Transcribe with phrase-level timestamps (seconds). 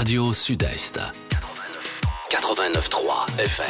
[0.00, 0.98] Radio Sud-Est.
[2.30, 3.66] 89.3 FM.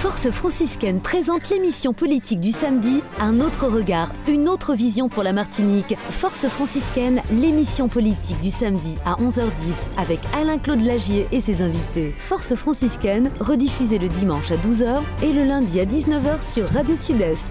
[0.00, 5.34] Force franciscaine présente l'émission politique du samedi, un autre regard, une autre vision pour la
[5.34, 5.94] Martinique.
[6.08, 12.14] Force franciscaine, l'émission politique du samedi à 11h10 avec Alain-Claude Lagier et ses invités.
[12.16, 17.48] Force franciscaine, rediffusée le dimanche à 12h et le lundi à 19h sur Radio Sud-Est.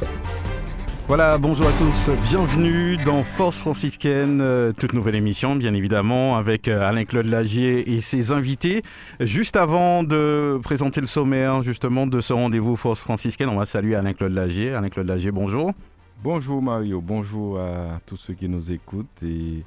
[1.10, 6.68] Voilà, bonjour à tous, bienvenue dans Force franciscaine, euh, toute nouvelle émission bien évidemment avec
[6.68, 8.84] euh, Alain-Claude Lagier et ses invités.
[9.20, 13.96] Juste avant de présenter le sommaire justement de ce rendez-vous Force franciscaine, on va saluer
[13.96, 14.76] Alain-Claude Lagier.
[14.76, 15.72] Alain-Claude Lagier, bonjour.
[16.24, 19.64] Bonjour Mario, bonjour à tous ceux qui nous écoutent et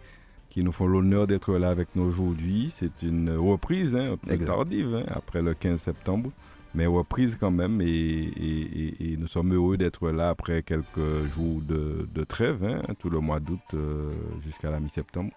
[0.48, 2.72] qui nous font l'honneur d'être là avec nous aujourd'hui.
[2.78, 6.30] C'est une reprise, hein, tardive, hein, après le 15 septembre
[6.74, 7.80] mais reprise quand même.
[7.80, 13.40] Et, nous sommes heureux d'être là après quelques jours de, trêve, hein, tout le mois
[13.40, 14.10] d'août euh,
[14.44, 15.30] jusqu'à la mi-septembre.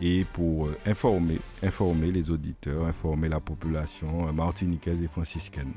[0.00, 5.72] Et pour euh, informer, informer les auditeurs, informer la population martiniquaise et franciscaine.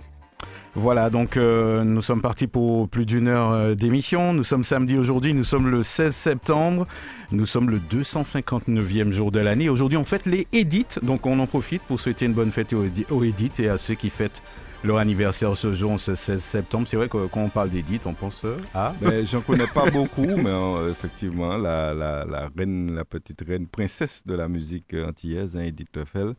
[0.73, 4.33] Voilà, donc euh, nous sommes partis pour plus d'une heure d'émission.
[4.33, 6.87] Nous sommes samedi aujourd'hui, nous sommes le 16 septembre.
[7.31, 9.69] Nous sommes le 259e jour de l'année.
[9.69, 13.23] Aujourd'hui, on fête les Edith, donc on en profite pour souhaiter une bonne fête aux,
[13.23, 14.41] Edith et à ceux qui fêtent
[14.83, 16.87] leur anniversaire ce jour, ce 16 septembre.
[16.87, 18.95] C'est vrai que quand on parle d'Edith, on pense euh, à.
[18.99, 23.67] Ben, J'en connais pas beaucoup, mais euh, effectivement, la, la, la, reine, la petite reine
[23.67, 26.33] princesse de la musique antillaise, hein, Edith Teufel,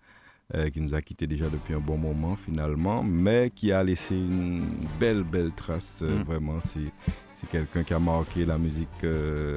[0.55, 4.15] euh, qui nous a quittés déjà depuis un bon moment finalement, mais qui a laissé
[4.15, 4.67] une
[4.99, 6.03] belle, belle trace.
[6.03, 6.23] Mm.
[6.23, 8.89] Vraiment, c'est quelqu'un qui a marqué la musique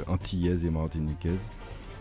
[0.07, 1.51] antillaise et martiniquaise.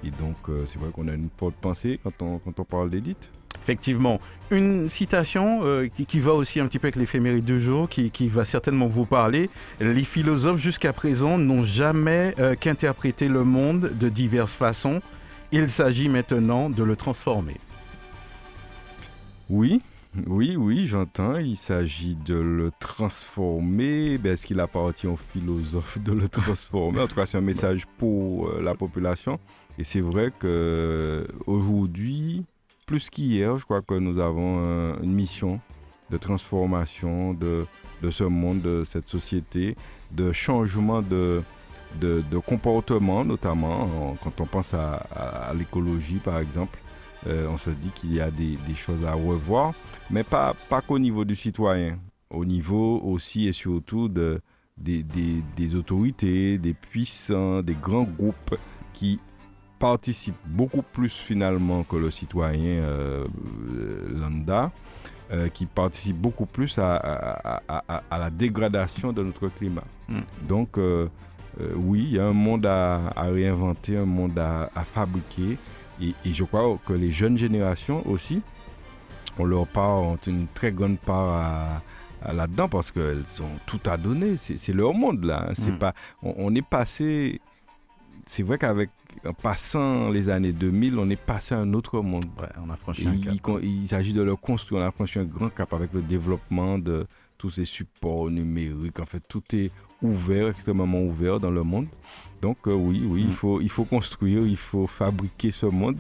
[0.03, 3.31] Et donc, c'est vrai qu'on a une forte pensée quand on, quand on parle d'Edith.
[3.65, 4.21] Effectivement,
[4.51, 8.45] une citation euh, qui, va aussi un petit peu avec l'éphéméride du jour, qui, va
[8.45, 9.49] certainement vous parler.
[9.81, 15.01] Les philosophes jusqu'à présent n'ont jamais euh, qu'interprété le monde de diverses façons.
[15.51, 17.57] Il s'agit maintenant de le transformer.
[19.49, 19.81] Oui,
[20.27, 21.39] oui, oui, j'entends.
[21.39, 24.19] Il s'agit de le transformer.
[24.19, 27.01] Ben, Est-ce qu'il appartient aux philosophes de le transformer?
[27.01, 29.41] En tout cas, c'est un message pour euh, la population.
[29.79, 32.45] Et c'est vrai qu'aujourd'hui,
[32.87, 35.61] plus qu'hier, je crois que nous avons euh, une mission
[36.11, 37.67] de transformation de,
[38.03, 39.77] de, ce monde, de cette société,
[40.13, 41.43] de changement de,
[42.01, 46.79] de, comportement, notamment quand on pense à, l'écologie, par exemple.
[47.27, 49.73] Euh, on se dit qu'il y a des, choses à revoir,
[50.11, 54.41] mais pas, pas qu'au niveau du citoyen, au niveau aussi et surtout de,
[54.77, 58.57] des, des autorités, des puissants, des grands groupes
[58.93, 59.21] qui
[59.85, 63.27] participe beaucoup plus finalement que le citoyen euh,
[64.09, 64.73] lambda,
[65.31, 66.95] euh, qui participe beaucoup plus à,
[67.69, 69.85] à, la dégradation de notre climat.
[70.09, 70.21] Hmm.
[70.49, 71.09] Donc, euh,
[71.77, 75.59] oui, il y a un monde à, réinventer, un monde à, fabriquer.
[76.01, 78.41] Et, je crois que les jeunes générations aussi,
[79.39, 81.83] on leur part, ont une très grande part
[82.33, 84.39] là-dedans parce qu'elles ont tout à donner.
[84.39, 85.51] C'est leur monde là.
[85.53, 85.79] C'est hmm.
[85.79, 85.93] pas,
[86.23, 87.43] on, est passé.
[88.25, 88.89] C'est vrai qu'avec
[89.27, 92.25] en passant les années 2000, on est passé à un autre monde.
[92.65, 93.35] on a franchi un cap.
[93.63, 94.83] Il, s'agit de le construire.
[94.83, 97.07] On a franchi un grand cap avec le développement de
[97.39, 99.01] tous ces supports numériques.
[99.01, 99.71] En fait, tout est
[100.03, 101.87] ouvert, extrêmement ouvert dans le monde.
[102.43, 103.33] Donc euh, oui, oui, il, mm.
[103.33, 105.97] faut, il faut construire, il faut fabriquer ce monde,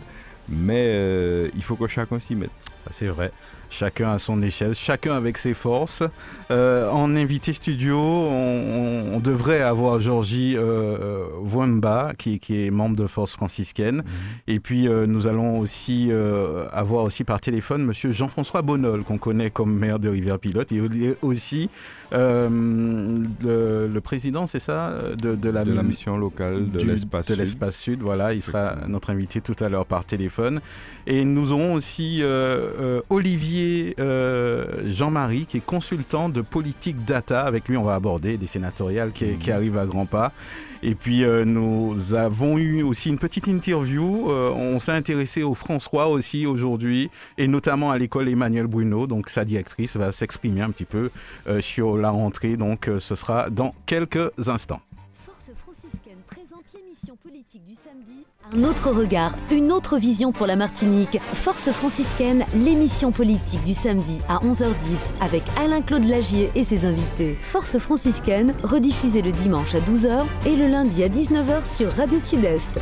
[0.48, 2.50] mais euh, il faut que chacun s'y mette.
[2.74, 3.32] Ça c'est vrai
[3.74, 6.02] chacun à son échelle, chacun avec ses forces.
[6.50, 13.32] Euh, en invité studio, on, devrait avoir Georgie euh, Wamba, qui, est membre de Force
[13.32, 13.96] franciscaine.
[13.96, 14.04] Mhm.
[14.48, 19.18] Et puis, euh, nous allons aussi euh, avoir aussi par téléphone Monsieur Jean-François Bonnol, qu'on
[19.18, 20.70] connaît comme maire de Rivière-Pilote.
[20.72, 20.80] Et
[21.22, 21.70] aussi
[22.12, 27.38] le, président, c'est ça de, la, mission locale de l'espace sud.
[27.38, 28.34] l'espace sud, voilà.
[28.34, 30.60] Il sera notre invité tout à l'heure par téléphone.
[31.06, 32.22] Et nous aurons aussi
[33.10, 33.63] Olivier
[33.98, 37.42] euh, Jean-Marie, qui est consultant de politique data.
[37.42, 39.52] Avec lui, on va aborder des sénatoriales qui, mhm.
[39.52, 40.32] arrivent à grands pas.
[40.82, 44.30] Et puis, euh, nous avons eu aussi une petite interview.
[44.30, 49.06] Euh, on s'est intéressé au François aussi aujourd'hui, et notamment à l'école Emmanuel Bruno.
[49.06, 51.10] Donc, sa directrice va s'exprimer un petit peu
[51.60, 52.56] sur la rentrée.
[52.56, 54.80] Donc, ce sera dans quelques instants.
[58.54, 61.18] Un autre regard, une autre vision pour la Martinique.
[61.34, 67.36] Force franciscaine, l'émission politique du samedi à 11h10 avec Alain-Claude Lagier et ses invités.
[67.42, 72.80] Force franciscaine, rediffusée le dimanche à 12h et le lundi à 19h sur Radio Sud-Est.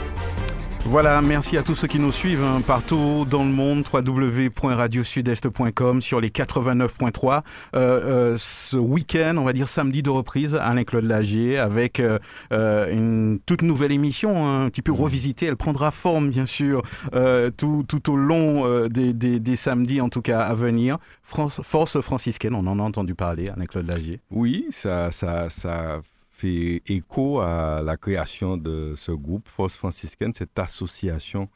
[0.85, 6.21] Voilà, merci à tous ceux qui nous suivent hein, partout dans le monde, www.radiosudest.com sur
[6.21, 7.43] les 89.3.
[7.75, 12.19] Euh, euh, ce week-end, on va dire samedi de reprise, Alain-Claude Lagier avec euh,
[12.53, 15.47] euh, une toute nouvelle émission, hein, un petit peu revisitée.
[15.47, 16.83] Elle prendra forme, bien sûr,
[17.15, 20.99] euh, tout, au long des, des, des samedis, en tout cas, à venir.
[21.23, 24.19] France, Force franciscaine, on en a entendu parler, Alain-Claude Lagier.
[24.31, 26.03] Oui, ça, ça, ça
[26.43, 31.49] fait écho à la création de ce groupe Force franciscaine, cette association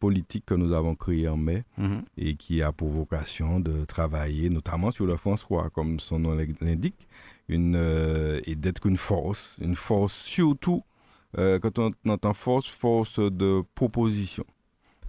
[0.00, 2.02] politique que nous avons créée en mai Mhm.
[2.18, 7.08] et qui a pour vocation de travailler notamment sur le François, comme son nom l'indique,
[7.48, 10.82] une, euh, et d'être une force, une force surtout,
[11.38, 14.44] euh, quand on entend force, force de proposition.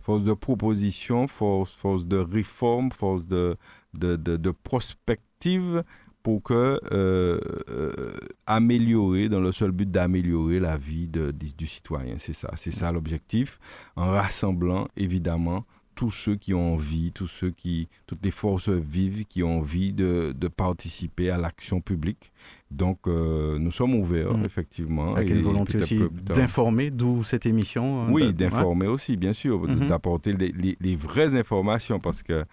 [0.01, 3.57] Force de proposition, force, force de réforme, force de,
[3.93, 5.83] de, de, de prospective
[6.25, 7.39] pour que euh,
[7.69, 8.17] euh,
[8.47, 12.15] améliorer, dans le seul but d'améliorer la vie de- du, du citoyen.
[12.17, 13.59] C'est ça, c'est ça l'objectif,
[13.95, 19.23] en rassemblant évidemment tous ceux qui ont envie, tous ceux qui, toutes les forces vives
[19.25, 22.31] qui ont envie de, de participer à l'action publique.
[22.71, 24.45] Donc, euh, nous sommes ouverts, Mhm.
[24.45, 25.13] effectivement.
[25.15, 28.07] Avec une volonté aussi d'informer, d'où cette émission.
[28.07, 29.87] euh, oui, d'informer aussi, bien sûr, Mhm.
[29.89, 32.43] d'apporter les, les- les vraies informations parce que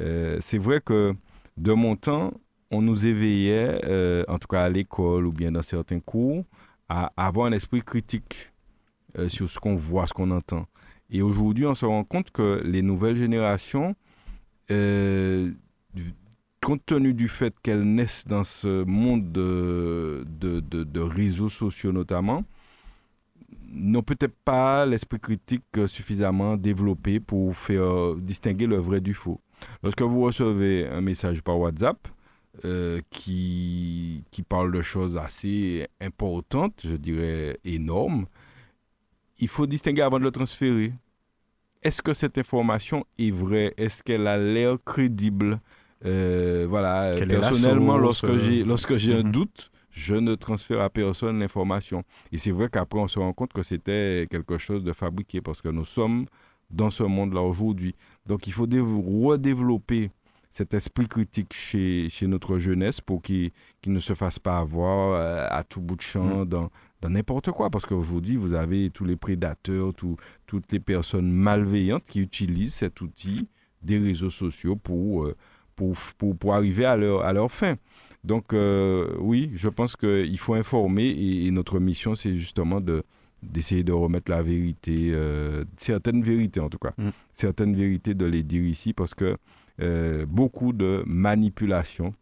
[0.00, 1.14] euh, c'est vrai que
[1.56, 2.32] de mon temps,
[2.70, 6.44] on nous éveillait, euh, en tout cas à l'école ou bien dans certains cours,
[6.88, 8.50] à avoir un esprit critique
[9.18, 10.66] euh, sur ce qu'on voit, ce qu'on entend.
[11.10, 13.96] Et aujourd'hui, on se rend compte que les nouvelles générations,
[14.70, 15.50] euh,
[16.60, 21.90] compte tenu du fait qu'elles naissent dans ce monde de, de, de- de réseaux sociaux
[21.90, 22.44] notamment,
[23.72, 29.40] n'ont peut-être pas l'esprit critique suffisamment développé pour faire distinguer le vrai du faux.
[29.82, 31.98] Lorsque vous recevez un message par WhatsApp
[32.64, 38.26] euh, qui, qui parle de choses assez importantes, je dirais énormes,
[39.38, 40.92] il faut distinguer avant de le transférer.
[41.82, 43.72] Est-ce que cette information est vraie?
[43.78, 45.60] Est-ce qu'elle a l'air crédible?
[46.04, 49.32] Euh, Voilà, Quelle la personnellement, lorsque j'ai euh, lorsque j'ai un mhm.
[49.32, 52.04] doute, je ne transfère à personne l'information.
[52.32, 55.62] Et c'est vrai qu'après, on se rend compte que c'était quelque chose de fabriqué parce
[55.62, 56.26] que nous sommes
[56.70, 57.94] dans ce monde-là aujourd'hui.
[58.26, 60.10] Donc, il faut dé- redévelopper
[60.50, 63.50] cet esprit critique chez, chez notre jeunesse pour qu'il
[63.80, 66.70] qu'il ne se fasse pas avoir euh, à tout bout de champ dans,
[67.00, 67.70] dans n'importe quoi.
[67.70, 70.16] Parce qu'aujourd'hui, vous avez tous les prédateurs, tout-
[70.46, 73.48] toutes les personnes malveillantes qui utilisent cet outil
[73.82, 75.36] des réseaux sociaux pour, euh,
[75.76, 77.76] pour, pour, pour arriver à leur, à leur fin.
[78.24, 83.02] Donc, euh, oui, je pense qu'il faut informer et, et notre mission, c'est justement de
[83.42, 87.08] d'essayer de remettre la vérité, euh, certaines vérités en tout cas, Mm.
[87.32, 89.38] certaines vérités de les dire ici parce que
[89.80, 92.14] euh, beaucoup de manipulations,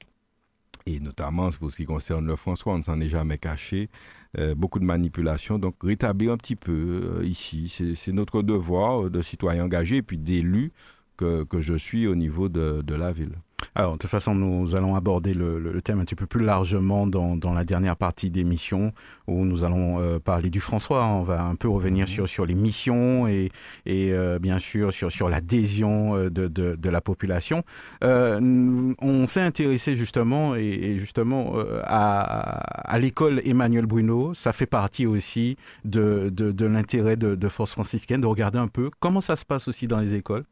[0.87, 3.91] et notamment pour ce qui concerne le François, on ne s'en est jamais caché,
[4.39, 5.59] euh, beaucoup de manipulations.
[5.59, 10.19] Donc rétablir un petit peu euh, ici, c'est notre devoir de citoyen engagé et puis
[10.19, 10.73] d'élu
[11.17, 13.35] que, je suis au niveau de la ville.
[13.75, 16.45] Alors, de toute façon, nous allons aborder le, le- le thème un petit peu plus
[16.45, 18.93] largement dans, dans la dernière partie d'émission
[19.27, 21.05] où nous allons euh, parler du François.
[21.07, 22.09] On va un peu revenir Mhm.
[22.13, 23.51] sur, sur les missions et,
[23.85, 27.63] et euh, bien sûr sur, sur l'adhésion euh, de, de, de la population.
[28.05, 31.55] Euh, on s'est intéressé justement et, et justement
[31.85, 34.35] à, à l'école Emmanuel Bruno.
[34.35, 36.33] Ça fait partie aussi de,
[36.65, 40.15] l'intérêt de Force franciscaine de regarder un peu comment ça se passe aussi dans les
[40.15, 40.45] écoles.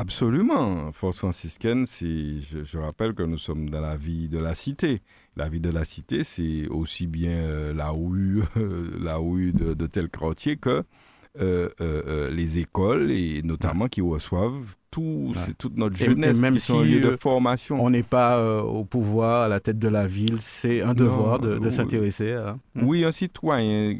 [0.00, 0.92] Absolument.
[0.92, 5.02] Force franciscaine, c'est, je, rappelle que nous sommes dans la vie de la cité.
[5.36, 8.44] La vie de la cité, c'est aussi bien euh, la rue
[9.52, 10.84] de, de tel quartier que
[11.40, 15.52] euh, euh, euh, les écoles et notamment qui reçoivent tout, Ouais.
[15.58, 17.82] toute notre Et- et jeunesse même qui sont si, lieu de formation.
[17.84, 20.36] On n'est pas euh, au pouvoir, à la tête de la ville.
[20.40, 22.56] C'est un devoir de, s'intéresser à.
[22.74, 23.94] Oui, un citoyen,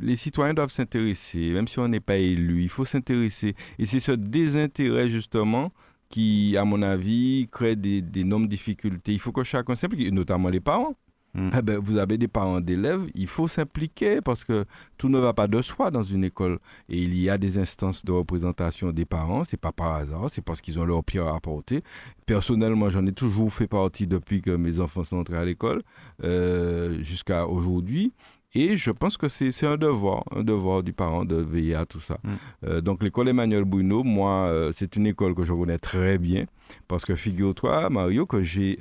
[0.00, 3.54] les citoyens doivent s'intéresser, même si on n'est pas élu, il faut s'intéresser.
[3.78, 5.72] Et c'est ce désintérêt, justement,
[6.08, 9.12] qui, à mon avis, crée des- d'énormes difficultés.
[9.12, 10.94] Il faut que chacun s'implique, notamment les parents.
[11.34, 11.50] Mm.
[11.56, 14.64] Eh ben, vous avez des parents d'élèves, il faut s'impliquer parce que
[14.96, 16.58] tout ne va pas de soi dans une école.
[16.88, 20.42] Et il y a des instances de représentation des parents, c'est pas par hasard, c'est
[20.42, 21.82] parce qu'ils ont leur pierre à apporter.
[22.26, 25.82] Personnellement, j'en ai toujours fait partie depuis que mes enfants sont entrés à l'école
[26.24, 28.12] euh, jusqu'à aujourd'hui.
[28.54, 31.84] Et je pense que c'est c'est un devoir, un devoir du parent de veiller à
[31.84, 32.18] tout ça.
[32.24, 32.30] Mm.
[32.64, 36.46] Euh, donc l'école Emmanuel Bruno, moi, euh, c'est une école que je connais très bien
[36.86, 38.78] parce que figure-toi, Mario, que j'étais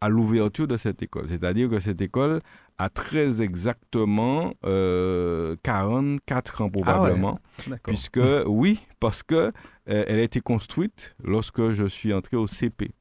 [0.00, 1.28] à l'ouverture de cette école.
[1.28, 2.40] C'est-à-dire que cette école
[2.78, 7.38] a très exactement euh, 44 ans probablement.
[7.66, 7.80] D'accord.
[7.84, 9.52] Puisque, oui, parce que
[9.90, 12.92] euh, elle a été construite lorsque je suis entré au CP.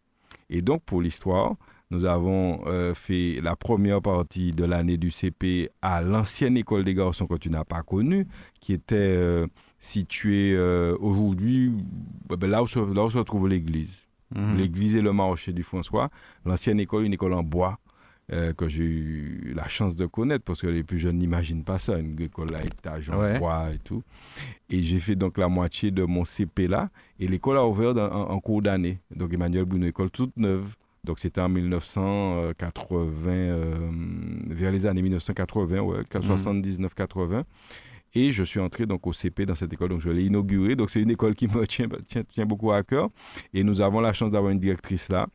[0.50, 1.56] Et donc, pour l'histoire,
[1.92, 6.94] Nous avons euh, fait la première partie de l'année du CP à l'ancienne école des
[6.94, 8.28] garçons que tu n'as pas connue,
[8.62, 9.48] qui était euh,
[9.80, 10.56] située
[11.00, 11.74] aujourd'hui
[12.30, 13.99] ben, là, où se, là où se retrouve l'église.
[14.36, 14.58] Mhm.
[14.58, 16.10] L'église et le marché du François.
[16.46, 17.78] L'ancienne école, une école en bois.
[18.32, 21.80] euh, que j'ai eu la chance de connaître parce que les plus jeunes n'imaginent pas
[21.80, 23.40] ça, une école à étage en Ouais.
[23.40, 24.04] bois et tout.
[24.70, 26.92] Et j'ai fait donc la moitié de mon CP là.
[27.20, 29.00] Et l'école a ouvert dans- en, en cours d'année.
[29.16, 30.76] Donc Emmanuel Bruno, école toute neuve.
[31.04, 33.74] Donc c'était en 1980, euh,
[34.48, 37.44] vers les années 1980, ouais, 79-80.
[38.16, 40.76] Et je suis entré donc au CP dans cette école, donc je l'ai inaugurée.
[40.76, 43.10] Donc c'est une école qui me tient, tient, tient beaucoup à cœur.
[43.54, 45.28] Et nous avons la chance d'avoir une directrice là,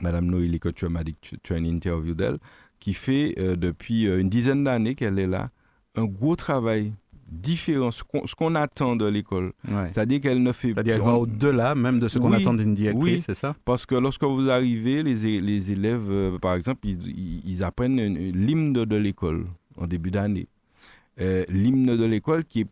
[0.00, 2.38] Madame Noélie, que tu m'as dit que tu, tu as une interview d'elle,
[2.80, 5.50] qui fait euh, depuis euh, une dizaine d'années qu'elle est là,
[5.94, 6.92] un gros travail
[7.26, 9.52] différent, ce qu'on ce qu'on attend de l'école.
[9.68, 9.88] Ouais.
[9.90, 12.54] C'est-à-dire qu'elle ne fait C'est-à-dire, elle on- va au-delà même de ce qu'on Oui, attend
[12.54, 13.20] d'une directrice, oui.
[13.20, 13.54] c'est ça?
[13.64, 17.96] Parce que lorsque vous arrivez, les, élèves, euh, par exemple, ils, ils- apprennent
[18.32, 20.48] l'hymne de l'école en début d'année.
[21.20, 22.66] Euh, l'hymne de l'école qui est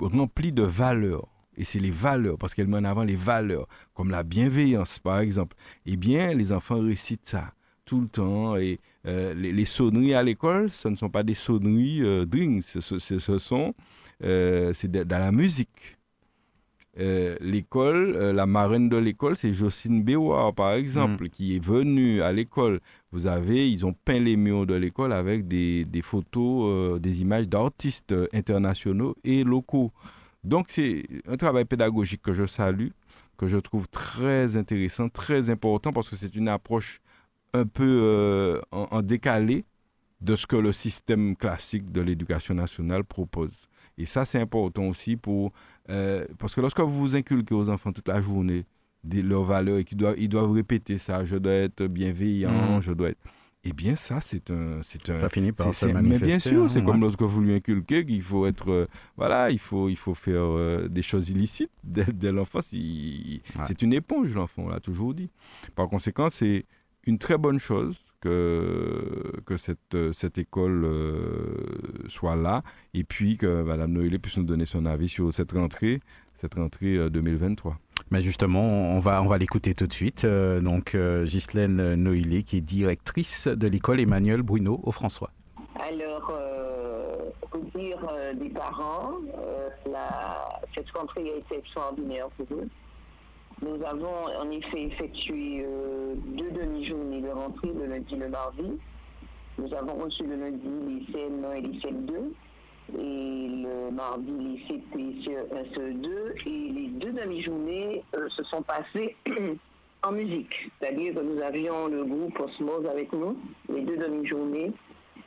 [0.00, 1.26] rempli de valeurs.
[1.56, 5.20] Et c'est les valeurs, parce qu'elle met en avant les valeurs, comme la bienveillance, par
[5.20, 5.56] exemple.
[5.84, 7.52] Eh bien, les enfants récitent ça
[7.84, 8.56] tout le temps.
[8.56, 12.62] Et euh, les, les sonneries à l'école, ce ne sont pas des sonneries euh, drinks,
[12.64, 13.74] ce, ce- sont,
[14.22, 15.98] euh, c'est de- dans la musique.
[16.98, 22.20] Euh, l'école, euh, la marraine de l'école, c'est Jocelyne Béouard, par exemple, qui est venue
[22.20, 22.80] à l'école.
[23.12, 27.22] Vous avez, ils ont peint les murs de l'école avec des, des photos, euh, des
[27.22, 29.92] images d'artistes internationaux et locaux.
[30.42, 32.88] Donc, c'est un travail pédagogique que je salue,
[33.38, 37.00] que je trouve très intéressant, très important, parce que c'est une approche
[37.54, 39.64] un peu en, en décalé
[40.20, 43.68] de ce que le système classique de l'éducation nationale propose.
[43.96, 45.52] Et ça, c'est important aussi pour...
[45.90, 48.64] euh, parce que lorsque vous vous inculquez aux enfants toute la journée
[49.04, 52.82] des, leurs valeurs et qu'ils doivent, ils doivent répéter ça, je dois être bienveillant, Mhm.
[52.82, 53.20] je dois être...
[53.62, 54.80] Eh bien, ça, c'est un...
[54.82, 56.26] C'est un Ça finit par se c'est- mais manifester.
[56.26, 56.84] bien sûr, hein, c'est ouais.
[56.86, 58.86] comme lorsque vous lui inculquez qu'il faut être, euh,
[59.18, 62.72] voilà, il faut, il faut faire euh, des choses illicites dès, dès l'enfance.
[62.72, 63.40] Ouais.
[63.66, 65.28] C'est une éponge, l'enfant, on l'a toujours dit.
[65.74, 66.64] Par conséquent, c'est
[67.06, 71.56] une très bonne chose que, que cette, euh, cette école euh,
[72.08, 72.62] soit là
[72.94, 76.00] et puis que Mme Noël puisse nous donner son avis sur cette rentrée,
[76.36, 77.76] cette rentrée euh, 2023.
[78.10, 78.62] Mais justement,
[78.94, 80.24] on va, on va l'écouter tout de suite.
[80.24, 81.94] Euh, donc, euh, Ghislaine
[82.42, 85.30] qui est directrice de l'école Emmanuel Bruno au François.
[85.78, 87.16] Alors, euh,
[87.52, 92.68] au dire euh, des parents, euh, la- cette rentrée a été extraordinaire pour eux.
[93.62, 98.78] Nous avons en effet effectué euh, deux demi-journées de rentrée, le lundi et le mardi.
[99.58, 102.12] Nous avons reçu le lundi les CM1 et les CM2
[102.98, 106.08] et le mardi les CP CE1, CE2
[106.46, 109.14] et les deux demi-journées euh, se sont passées
[110.02, 110.70] en musique.
[110.80, 113.36] C'est-à-dire que nous avions le groupe Osmose avec nous,
[113.68, 114.72] les deux demi-journées,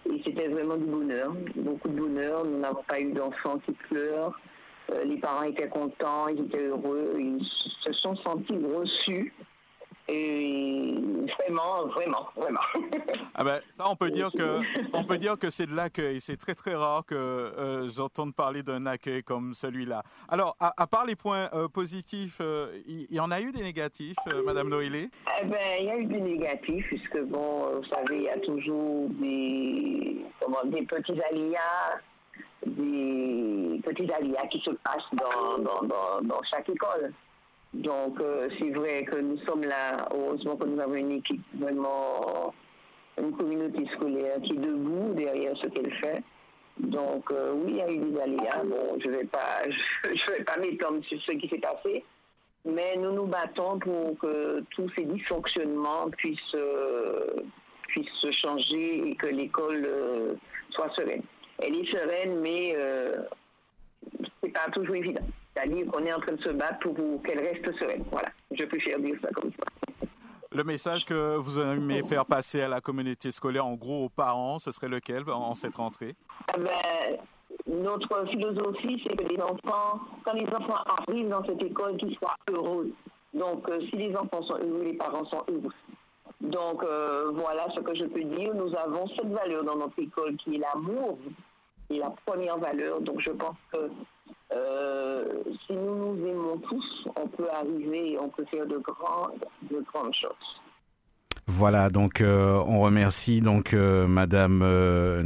[0.10, 2.44] et c'était vraiment du bonheur, beaucoup de bonheur.
[2.46, 4.38] Nous n'avons pas eu d'enfants qui pleurent.
[4.94, 7.46] Euh, les parents étaient contents, ils étaient heureux, ils
[7.84, 9.34] se sont sentis reçus.
[10.10, 10.96] Et
[11.40, 12.60] vraiment, vraiment, vraiment.
[13.36, 14.60] Ah ben, ça, on peut dire que,
[14.94, 16.20] on peut dire que c'est de l'accueil.
[16.20, 20.04] C'est très très rare que euh, j'entende parler d'un accueil comme celui-là.
[20.28, 22.42] Alors, à, à part les points euh, positifs,
[22.86, 25.10] il y, en a eu des négatifs, Madame Noélé
[25.42, 28.40] Eh ben, il y a eu du négatif, puisque bon, vous savez, il y a
[28.40, 32.02] toujours des, comment, des petits aléas,
[32.66, 37.12] des petits aléas qui se passent dans, dans, dans, chaque école.
[37.74, 42.54] Donc, euh, c'est vrai que nous sommes là, heureusement que nous avons une équipe vraiment,
[43.18, 46.24] une communauté scolaire qui est debout derrière ce qu'elle fait.
[46.80, 48.64] Donc, euh, oui, il y a eu des aléas.
[48.66, 52.04] Bon, je ne vais pas, je, vais pas m'étendre sur ce qui s'est passé.
[52.66, 57.28] Mais nous nous battons pour que tous ces dysfonctionnements puissent, euh,
[57.90, 60.34] puissent se changer et que l'école euh,
[60.72, 61.24] soit sereine.
[61.66, 63.14] Elle est sereine, mais euh,
[64.42, 65.24] c'est pas toujours évident.
[65.56, 68.04] C'est-à-dire qu'on est en train de se battre pour, pour qu'elle reste sereine.
[68.12, 70.08] Voilà, je préfère dire ça comme ça.
[70.52, 74.60] Le message que vous aimez faire passer à la communauté scolaire, en gros aux parents,
[74.60, 76.14] ce serait lequel en, cette rentrée?
[76.48, 77.18] Ah ben,
[77.68, 82.36] notre philosophie, c'est que les enfants, quand les enfants arrivent dans cette école, qu'ils soient
[82.52, 82.92] heureux.
[83.34, 85.74] Donc, euh, si les enfants sont heureux, les parents sont heureux.
[86.42, 88.54] Donc, euh, voilà ce que je peux dire.
[88.54, 91.18] Nous avons cette valeur dans notre école qui est l'amour,
[91.96, 93.02] est la première valeur.
[93.02, 93.90] Donc, je pense que
[94.54, 95.26] euh,
[95.66, 99.84] si nous nous aimons tous, on peut arriver et on peut faire de grandes, de
[99.92, 100.60] grandes choses.
[101.46, 105.22] Voilà, donc euh, on remercie donc euh, Madame euh.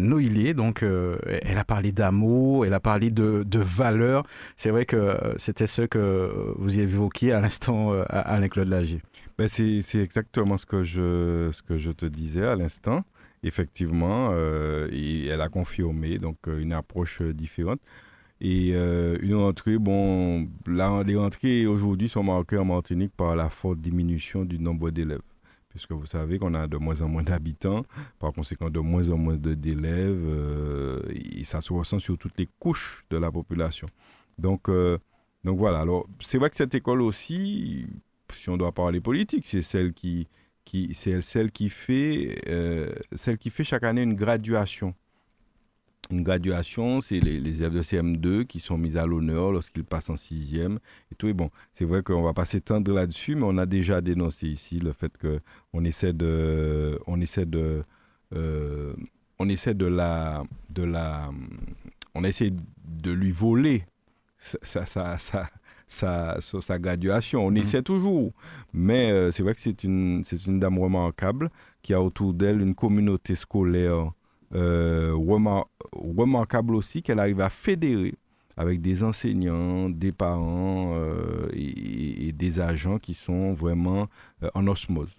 [0.53, 4.23] Donc elle a parlé d'amour, elle a parlé de, de valeurs.
[4.55, 9.01] C'est vrai que c'était ce que vous évoquiez à l'instant, Alain Claude Lagier.
[9.37, 13.03] Ben c'est, exactement ce que je ce que je te disais à l'instant.
[13.47, 14.33] Effectivement,
[14.91, 17.79] et elle a confirmé donc une approche différente.
[18.41, 24.43] Et une rentrée, bon, les rentrées aujourd'hui sont marquées en Martinique par la forte diminution
[24.45, 25.21] du nombre d'élèves
[25.77, 27.85] puisque vous savez qu'on a de moins en moins d'habitants,
[28.17, 32.49] par conséquent de moins en moins d'élèves, euh, et ça se ressent sur toutes les
[32.59, 33.85] couches de la population.
[34.39, 34.97] Donc, euh,
[35.43, 37.85] donc voilà, alors c'est vrai que cette école aussi,
[38.31, 40.27] si on doit parler politique, c'est celle qui,
[40.93, 44.93] c'est celle qui fait, euh, celle qui fait chaque année une graduation
[46.09, 50.15] une graduation, c'est les, élèves de CM2 qui sont mis à l'honneur lorsqu'ils passent en
[50.15, 50.79] sixième
[51.11, 51.27] et tout.
[51.27, 54.79] Et bon, c'est vrai qu'on va pas s'étendre là-dessus, mais on a déjà dénoncé ici
[54.79, 55.41] le fait que
[55.73, 56.97] on essaie de,
[63.05, 63.83] lui voler
[64.37, 65.17] sa, sa,
[65.87, 66.39] sa,
[66.79, 67.45] graduation.
[67.45, 67.57] On mmh.
[67.57, 68.33] essaie toujours,
[68.73, 71.49] mais euh, c'est vrai que c'est une, c'est une dame remarquable
[71.81, 74.11] qui a autour d'elle une communauté scolaire
[74.55, 75.13] euh,
[75.93, 78.15] remarquable aussi qu'elle arrive à fédérer
[78.55, 84.07] avec des enseignants, des parents euh, et, des agents qui sont vraiment
[84.43, 85.15] euh, en osmose.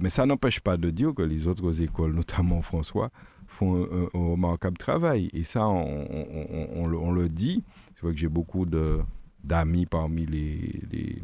[0.00, 3.10] mais ça n'empêche pas de dire que les autres écoles, notamment François,
[3.46, 5.28] font un, remarquable travail.
[5.32, 7.64] Et ça, on, le, dit.
[7.94, 8.64] C'est vrai que j'ai beaucoup
[9.46, 11.22] d'amis parmi les, les,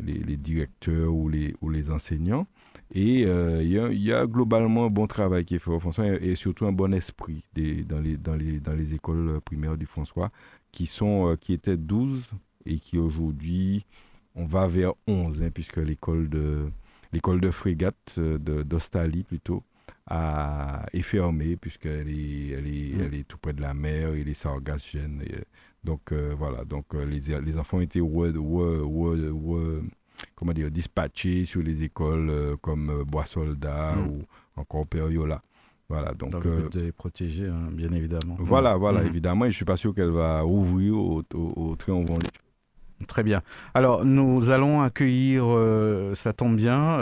[0.00, 2.46] les, directeurs ou les, ou les enseignants.
[2.92, 6.34] Et euh, il y, a globalement un bon travail qui est fait au François et,
[6.34, 10.30] surtout un bon esprit des, dans, les, dans, les, dans les écoles primaires du François
[10.72, 12.28] qui, sont, euh, qui étaient 12
[12.66, 13.86] et qui aujourd'hui,
[14.34, 16.68] on va vers 11, hein, puisque l'école de,
[17.12, 19.62] l'école de frégate euh, d'Australie plutôt
[20.06, 23.00] a, est fermée puisqu'elle est, elle est, mm.
[23.00, 24.96] elle est tout près de la mer et les sargasses
[25.84, 28.00] donc voilà, donc les, les enfants étaient
[30.34, 34.08] comment dire, dispatchés sur les écoles euh, comme euh, Bois Soldat mm.
[34.08, 34.22] ou
[34.56, 35.42] encore Periola.
[35.88, 36.30] Voilà, donc.
[36.30, 38.36] donc euh, les protéger, hein, bien évidemment.
[38.38, 39.06] Voilà, voilà, mm.
[39.06, 39.44] évidemment.
[39.44, 41.76] Et je ne suis pas sûr qu'elle va ouvrir au, au, au
[43.08, 43.40] Très bien.
[43.72, 45.46] Alors, nous allons accueillir,
[46.14, 46.98] ça tombe bien,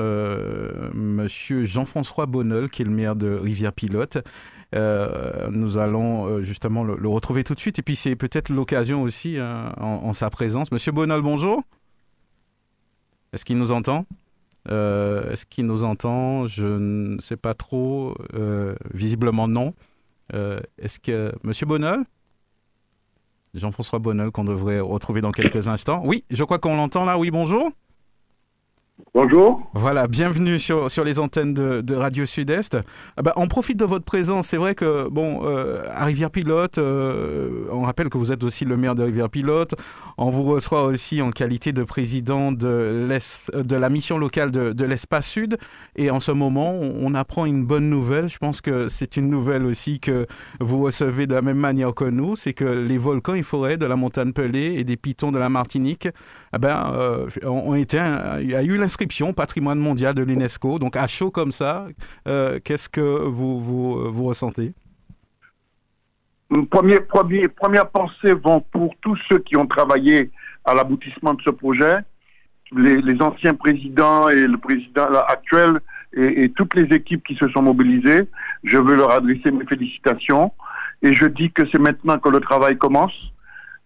[0.94, 4.18] Monsieur Jean-François Bonnel, qui est le maire de Rivière-Pilote.
[4.72, 7.78] Nous allons justement le, retrouver tout de suite.
[7.78, 10.72] Et puis, c'est peut-être l'occasion aussi, hein, en, sa présence.
[10.72, 11.62] Monsieur Bonnel, bonjour.
[13.32, 14.06] Est-ce qu'il nous entend?
[14.70, 16.46] Euh, Est-ce qu'il nous entend?
[16.46, 18.14] Je ne sais pas trop.
[18.34, 19.74] Euh, visiblement non.
[20.34, 22.00] Euh, est-ce que Monsieur Bonnel
[23.54, 26.02] Jean-François Bonnel qu'on devrait retrouver dans quelques instants.
[26.04, 27.18] Oui, je crois qu'on l'entend là.
[27.18, 27.70] Oui, bonjour.
[29.14, 29.62] Bonjour.
[29.72, 32.76] Voilà, bienvenue sur, les antennes de, Radio Sud-Est.
[33.16, 34.48] Ah bah, on profite de votre présence.
[34.48, 38.76] C'est vrai que, bon, euh, à Rivière-Pilote, euh, on rappelle que vous êtes aussi le
[38.76, 39.74] maire de Rivière-Pilote.
[40.18, 43.06] On vous reçoit aussi en qualité de président de,
[43.70, 45.56] la mission locale de, de l'Espace Sud.
[45.96, 48.28] Et en ce moment, on, apprend une bonne nouvelle.
[48.28, 50.26] Je pense que c'est une nouvelle aussi que
[50.60, 52.36] vous recevez de la même manière que nous.
[52.36, 55.48] C'est que les volcans et forêts de la montagne Pelée et des pitons de la
[55.48, 56.08] Martinique
[56.52, 57.98] ah ben, euh, été,
[58.40, 60.78] il y a eu inscription patrimoine mondial de l'UNESCO.
[60.78, 61.86] Donc à chaud comme ça,
[62.26, 64.72] euh, qu'est-ce que vous, vous, vous ressentez?
[66.70, 70.30] Premier, premier, première pensée vont pour tous ceux qui ont travaillé
[70.64, 71.98] à l'aboutissement de ce projet,
[72.74, 75.80] les, anciens présidents et le président actuel
[76.14, 78.28] et, toutes les équipes qui se sont mobilisées.
[78.64, 80.52] Je veux leur adresser mes félicitations
[81.02, 83.12] et je dis que c'est maintenant que le travail commence.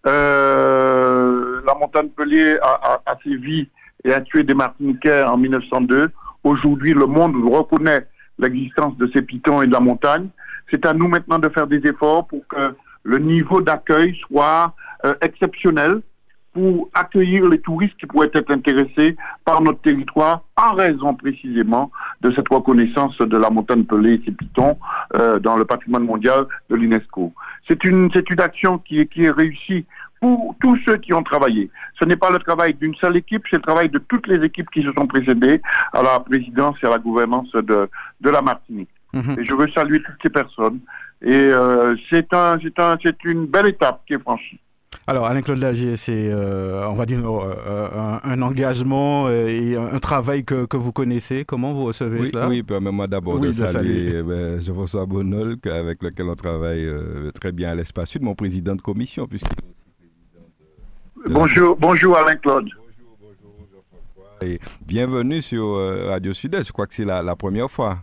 [0.05, 3.69] Euh, la montagne Pellier a, a, a sévi
[4.03, 6.09] et a tué des Martiniquais en 1902.
[6.43, 10.27] Aujourd'hui, le monde reconnaît l'existence de ces pitons et de la montagne.
[10.71, 14.73] C'est à nous maintenant de faire des efforts pour que le niveau d'accueil soit
[15.05, 16.01] euh, exceptionnel
[16.53, 22.31] pour accueillir les touristes qui pourraient être intéressés par notre territoire en raison précisément de
[22.35, 24.77] cette reconnaissance de la montagne pelée et ses pitons
[25.15, 27.33] euh, dans le patrimoine mondial de l'UNESCO.
[27.67, 29.85] C'est une, c'est une action qui, qui est réussie
[30.21, 31.69] pour tous ceux qui ont travaillé.
[31.99, 34.69] Ce n'est pas le travail d'une seule équipe, c'est le travail de toutes les équipes
[34.71, 35.61] qui se sont précédées
[35.91, 37.89] à la présidence et à la gouvernance de,
[38.21, 38.89] de la Martinique.
[39.13, 39.35] Mhm.
[39.37, 40.79] Et je veux saluer toutes ces personnes.
[41.21, 44.59] Et euh, c'est un, c'est un, c'est une belle étape qui est franchie.
[45.05, 50.65] Alors, Alain-Claude Lagier, c'est, euh, on va dire, euh, un, engagement et un, travail que,
[50.65, 51.43] que, vous connaissez.
[51.43, 56.01] Comment vous recevez oui, cela Oui, permettez-moi d'abord de saluer eh ben, Jean-François Bonnol, avec
[56.01, 56.87] lequel on travaille
[57.33, 59.51] très bien à l'Espace Sud, mon président de commission, puisqu'il
[61.29, 62.69] Bonjour, bonjour Alain Claude.
[64.41, 66.67] Et bienvenue sur euh, Radio Sud-Est.
[66.67, 67.99] Je crois que c'est la, la, première fois.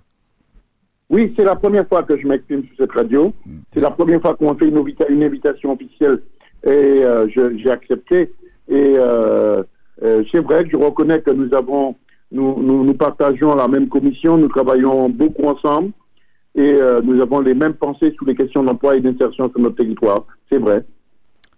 [1.10, 3.34] Oui, c'est la première fois que je m'exprime sur cette radio.
[3.74, 6.22] C'est la première fois qu'on fait une, une, invitation officielle
[6.64, 8.32] et euh, j'ai accepté.
[8.68, 9.62] Et euh,
[10.02, 11.96] euh, c'est vrai que je reconnais que nous avons,
[12.30, 15.92] nous, nous, nous, partageons la même commission, nous travaillons beaucoup ensemble
[16.54, 19.76] et euh, nous avons les mêmes pensées sur les questions d'emploi et d'insertion sur notre
[19.76, 20.26] territoire.
[20.50, 20.84] C'est vrai.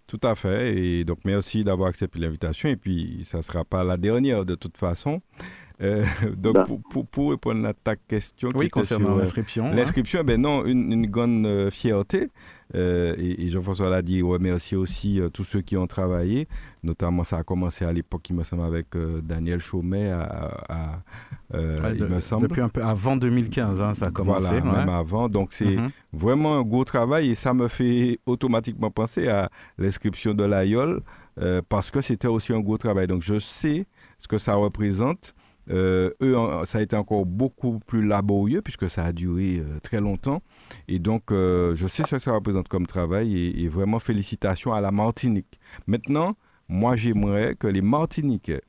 [0.06, 0.76] Tout à fait.
[0.76, 2.68] Et donc, merci d'avoir accepté l'invitation.
[2.68, 5.22] Et puis, ça ne sera pas la dernière de toute façon.
[5.80, 6.04] Euh,
[6.36, 6.64] donc, ben.
[6.90, 9.66] pour, pour, répondre à ta question, oui, concernant l'inscription.
[9.66, 9.74] Hein.
[9.74, 12.28] L'inscription, ben non, une, une grande euh, fierté.
[12.74, 16.48] Euh, et, et Jean-François l'a dit, merci aussi euh, tous ceux qui ont travaillé.
[16.82, 20.22] Notamment, ça a commencé à l'époque, il me semble, avec euh, Daniel Chaumet, à,
[20.68, 22.48] à ouais, il de, me semble.
[22.48, 24.48] Depuis un peu avant 2015, hein, ça a commencé.
[24.60, 24.78] Voilà, ouais.
[24.78, 25.28] même avant.
[25.28, 25.90] Donc, c'est mm -hmm.
[26.12, 31.02] vraiment un gros travail et ça me fait automatiquement penser à l'inscription de l'AIOL
[31.68, 33.06] parce que c'était aussi un gros travail.
[33.06, 33.86] Donc, je sais
[34.18, 35.34] ce que ça représente.
[35.70, 40.00] Euh, eux, ça a été encore beaucoup plus laborieux puisque ça a duré euh, très
[40.00, 40.42] longtemps.
[40.88, 44.80] Et donc, euh, je sais ce que ça représente comme travail et, vraiment félicitations à
[44.80, 45.58] la Martinique.
[45.86, 46.36] Maintenant,
[46.68, 48.62] moi, j'aimerais que les Martiniquais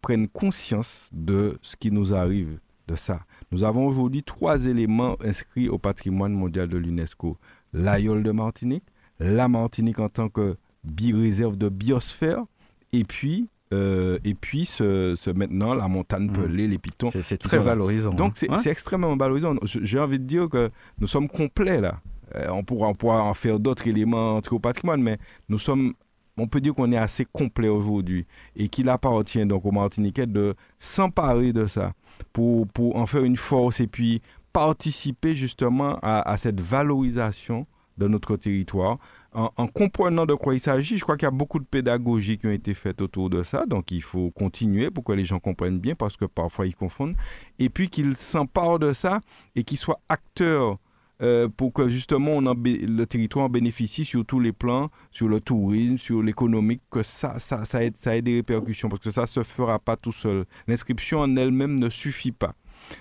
[0.00, 2.58] prennent conscience de ce qui nous arrive
[2.88, 3.20] de ça.
[3.52, 7.36] Nous avons aujourd'hui trois éléments inscrits au patrimoine mondial de l'UNESCO.
[7.72, 8.84] L'aïeul de Martinique,
[9.20, 12.44] la Martinique en tant que bi réserve de biosphère,
[12.92, 16.70] et puis euh, et puis ce, ce, maintenant la montagne pelée, mmh.
[16.70, 17.08] les pitons.
[17.22, 18.10] C'est très valorisant.
[18.10, 18.60] Donc c'est hein?
[18.66, 19.54] extrêmement valorisant.
[19.62, 22.00] J'ai envie de dire que nous sommes complets là.
[22.34, 25.94] Euh, on, pourra, on pourra en faire d'autres éléments au patrimoine, mais nous sommes,
[26.36, 30.54] on peut dire qu'on est assez complet aujourd'hui et qu'il appartient donc aux Martiniquais de
[30.78, 31.92] s'emparer de ça
[32.32, 34.20] pour, pour en faire une force et puis
[34.52, 37.66] participer justement à, à cette valorisation
[37.98, 38.98] de notre territoire
[39.32, 40.98] en, en, comprenant de quoi il s'agit.
[40.98, 43.66] Je crois qu'il y a beaucoup de pédagogie qui ont été faites autour de ça,
[43.66, 47.16] donc il faut continuer pour que les gens comprennent bien, parce que parfois ils confondent,
[47.58, 49.20] et puis qu'ils s'emparent de ça
[49.54, 50.78] et qu'ils soient acteurs
[51.22, 55.98] euh, pour que justement le territoire en bénéficie sur tous les plans, sur le tourisme,
[55.98, 57.36] sur l'économique, que ça,
[57.74, 60.46] ait, ça ait des répercussions, parce que ça ne se fera pas tout seul.
[60.66, 62.54] L'inscription en elle-même ne suffit pas.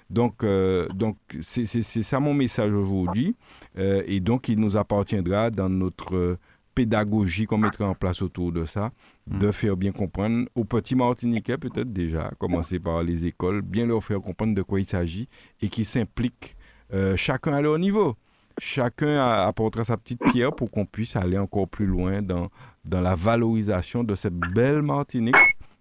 [0.10, 3.36] Donc, euh, donc c'est ça mon message aujourd'hui.
[3.78, 6.38] Euh, et donc, il nous appartiendra dans notre
[6.76, 8.92] pédagogie qu'on mettra en place autour de ça,
[9.28, 14.04] de faire bien comprendre aux petits Martiniquais, peut-être déjà, commencer par les écoles, bien leur
[14.04, 15.28] faire comprendre de quoi il s'agit
[15.62, 16.56] et qu'ils s'impliquent
[16.94, 18.16] euh, chacun à leur niveau.
[18.60, 22.50] Chacun apportera sa petite pierre pour qu'on puisse aller encore plus loin dans,
[22.86, 25.36] dans la valorisation de cette belle Martinique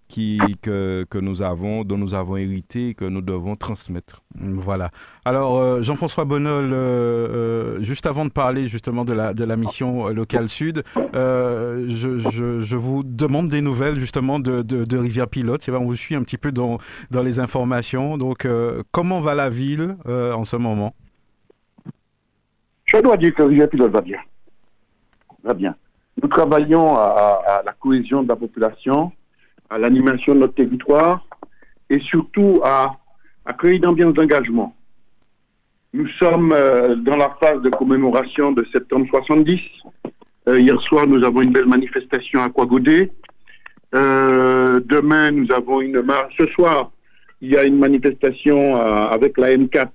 [0.09, 4.23] qui, que, que, nous avons, dont nous avons hérité et que nous devons transmettre.
[4.35, 4.91] Voilà.
[5.25, 9.57] Alors, euh, Jean-François Bonnol, euh, euh, juste avant de parler justement de la, de la
[9.57, 15.29] mission locale sud, je, je, je, vous demande des nouvelles justement de, de, de Rivière
[15.29, 15.63] Pilote.
[15.63, 16.79] C'est on vous suit un petit peu dans,
[17.11, 18.17] dans les informations.
[18.17, 18.49] Donc,
[18.91, 20.95] comment va la ville en ce moment?
[22.87, 24.19] Je dois dire que Rivière Pilote va bien.
[25.45, 25.77] Va bien.
[26.21, 29.13] Nous travaillons à, à la cohésion de la population
[29.71, 31.27] à l'animation de notre territoire
[31.91, 32.97] et surtout à,
[33.45, 34.75] à créer une d'engagement.
[35.95, 39.59] Nous sommes euh, dans la phase de commémoration de septembre 70.
[40.49, 43.11] Euh, hier soir, nous avons une belle manifestation à Kouagodé.
[43.95, 46.35] Euh, demain, nous avons une marche.
[46.39, 46.93] Ce soir,
[47.41, 49.89] il y a une manifestation avec la M4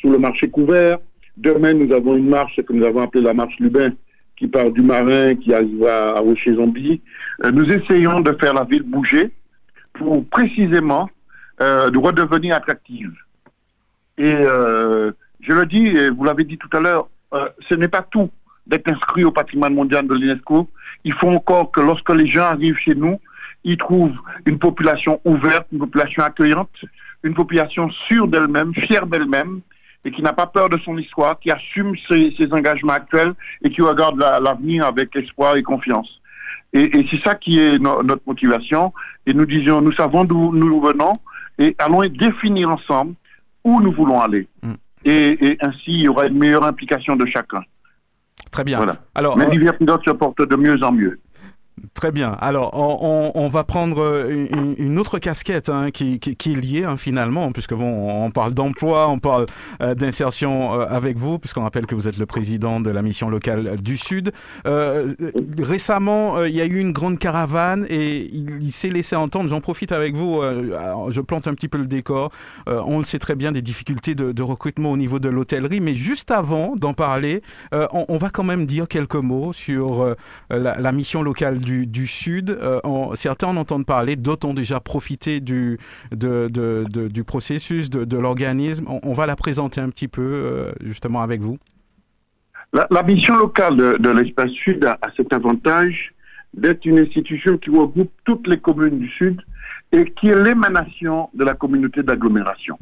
[0.00, 0.98] sous le marché couvert.
[1.36, 3.92] Demain, nous avons une marche que nous avons appelée la marche Lubin
[4.38, 7.00] qui part du marin, qui arrive à Rocher-Zombie.
[7.44, 9.32] Euh, nous essayons de faire la ville bouger
[9.92, 11.08] pour précisément
[11.60, 13.12] euh, de redevenir attractive.
[14.16, 17.08] Et euh, je le dis, et vous l'avez dit tout à l'heure,
[17.68, 18.30] ce n'est pas tout
[18.66, 20.68] d'être inscrit au patrimoine mondial de l'UNESCO.
[21.04, 23.20] Il faut encore que lorsque les gens arrivent chez nous,
[23.64, 26.70] ils trouvent une population ouverte, une population accueillante,
[27.22, 29.60] une population sûre d'elle-même, fière d'elle-même,
[30.04, 33.70] et qui n'a pas peur de son histoire, qui assume ses, ses engagements actuels et
[33.70, 36.20] qui regarde l'avenir la, avec espoir et confiance.
[36.72, 38.92] Et, et c'est ça qui est no, notre motivation.
[39.26, 41.14] Et nous disions, nous savons d'où nous venons
[41.58, 43.14] et allons définir ensemble
[43.64, 44.48] où nous voulons aller.
[44.62, 44.72] Mm.
[45.04, 47.62] Et, et, ainsi, il y aura une meilleure implication de chacun.
[48.50, 48.78] Très bien.
[48.78, 48.96] Voilà.
[49.14, 49.98] Alors, Mais euh...
[50.04, 51.18] se porte de mieux en mieux.
[51.94, 52.32] Très bien.
[52.40, 57.72] Alors, on, va prendre une, une autre casquette hein, qui, est liée hein, finalement, puisque
[57.72, 59.46] on parle d'emploi, on parle
[59.82, 63.28] euh, d'insertion euh, avec vous, puisqu'on rappelle que vous êtes le président de la mission
[63.28, 64.32] locale du Sud.
[64.66, 65.14] Euh,
[65.58, 69.48] récemment, euh, il y a eu une grande caravane et il, s'est laissé entendre.
[69.48, 70.40] J'en profite avec vous.
[70.40, 72.30] Euh, je plante un petit peu le décor.
[72.68, 75.94] Euh, on le sait très bien des difficultés de, recrutement au niveau de l'hôtellerie, mais
[75.94, 80.14] juste avant d'en parler, on, va quand même dire quelques mots sur
[80.48, 82.58] la, la, mission locale du, du Sud.
[83.14, 85.78] certains en entendent parler, d'autres ont déjà profité du,
[86.12, 88.86] du processus, de, l'organisme.
[88.88, 91.58] On, va la présenter un petit peu justement avec vous.
[92.72, 96.12] La, mission locale de, l'espace Sud a, cet avantage
[96.54, 99.40] d'être une institution qui regroupe toutes les communes du Sud
[99.92, 102.78] et qui est l'émanation de la communauté d'agglomération.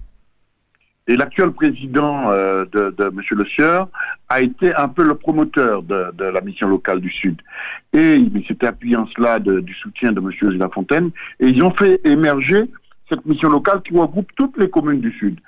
[1.08, 3.20] Et l'actuel président euh, de, de M.
[3.30, 3.88] Le Sieur
[4.28, 7.40] a été un peu le promoteur de, la mission locale du Sud.
[7.92, 10.58] Et il s'était appuyé en cela du soutien de M.
[10.58, 11.10] Lafontaine.
[11.38, 12.64] Et ils ont fait émerger
[13.08, 15.38] cette mission locale qui regroupe toutes les communes du Sud,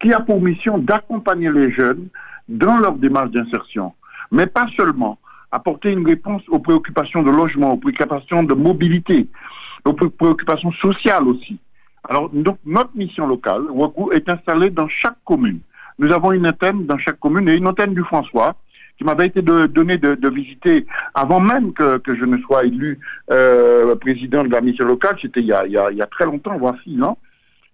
[0.00, 2.08] qui a pour mission d'accompagner les jeunes
[2.48, 3.92] dans leur démarche d'insertion.
[4.30, 5.18] Mais pas seulement,
[5.50, 9.28] apporter une réponse aux préoccupations de logement, aux préoccupations de mobilité,
[9.84, 11.58] aux préoccupations sociales aussi.
[12.08, 13.62] Alors, donc, notre mission locale,
[14.12, 15.60] est installée dans chaque commune.
[15.98, 18.56] Nous avons une antenne dans chaque commune et une antenne du François
[18.98, 22.98] qui m'avait été donnée de, visiter avant même que, je ne sois élu
[23.30, 25.16] euh, président de la mission locale.
[25.20, 27.18] C'était il, y a très longtemps, voire six ans,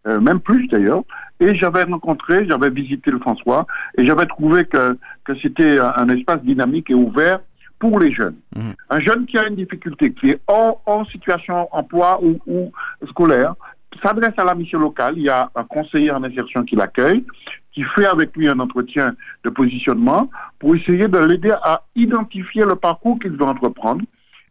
[0.07, 1.03] euh, même plus d'ailleurs.
[1.41, 6.43] Et j'avais rencontré, j'avais visité le François et j'avais trouvé que, que c'était un, espace
[6.43, 7.41] dynamique et ouvert
[7.79, 8.37] pour les jeunes.
[8.57, 8.71] Mmh.
[8.91, 12.73] Un jeune qui a une difficulté, qui est hors, situation emploi ou, ou
[13.09, 13.55] scolaire,
[14.03, 15.15] s'adresse à la mission locale.
[15.17, 17.25] Il y a un conseiller en insertion qui l'accueille,
[17.73, 22.77] qui fait avec lui un entretien de positionnement pour essayer de l'aider à identifier le
[22.77, 24.03] parcours qu'il doit entreprendre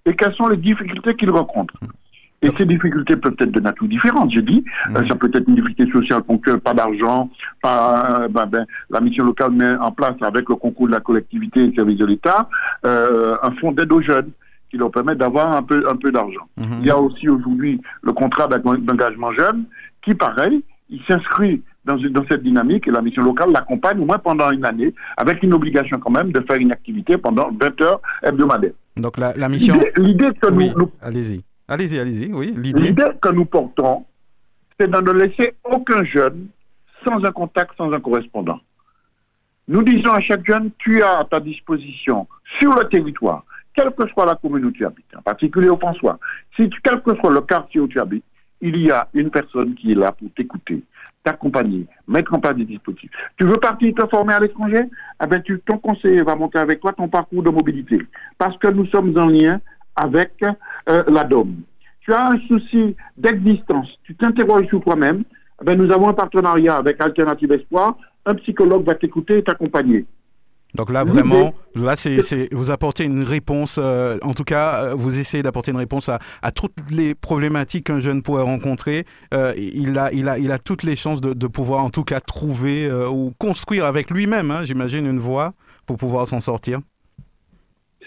[0.06, 1.74] et quelles sont les difficultés qu'il rencontre.
[1.82, 1.88] Mmh.
[2.44, 4.64] Et ces difficultés peuvent être de nature différente, je dis.
[4.96, 7.32] Euh, ça peut être une difficulté sociale ponctuelle, pas d'argent,
[7.64, 11.00] pas, euh, ben, ben, la mission locale met en place avec le concours de la
[11.00, 12.48] collectivité et le service de l'État
[12.86, 14.30] euh, un fonds d'aide aux jeunes
[14.70, 16.48] qui leur permet d'avoir un peu, un peu d'argent.
[16.58, 16.80] Mhm.
[16.82, 19.66] Il y a aussi aujourd'hui le contrat d'engagement jeune
[20.04, 24.18] qui, pareil, il s'inscrit dans, dans, cette dynamique et la mission locale l'accompagne au moins
[24.18, 28.02] pendant une année avec une obligation quand même de faire une activité pendant 20 heures
[28.24, 28.74] hebdomadaires.
[28.96, 29.80] Donc la, la mission...
[29.96, 31.44] L'idée que nous Allez-y.
[31.68, 32.54] Allez-y, allez-y, oui.
[32.56, 34.06] L'idée que nous portons,
[34.80, 36.48] c'est de ne laisser aucun jeune
[37.06, 38.60] sans un contact, sans un correspondant.
[39.68, 42.28] Nous disons à chaque jeune, tu as à ta disposition
[42.60, 43.44] sur le territoire,
[43.78, 46.18] quelle que soit la commune où tu habites, en particulier au François,
[46.56, 48.26] si quel que soit le quartier où tu habites,
[48.60, 50.82] il y a une personne qui est là pour t'écouter,
[51.24, 53.12] t'accompagner, mettre en place des dispositifs.
[53.38, 54.86] Tu veux partir te former à l'étranger?
[55.24, 58.02] Eh ben, Ton conseiller va monter avec toi ton parcours de mobilité.
[58.40, 59.62] Parce que nous sommes en lien
[59.96, 61.54] avec euh, la DOM.
[62.02, 65.24] Tu as un souci d'existence, tu t'interroges sur toi-même,
[65.62, 70.08] eh ben, nous avons un partenariat avec Alternative Espoir, un psychologue va t'écouter et t'accompagner.
[70.78, 75.20] Donc là, vraiment, là, c'est, vous apportez une réponse, euh, en tout cas, euh, vous
[75.20, 79.06] essayez d'apporter une réponse à, toutes les problématiques qu'un jeune pourrait rencontrer.
[79.32, 82.90] il, a, il, a, il a toutes les chances de, pouvoir, en tout cas, trouver
[83.10, 85.54] ou construire avec lui-même, hein, j'imagine, une voie
[85.86, 86.80] pour pouvoir s'en sortir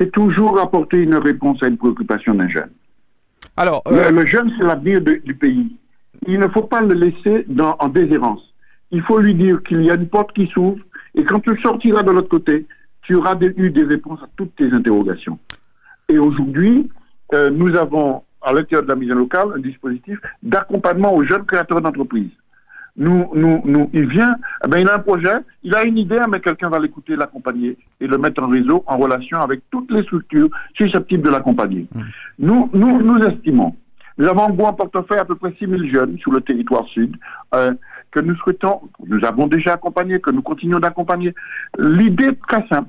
[0.01, 2.71] c'est toujours apporter une réponse à une préoccupation d'un jeune.
[3.57, 5.77] Alors, euh, le, jeune, c'est l'avenir du pays.
[6.27, 8.41] Il ne faut pas le laisser dans, en déshérence.
[8.91, 10.79] Il faut lui dire qu'il y a une porte qui s'ouvre
[11.15, 12.67] et quand tu sortiras de l'autre côté,
[13.03, 15.39] tu auras eu des réponses à toutes tes interrogations.
[16.09, 16.91] Et aujourd'hui,
[17.35, 21.81] euh, nous avons à l'intérieur de la mission locale un dispositif d'accompagnement aux jeunes créateurs
[21.81, 22.31] d'entreprises
[22.97, 26.21] nous, nous, nous, il vient, eh ben, il a un projet, il a une idée,
[26.29, 30.03] mais quelqu'un va l'écouter, l'accompagner et le mettre en réseau, en relation avec toutes les
[30.03, 31.87] structures susceptibles de l'accompagner.
[31.95, 32.01] Mmh.
[32.41, 33.75] Nous, nous, nous estimons,
[34.19, 37.17] nous avons un bon portefeuille à peu près 6 000 jeunes sur le territoire sud,
[37.55, 37.73] euh,
[38.11, 41.35] que nous souhaitons, nous avons déjà accompagné, que nous continuons d'accompagner.
[41.79, 42.89] L'idée très simple,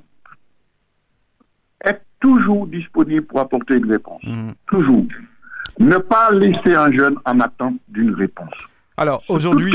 [1.84, 4.23] est toujours disponible pour apporter une réponse.
[4.23, 4.51] Mmh.
[4.67, 5.05] Toujours.
[5.79, 8.53] Ne pas laisser un jeune en attente d'une réponse.
[8.97, 9.73] Alors aujourd'hui.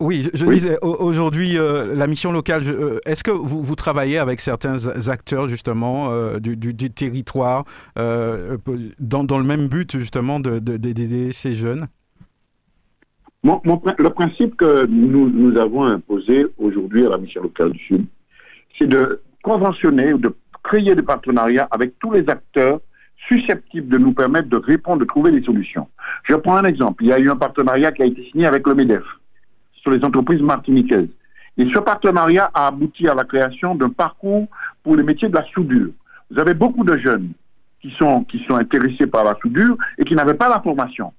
[0.00, 4.40] Oui, je, disais, aujourd'hui, euh, la mission locale, euh, est-ce que vous, vous, travaillez avec
[4.40, 11.86] certains acteurs, justement, euh, du, territoire, dans, dans, le même but, justement, d'aider ces jeunes?
[13.64, 18.04] Le principe que nous, nous avons imposé aujourd'hui à la mission locale du Sud,
[18.78, 22.80] c'est de conventionner ou de créer des partenariats avec tous les acteurs
[23.26, 25.88] susceptibles de nous permettre de répondre, de trouver des solutions.
[26.24, 27.04] Je prends un exemple.
[27.04, 29.04] Il y a eu un partenariat qui a été signé avec le MEDEF
[29.72, 31.08] sur les entreprises martiniquaises.
[31.56, 34.46] Et ce partenariat a abouti à la création d'un parcours
[34.82, 35.90] pour les métiers de la soudure.
[36.30, 37.32] Vous avez beaucoup de jeunes
[37.80, 41.12] qui sont, qui sont intéressés par la soudure et qui n'avaient pas la formation.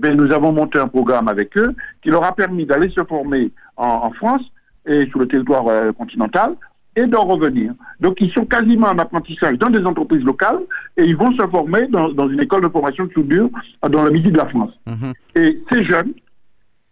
[0.00, 3.50] Mais nous avons monté un programme avec eux qui leur a permis d'aller se former
[3.76, 4.42] en, France
[4.86, 6.54] et sur le territoire euh, continental
[6.96, 7.72] et d'en revenir.
[8.00, 10.60] Donc, ils sont quasiment en apprentissage dans des entreprises locales
[10.96, 13.50] et ils vont se former dans, une école de formation de soudure
[13.88, 14.72] dans le midi de la France.
[14.86, 15.12] Mhm.
[15.34, 16.12] Et ces jeunes,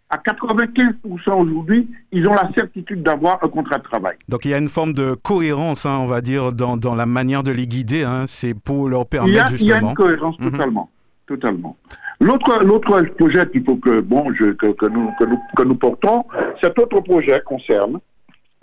[0.09, 0.93] à 95%
[1.31, 4.15] aujourd'hui, ils ont la certitude d'avoir un contrat de travail.
[4.29, 7.05] Donc il y a une forme de cohérence, hein, on va dire, dans, dans, la
[7.05, 8.03] manière de les guider.
[8.03, 8.25] Hein.
[8.27, 9.67] C'est pour leur permettre il y a, justement.
[9.67, 10.51] Il y a une cohérence Mhm.
[10.51, 10.89] totalement,
[11.25, 11.77] totalement.
[12.23, 15.75] L'autre, l'autre projet qu'il faut que, bon, je, que, que nous, que, nous, que nous
[15.75, 16.25] portons,
[16.61, 17.99] cet autre projet concerne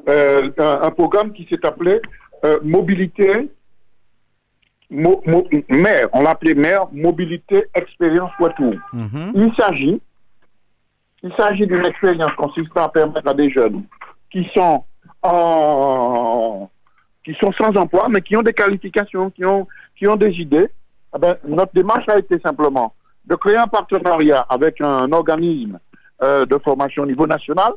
[0.09, 2.01] euh, un, un programme qui s'est appelé
[2.45, 3.51] euh, Mobilité,
[4.89, 8.75] mo, mo, maire, on l'appelait maire, Mobilité Expérience Poitou.
[8.95, 9.33] Mhm.
[9.35, 10.01] Il s'agit,
[11.23, 13.85] il s'agit d'une expérience consistant à permettre à des jeunes
[14.31, 14.85] qui sont
[15.23, 16.71] en,
[17.25, 19.69] qui sont sans emploi, mais qui ont des qualifications, qui ont,
[19.99, 20.71] qui ont des idées.
[21.15, 25.79] Eh ben, notre démarche a été simplement de créer un partenariat avec un organisme
[26.23, 27.73] euh, de formation au niveau national,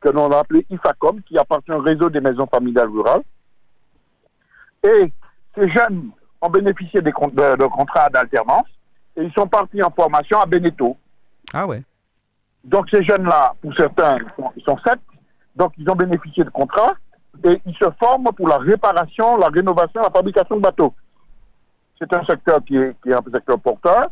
[0.00, 3.22] que l'on a appelé IFACOM, qui appartient au réseau des maisons familiales rurales.
[4.82, 5.12] Et
[5.56, 8.66] ces jeunes ont bénéficié des de, de contrats d'alternance
[9.16, 10.96] et ils sont partis en formation à Beneteau.
[11.52, 11.82] Ah ouais.
[12.64, 15.00] Donc ces jeunes-là, pour certains, ils sont, ils sont sept,
[15.56, 16.94] donc ils ont bénéficié de contrats
[17.44, 20.94] et ils se forment pour la réparation, la rénovation, la fabrication de bateaux.
[21.98, 24.10] C'est un secteur qui est, qui est un secteur porteur,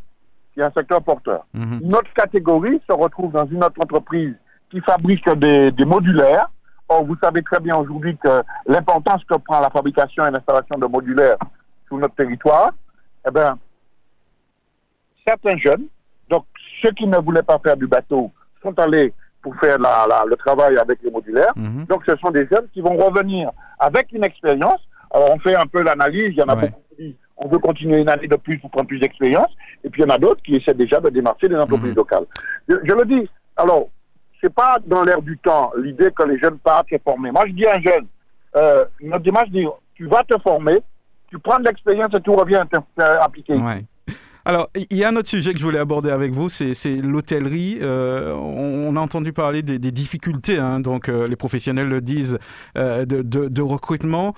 [0.57, 1.45] qui est un secteur porteur.
[1.53, 4.35] Une autre catégorie se retrouve dans une autre entreprise
[4.71, 6.49] qui fabrique des, des modulaires.
[6.89, 10.87] Or, vous savez très bien aujourd'hui que l'importance que prend la fabrication et l'installation de
[10.87, 11.37] modulaires
[11.87, 12.71] sur notre territoire,
[13.29, 13.59] eh bien,
[15.27, 15.85] certains jeunes,
[16.31, 16.47] donc
[16.83, 18.31] ceux qui ne voulaient pas faire du bateau,
[18.63, 21.53] sont allés pour faire la- la- le travail avec les modulaires.
[21.55, 21.85] Mhm.
[21.85, 24.81] Donc, ce sont des jeunes qui vont revenir avec une expérience.
[25.13, 26.29] Alors, on fait un peu l'analyse.
[26.31, 26.63] Il y en a Ouais.
[26.71, 26.81] beaucoup
[27.37, 29.51] on veut continuer une année de plus pour prendre plus d'expérience.
[29.85, 31.97] Et puis, il y en a d'autres qui essaient déjà de démarcher des entreprises Mhm.
[31.97, 32.25] locales.
[32.69, 33.29] Je, je le dis.
[33.57, 33.89] Alors,
[34.41, 37.31] c'est pas dans l'air du temps l'idée que les jeunes partent se former.
[37.31, 38.07] Moi, je dis à un jeune,
[38.57, 40.79] euh, notre démarche dit tu vas te former,
[41.31, 43.55] tu prends de l'expérience et tu reviens te- te- appliquer.
[43.55, 43.85] Ouais.
[44.45, 47.79] Alors, il y a un autre sujet que je voulais aborder avec vous, c'est l'hôtellerie.
[47.83, 52.39] Euh, on, a entendu parler des, des difficultés, hein, donc euh, les professionnels le disent,
[52.79, 54.35] euh, de, de- de recrutement.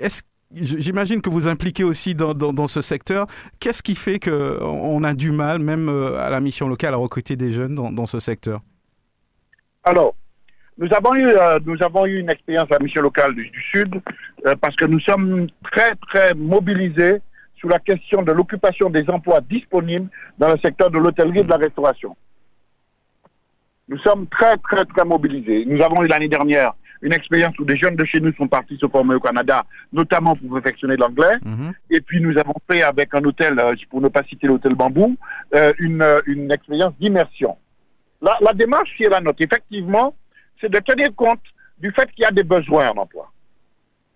[0.00, 0.22] Est-ce
[0.54, 3.26] J'imagine que vous impliquez aussi dans, ce secteur.
[3.60, 7.36] Qu'est-ce qui fait qu'on a du mal, même euh, à la mission locale, à recruter
[7.36, 8.60] des jeunes dans, ce secteur?
[9.84, 10.14] Alors,
[10.78, 13.62] nous avons eu, euh, nous avons eu une expérience à la mission locale du, du
[13.70, 14.00] Sud
[14.46, 17.20] euh, parce que nous sommes très, très mobilisés
[17.56, 20.08] sur la question de l'occupation des emplois disponibles
[20.38, 22.16] dans le secteur de l'hôtellerie et de la restauration.
[23.88, 25.64] Nous sommes très, très, très mobilisés.
[25.66, 28.76] Nous avons eu l'année dernière une expérience où des jeunes de chez nous sont partis
[28.78, 31.36] se former au Canada, notamment pour perfectionner l'anglais.
[31.44, 31.72] Mhm.
[31.90, 35.16] Et puis nous avons fait avec un hôtel, euh, pour ne pas citer l'hôtel Bambou,
[35.54, 37.56] euh, une, euh, une expérience d'immersion.
[38.20, 40.14] La, la démarche qui est la nôtre, effectivement,
[40.60, 41.40] c'est de tenir compte
[41.78, 43.30] du fait qu'il y a des besoins en emploi.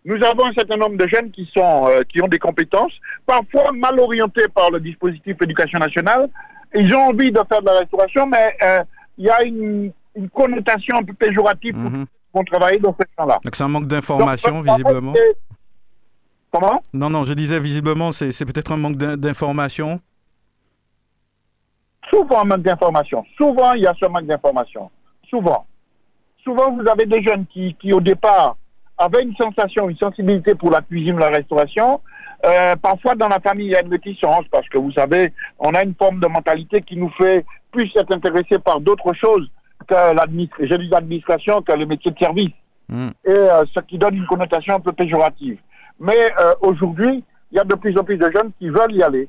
[0.04, 2.92] Nous avons un certain nombre de jeunes qui, sont, euh, qui ont des compétences,
[3.24, 6.28] parfois mal orientés par le dispositif éducation nationale.
[6.74, 8.82] Ils ont envie de faire de la restauration, mais euh,
[9.18, 12.06] il y a une, une connotation un peu péjorative pour Mhm.
[12.34, 13.38] Vont travailler dans ce champ-là.
[13.44, 15.12] Donc c'est un manque d'information, visiblement.
[16.50, 16.82] Comment?
[16.92, 20.00] Non, non, je disais visiblement, c'est peut-être un manque d'in- d'information.
[22.10, 23.24] Souvent un manque d'information.
[23.36, 24.90] Souvent, il y a ce manque d'information.
[25.28, 25.66] Souvent.
[26.44, 28.56] Souvent, vous avez des jeunes qui, qui, au départ,
[28.98, 32.00] avaient une sensation, une sensibilité pour la cuisine, la restauration.
[32.44, 35.70] Euh, parfois, dans la famille, il y a une réticence parce que, vous savez, on
[35.74, 39.48] a une forme de mentalité qui nous fait plus être intéressés par d'autres choses
[39.82, 40.14] que
[40.90, 42.50] l'administration, que les métiers de service.
[42.88, 43.08] Mm.
[43.24, 45.58] Et euh, ce qui donne une connotation un peu péjorative.
[46.00, 49.02] Mais euh, aujourd'hui, il y a de plus en plus de jeunes qui veulent y
[49.02, 49.28] aller.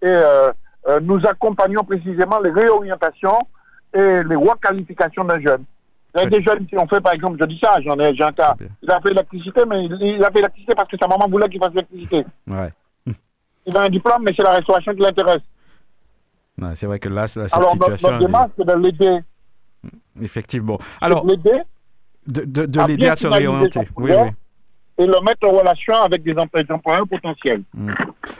[0.00, 0.50] Et euh,
[0.88, 3.38] euh, nous accompagnons précisément les réorientations
[3.92, 5.64] et les requalifications d'un jeune.
[6.14, 8.12] Il y a des jeunes qui ont fait, par exemple, je dis ça, j'en ai,
[8.14, 8.54] j'ai un cas.
[8.82, 11.48] Il a fait l'électricité, mais il, il a fait l'électricité parce que sa maman voulait
[11.48, 12.24] qu'il fasse l'électricité.
[12.46, 12.72] Ouais.
[13.66, 15.42] Il a un diplôme, mais c'est la restauration qui l'intéresse.
[16.74, 19.18] C'est vrai que là, c'est- Alors, notre, situation, notre elle est- démarche, c'est de l'aider.
[20.22, 20.78] Effectivement.
[21.00, 21.62] Alors, de l'aider
[22.26, 23.80] de, de, de à l'aider bien à se réorienter.
[23.96, 24.30] Oui, oui.
[25.00, 27.62] et le mettre en relation avec des employeurs potentiels.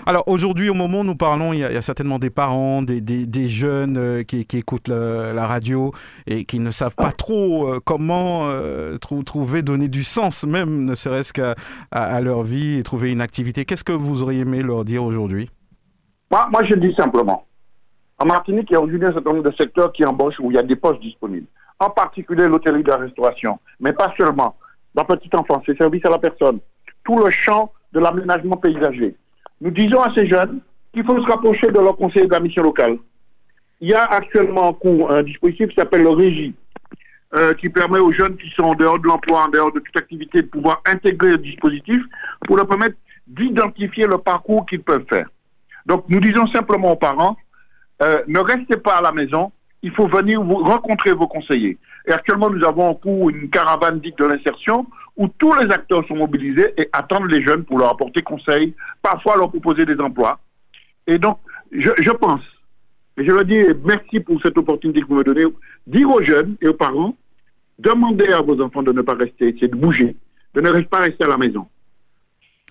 [0.05, 2.31] Alors aujourd'hui, au moment où nous parlons, il y a, il y a certainement des
[2.31, 5.93] parents, des, des, des jeunes euh, qui, qui écoutent la radio
[6.27, 10.85] et qui ne savent pas trop euh, comment euh, trou- trouver, donner du sens, même
[10.85, 11.55] ne serait-ce qu'à
[11.93, 13.65] à, à leur vie et trouver une activité.
[13.65, 15.51] Qu'est-ce que vous auriez aimé leur dire aujourd'hui?
[16.31, 17.47] Moi, moi, je dis simplement,
[18.19, 20.57] en Martinique, il y a aujourd'hui un certain nombre de secteurs qui embauchent où il
[20.57, 21.47] y a des postes disponibles.
[21.81, 24.57] En particulier l'hôtellerie de la restauration, mais pas seulement.
[24.95, 26.59] La petite enfance, les services à la personne,
[27.05, 29.15] tout le champ de l'aménagement paysager.
[29.61, 30.61] Nous disons à ces jeunes
[30.93, 32.99] qu'il faut se rapprocher de leur conseiller de la mission locale.
[33.81, 36.55] Il y a actuellement en cours un dispositif qui s'appelle le Régie,
[37.35, 39.97] euh, qui permet aux jeunes qui sont en dehors de l'emploi, en dehors de toute
[39.97, 42.03] activité, de pouvoir intégrer le dispositif
[42.47, 45.29] pour leur permettre d'identifier le parcours qu'ils peuvent faire.
[45.87, 47.37] Donc, nous disons simplement aux parents,
[48.03, 51.79] euh, ne restez pas à la maison, il faut venir vous rencontrer vos conseillers.
[52.07, 56.07] Et actuellement, nous avons en cours une caravane dite de l'insertion où tous les acteurs
[56.07, 60.39] sont mobilisés et attendent les jeunes pour leur apporter conseil, parfois leur proposer des emplois.
[61.07, 61.39] Et donc,
[61.73, 62.41] je, je pense,
[63.17, 65.45] et je leur dis merci pour cette opportunité que vous me donnez,
[65.87, 67.15] dire aux jeunes et aux parents,
[67.79, 70.17] demandez à vos enfants de ne pas rester, c'est de bouger,
[70.55, 71.67] de ne pas rester à la maison.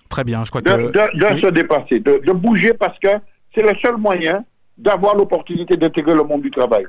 [0.08, 0.76] Très bien, je crois de, que...
[0.76, 1.40] de, de Oui.
[1.40, 3.08] se dépasser, de, de bouger parce que
[3.54, 4.44] c'est le seul moyen
[4.78, 6.86] d'avoir l'opportunité d'intégrer le monde du travail.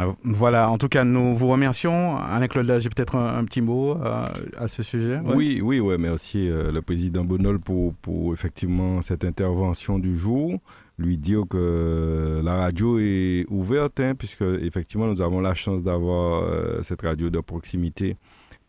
[0.00, 2.16] Euh, Voilà, en tout cas, nous vous remercions.
[2.16, 4.24] Alain-Claude, j'ai peut-être un, un petit mot euh,
[4.58, 5.16] à ce sujet.
[5.24, 5.34] Ouais.
[5.34, 10.58] Oui, oui, ouais, merci euh, le président Bonol pour, pour effectivement cette intervention du jour.
[10.98, 16.42] Lui dire que la radio est ouverte, hein, puisque effectivement nous avons la chance d'avoir
[16.42, 18.16] euh, cette radio de proximité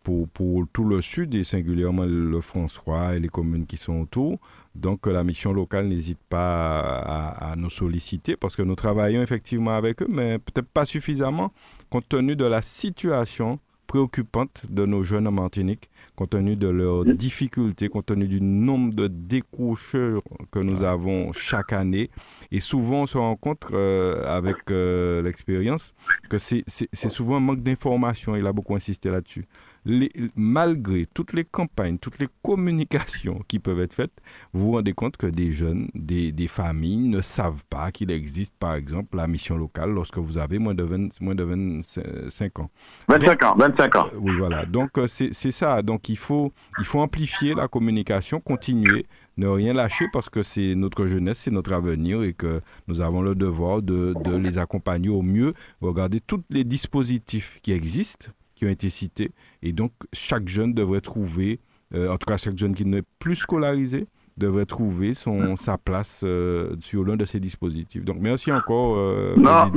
[0.07, 4.39] pour, pour tout le sud et singulièrement le François et les communes qui sont autour.
[4.73, 9.75] Donc la mission locale n'hésite pas à, à nous solliciter parce que nous travaillons effectivement
[9.75, 11.51] avec eux, mais peut-être pas suffisamment
[11.89, 17.05] compte tenu de la situation préoccupante de nos jeunes en Martinique, compte tenu de leurs
[17.05, 22.11] difficultés, compte tenu du nombre de décrocheurs que nous avons chaque année.
[22.51, 25.93] Et souvent, on se rencontre euh, avec euh, l'expérience
[26.29, 26.65] que c'est
[27.09, 28.35] souvent un manque d'information.
[28.35, 29.45] Il a beaucoup insisté là-dessus.
[29.89, 34.11] Les- malgré toutes les campagnes, toutes les communications qui peuvent être faites,
[34.51, 38.53] vous vous rendez compte que des jeunes, des, des familles ne savent pas qu'il existe,
[38.59, 42.69] par exemple, la mission locale lorsque vous avez moins de, 20 moins de 25 ans.
[43.07, 44.07] 25 ans, 25 ans.
[44.13, 44.65] Euh, Oui, voilà.
[44.65, 45.81] Donc, euh, c'est c'est ça.
[45.81, 49.05] Donc, il faut, il faut amplifier la communication, continuer,
[49.37, 53.21] ne rien lâcher parce que c'est notre jeunesse, c'est notre avenir et que nous avons
[53.21, 55.53] le devoir de, de les accompagner au mieux.
[55.79, 59.31] Regardez tous les dispositifs qui existent, qui ont été cités.
[59.61, 61.59] Et donc, chaque jeune devrait trouver,
[61.93, 66.21] euh, en tout cas, chaque jeune qui n'est plus scolarisé, devrait trouver son, sa place
[66.23, 68.03] euh, sur l'un de ces dispositifs.
[68.03, 69.71] Donc, merci encore, euh, Non,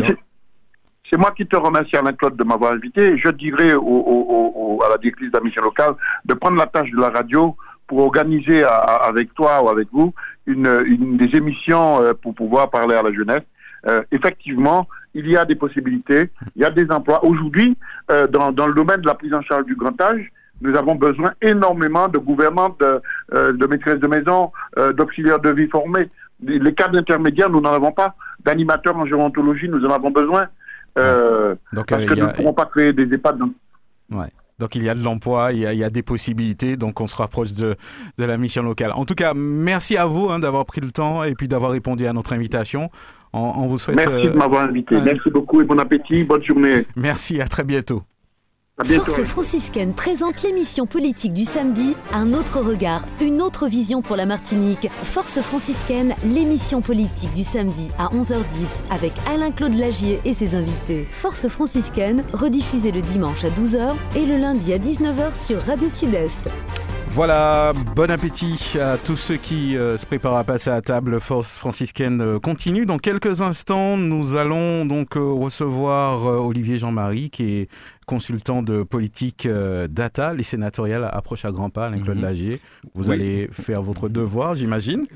[1.08, 3.16] c'est- moi qui te remercie, Alain-Claude, de m'avoir invité.
[3.16, 6.56] Je dirais au- au- au- au- à la directrice de la mission locale de prendre
[6.56, 7.56] la tâche de la radio
[7.86, 10.12] pour organiser à- à- avec toi ou avec vous
[10.46, 13.42] une, une des émissions pour pouvoir parler à la jeunesse.
[13.88, 17.24] Euh, effectivement, il y a des possibilités, il y a des emplois.
[17.24, 17.76] Aujourd'hui,
[18.10, 20.94] euh, dans, dans le domaine de la prise en charge du grand âge, nous avons
[20.94, 23.00] besoin énormément de gouvernantes, de,
[23.34, 24.52] euh, de maîtresses de maison,
[24.96, 26.08] d'auxiliaires de vie formés.
[26.42, 28.14] Les cadres intermédiaires, nous n'en avons pas.
[28.44, 30.46] D'animateurs en gérontologie, nous en avons besoin.
[31.72, 33.38] Donc, parce que nous a- ne pourrons pas créer des EHPAD.
[33.38, 33.50] dans-
[34.58, 37.00] Donc il y a de l'emploi, il, y a- il y a des possibilités, donc
[37.00, 37.76] on se rapproche de,
[38.18, 38.92] de la mission locale.
[38.94, 42.06] En tout cas, merci à vous hein, d'avoir pris le temps et puis d'avoir répondu
[42.06, 42.90] à notre invitation.
[43.32, 43.96] On, on vous souhaite...
[43.96, 44.96] Merci euh, de m'avoir invité.
[44.96, 46.24] un- Merci beaucoup et bon appétit.
[46.24, 46.84] Bonne journée.
[46.96, 48.02] merci, à très bientôt.
[48.78, 49.10] À bientôt.
[49.10, 54.24] Force franciscaine présente l'émission politique du samedi, un autre regard, une autre vision pour la
[54.24, 54.88] Martinique.
[55.02, 61.06] Force franciscaine, l'émission politique du samedi à 11h10 avec Alain-Claude Lagier et ses invités.
[61.10, 66.48] Force franciscaine, rediffusée le dimanche à 12h et le lundi à 19h sur Radio Sud-Est.
[67.12, 71.20] Voilà, bon appétit à tous ceux qui euh, se préparent à passer à table.
[71.20, 72.86] Force franciscaine euh, continue.
[72.86, 77.68] Dans quelques instants, nous allons donc euh, recevoir Olivier Jean-Marie, qui est
[78.06, 79.46] consultant de politique
[79.90, 80.34] data.
[80.34, 82.20] Les sénatoriales approchent à grands pas, Mhm.
[82.20, 82.60] Lagier.
[82.94, 83.14] Vous Oui.
[83.14, 85.06] allez faire votre devoir, j'imagine.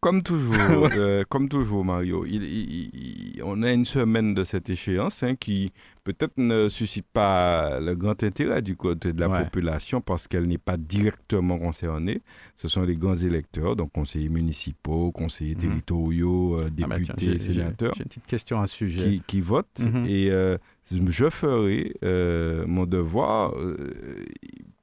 [0.00, 0.54] Comme toujours,
[0.96, 2.90] euh, comme toujours, Mario, il- il-
[3.36, 5.72] il- on a une semaine de cette échéance hein, qui
[6.04, 9.42] peut-être ne suscite pas le grand intérêt du côté de la Ouais.
[9.44, 12.20] population parce qu'elle n'est pas directement concernée.
[12.56, 15.60] Ce sont les grands électeurs, donc conseillers municipaux, conseillers Mhm.
[15.60, 19.04] territoriaux, euh, Ah bah tiens, députés, sénateurs J'ai une petite question à ce sujet.
[19.10, 19.80] qui, qui votent.
[19.80, 20.06] Mhm.
[20.06, 20.56] Et euh,
[20.92, 21.92] je ferai
[22.66, 23.52] mon devoir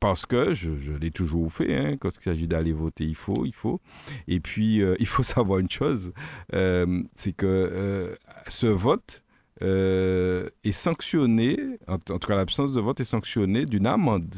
[0.05, 0.69] parce que je,
[1.01, 1.75] l'ai toujours fait.
[1.75, 3.81] Hein, quand il s'agit d'aller voter, il faut, il faut.
[4.27, 6.13] Et puis, euh, il faut savoir une chose,
[6.53, 8.15] euh, c'est que euh,
[8.47, 9.23] ce vote
[9.61, 14.35] est sanctionné, en, tout cas l'absence de vote est sanctionnée d'une amende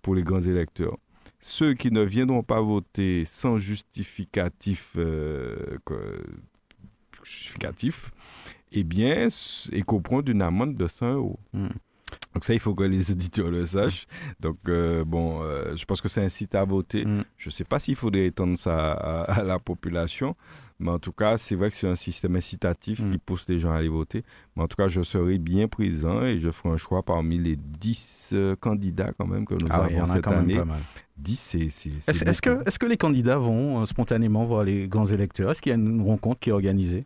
[0.00, 0.96] pour les grands électeurs.
[1.40, 5.78] Ceux qui ne viendront pas voter sans justificatif, euh,
[7.24, 8.12] justificatif
[8.70, 9.26] eh bien,
[9.72, 11.40] écoperont d'une amende de 100 euros.
[11.52, 11.66] Hmm.
[12.34, 14.06] Donc ça, il faut que les auditeurs le sachent.
[14.38, 17.04] Donc, euh, bon, euh, je pense que ça incite à voter.
[17.04, 17.24] Hmm.
[17.36, 20.36] Je ne sais pas s'il faudrait étendre ça à, à la population,
[20.78, 23.10] mais en tout cas, c'est vrai que c'est un système incitatif Mm.
[23.12, 24.22] qui pousse les gens à aller voter.
[24.56, 27.56] Mais en tout cas, je serai bien présent et je ferai un choix parmi les
[27.56, 30.26] 10 euh, candidats quand même que nous Ah oui, il y avons en a cette
[30.28, 30.56] même année.
[30.56, 30.80] pas mal.
[31.18, 31.68] 10, c'est...
[31.68, 35.50] c'est- c'est Est-ce que, est que les candidats vont spontanément voir les grands électeurs?
[35.50, 37.04] Est-ce qu'il y a une rencontre qui est organisée?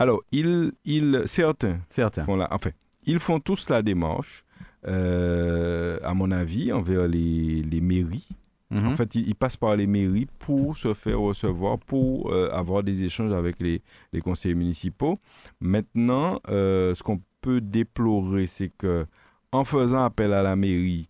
[0.00, 2.24] Alors, ils, ils, certains Certains.
[2.24, 2.70] font la, enfin,
[3.04, 4.44] ils font tous la démarche,
[4.86, 8.28] euh, à mon avis, envers les, les mairies.
[8.70, 8.86] Mhm.
[8.88, 12.82] En fait, ils, ils passent par les mairies pour se faire recevoir, pour euh, avoir
[12.82, 13.80] des échanges avec les,
[14.12, 15.18] les conseillers municipaux.
[15.60, 19.06] Maintenant, euh, ce qu'on peut déplorer, c'est que
[19.52, 21.08] en faisant appel à la mairie,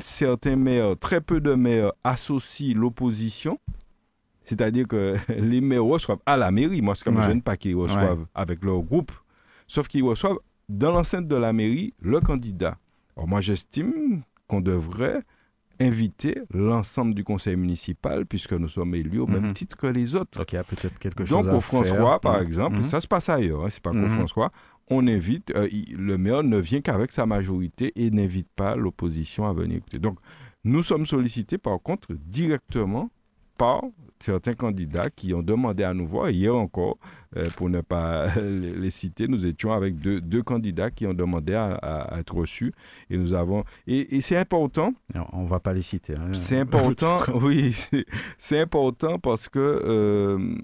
[0.00, 3.58] certains maires, très peu de maires associent l'opposition.
[4.44, 7.24] C'est-à-dire que les maires reçoivent à la mairie, moi, c'est comme Ouais.
[7.26, 9.12] je ne pas qu'ils reçoivent avec leur groupe,
[9.66, 10.38] sauf qu'ils reçoivent
[10.68, 12.78] dans l'enceinte de la mairie le candidat.
[13.16, 15.22] Alors moi, j'estime qu'on devrait
[15.80, 19.32] inviter l'ensemble du conseil municipal, puisque nous sommes élus au Mhm.
[19.40, 20.38] même titre que les autres.
[20.38, 22.20] Donc il y a peut-être quelque chose Donc à au François, faire.
[22.20, 22.42] par Mhm.
[22.46, 22.84] exemple, Mhm.
[22.84, 24.10] ça se passe ailleurs, hein, c'est pas qu'au Mhm.
[24.10, 24.52] François,
[24.88, 29.46] on invite, euh, il- le maire ne vient qu'avec sa majorité et n'invite pas l'opposition
[29.46, 29.98] à venir écouter.
[29.98, 30.18] Donc
[30.62, 33.10] nous sommes sollicités par contre directement
[33.58, 33.82] par
[34.24, 36.30] certains candidats qui ont demandé à nous voir.
[36.30, 36.98] Hier encore,
[37.36, 41.14] euh, pour ne pas les, les citer, nous étions avec deux, deux candidats qui ont
[41.14, 42.72] demandé à, à- à être reçus
[43.10, 46.14] et nous avons et, et c'est important Non, On va pas les citer.
[46.14, 46.32] hein.
[46.32, 47.72] c'est important, oui,
[48.38, 50.56] c'est- important parce que euh,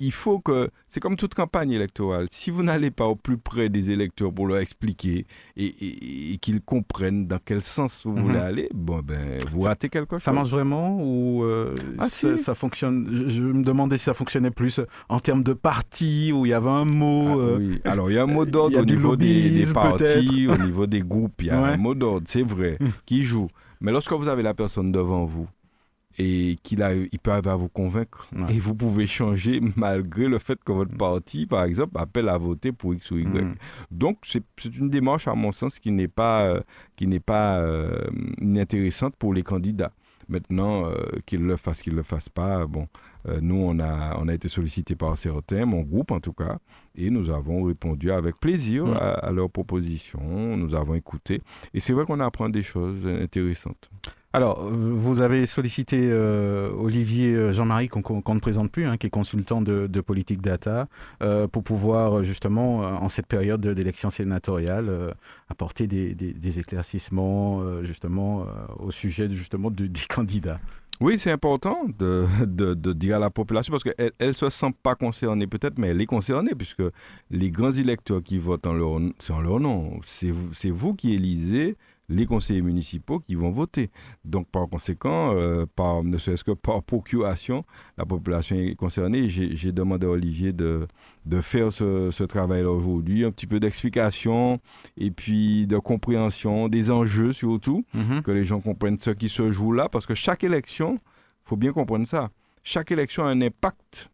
[0.00, 3.68] il faut que, c'est comme toute campagne électorale, si vous n'allez pas au plus près
[3.68, 5.26] des électeurs pour leur expliquer
[5.56, 8.22] et, et- et qu'ils comprennent dans quel sens vous Mhm.
[8.22, 10.22] voulez aller, bon ben, vous Ça- ratez quelque chose.
[10.22, 12.42] Ça marche vraiment ou euh, Ah, ça, si.
[12.42, 13.08] ça fonctionne?
[13.12, 16.54] Je, je me demandais si ça fonctionnait plus en termes de parti où il y
[16.54, 17.26] avait un mot.
[17.28, 17.80] Ah, euh, oui.
[17.84, 21.40] Alors, il y a un mot d'ordre au niveau des, partis, au niveau des groupes.
[21.42, 21.68] Il y a Ouais.
[21.70, 23.48] un mot d'ordre, c'est vrai, qui joue.
[23.82, 25.46] Mais lorsque vous avez la personne devant vous
[26.18, 26.80] et qu'il
[27.12, 28.54] il peut arriver à vous convaincre, Ouais.
[28.54, 32.72] et vous pouvez changer malgré le fait que votre parti, par exemple, appelle à voter
[32.72, 33.26] pour X ou Y.
[33.26, 33.54] Mhm.
[33.90, 34.42] Donc, c'est
[34.78, 36.60] une démarche, à mon sens, qui n'est pas, euh,
[36.96, 37.96] qui n'est pas euh,
[38.40, 39.92] inintéressante pour les candidats.
[40.28, 40.94] Maintenant, euh,
[41.26, 42.86] qu'ils le fassent, qu'ils ne le fassent pas, bon,
[43.26, 46.58] euh, nous, on a, on a été sollicités par certains, mon groupe en tout cas,
[46.96, 48.92] et nous avons répondu avec plaisir Mm.
[48.92, 51.42] à, à leurs propositions, nous avons écouté,
[51.74, 53.90] et c'est vrai qu'on apprend des choses intéressantes.
[54.32, 59.10] Alors, vous avez sollicité euh, Olivier euh, Jean-Marie, qu'on ne présente plus, hein, qui est
[59.10, 60.86] consultant de, politique data,
[61.20, 65.14] euh, pour pouvoir justement, en cette période de- d'élection sénatoriale,
[65.48, 68.46] apporter des, éclaircissements justement
[68.78, 70.60] au sujet justement de- des candidats.
[71.00, 75.46] Oui, c'est important de, dire à la population parce qu'elle ne se sent pas concernée
[75.46, 76.82] peut-être, mais elle est concernée puisque
[77.30, 79.00] les grands électeurs qui votent en leur,
[79.30, 79.98] en leur nom.
[80.04, 81.76] C'est vous qui élisez
[82.10, 83.90] les conseillers municipaux qui vont voter.
[84.24, 87.64] Donc par conséquent, euh, par, ne serait-ce que par procuration,
[87.96, 89.28] la population est concernée.
[89.28, 90.86] J'ai demandé à Olivier de,
[91.24, 94.60] de faire ce, ce travail-là aujourd'hui, un petit peu d'explication
[94.98, 97.84] et puis de compréhension des enjeux surtout
[98.24, 100.98] que les gens comprennent ce qui se joue là, parce que chaque élection,
[101.44, 102.30] faut bien comprendre ça,
[102.64, 104.09] chaque élection a un impact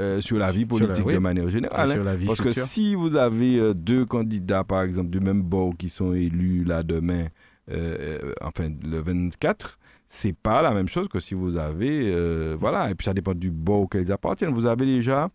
[0.00, 1.14] euh, sur la vie la- politique oui.
[1.14, 1.90] de manière générale.
[1.92, 2.16] hein.
[2.26, 6.12] Parce que si vous avez euh, deux candidats, par exemple, du même bord qui sont
[6.14, 7.26] élus là demain,
[7.70, 12.12] euh, enfin le 24, c'est pas la même chose que si vous avez,
[12.56, 14.50] voilà, et puis ça dépend du bord auquel ils appartiennent.
[14.52, 15.28] Vous avez déjà,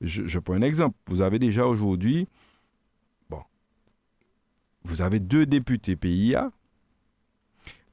[0.00, 2.28] je, je prends un exemple, vous avez déjà aujourd'hui,
[3.28, 3.40] bon,
[4.84, 6.50] vous avez deux députés PIA,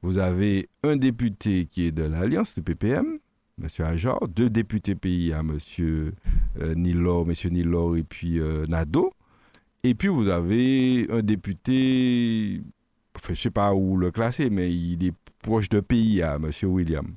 [0.02, 3.18] vous avez un député qui est de l'Alliance, le PPM,
[3.60, 3.86] M.
[3.86, 5.58] Ajar, deux députés PIA, M.
[5.80, 7.34] Euh, Nilor, M.
[7.52, 9.12] Nilor et puis euh, Nado.
[9.82, 12.60] Et puis vous avez un député,
[13.16, 16.50] enfin, je ne sais pas où le classer, mais il est proche de PIA, M.
[16.64, 17.14] William.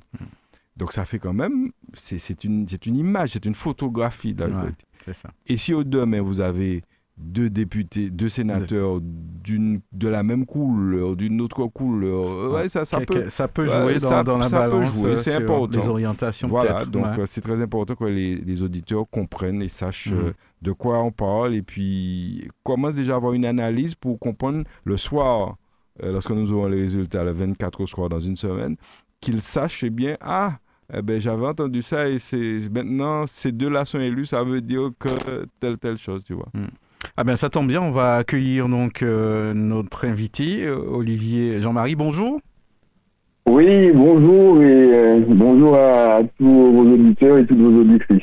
[0.76, 5.12] Donc ça fait quand même, c'est une, image, c'est une photographie de la Ouais.
[5.12, 5.30] ça.
[5.46, 6.82] Et si au demain vous avez
[7.22, 13.00] deux députés, deux sénateurs d'une, de la même couleur, d'une autre couleur, ouais, ça, ça
[13.00, 13.28] peut.
[13.28, 15.80] ça peut jouer dans, ça- dans la balance c'est important.
[15.80, 17.20] les orientations Voilà, donc ouais.
[17.20, 20.18] euh, c'est très important que les, les auditeurs comprennent et sachent Mhm.
[20.18, 24.64] euh, de quoi on parle et puis commencent déjà à avoir une analyse pour comprendre
[24.84, 25.56] le soir,
[26.02, 28.76] euh, lorsque nous aurons les résultats, le 24 au soir dans une semaine,
[29.20, 30.58] qu'ils sachent eh bien, ah,
[30.94, 34.90] eh ben, j'avais entendu ça et c'est maintenant ces deux-là sont élus, ça veut dire
[34.98, 36.48] que telle, telle chose, tu vois.
[37.16, 41.94] Ah ben ça tombe bien, on va accueillir donc euh, notre invité, euh, Olivier Jean-Marie.
[41.94, 42.40] Bonjour.
[43.46, 48.22] Oui, bonjour et euh, bonjour à, à tous vos auditeurs et toutes vos auditrices.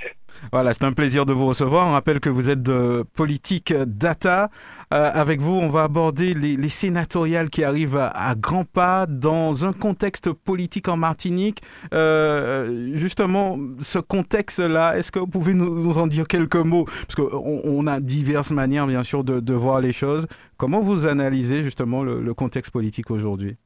[0.52, 1.88] Voilà, c'est un plaisir de vous recevoir.
[1.88, 4.50] On rappelle que vous êtes de Politique Data.
[4.92, 9.66] Euh, avec vous, on va aborder les, les sénatoriales qui arrivent à, grands pas dans
[9.66, 11.62] un contexte politique en Martinique.
[11.94, 16.86] Euh, justement, ce contexte-là, est-ce que vous pouvez nous, en dire quelques mots?
[16.86, 20.28] Parce qu'on on a diverses manières, bien sûr, de, voir les choses.
[20.58, 23.58] Comment vous analysez justement le, contexte politique aujourd'hui?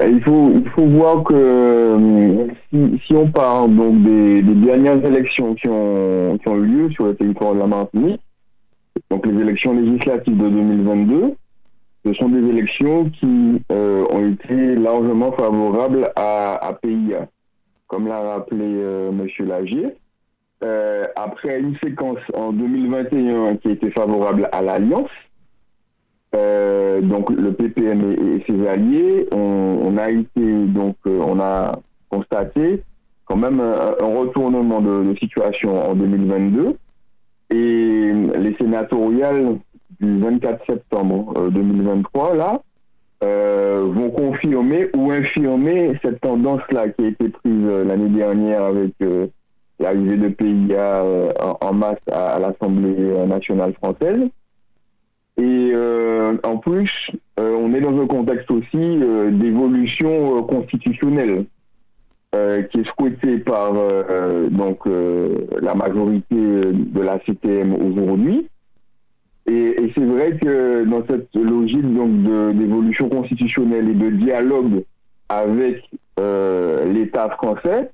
[0.00, 5.04] Il faut, il faut voir que euh, si, si on parle donc des, des dernières
[5.04, 8.20] élections qui ont, qui ont eu lieu sur le territoire de la Martinique,
[9.10, 11.34] donc les élections législatives de 2022,
[12.06, 17.26] ce sont des élections qui euh, ont été largement favorables à, à PIA.
[17.88, 19.26] Comme l'a rappelé euh, M.
[19.48, 19.96] Lagier,
[21.16, 25.10] après une séquence en 2021 qui était favorable à l'Alliance,
[26.32, 31.72] donc le PPM et, ses alliés, on, a été donc on a
[32.10, 32.82] constaté
[33.24, 36.76] quand même un, retournement de, situation en 2022
[37.50, 39.58] et les sénatoriales
[40.00, 42.60] du 24 septembre 2023 là
[43.24, 48.92] euh, vont confirmer ou infirmer cette tendance-là qui a été prise euh, l'année dernière avec
[49.02, 49.26] euh,
[49.80, 51.02] l'arrivée de PIA
[51.60, 54.20] en, masse à, l'Assemblée nationale française.
[55.38, 55.72] Et
[56.42, 56.90] en plus,
[57.36, 58.98] on est dans un contexte aussi
[59.32, 61.44] d'évolution constitutionnelle
[62.32, 63.72] qui est souhaitée par
[64.50, 68.48] donc la majorité de la CTM aujourd'hui.
[69.48, 72.22] Et, c'est vrai que dans cette logique donc
[72.54, 74.84] d'évolution constitutionnelle et de dialogue
[75.28, 75.82] avec
[76.20, 77.90] euh, l'État français,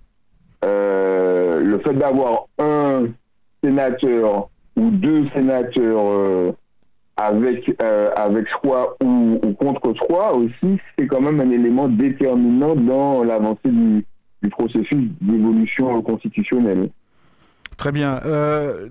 [0.64, 3.07] euh, le fait d'avoir un
[3.62, 6.55] sénateur ou deux sénateurs
[7.21, 7.81] euh, avec
[8.17, 14.05] avec soi ou, contre soi aussi, c'est quand même un élément déterminant dans l'avancée du
[14.51, 16.91] processus d'évolution constitutionnelle.
[17.77, 18.21] Très bien.
[18.25, 18.89] Euh,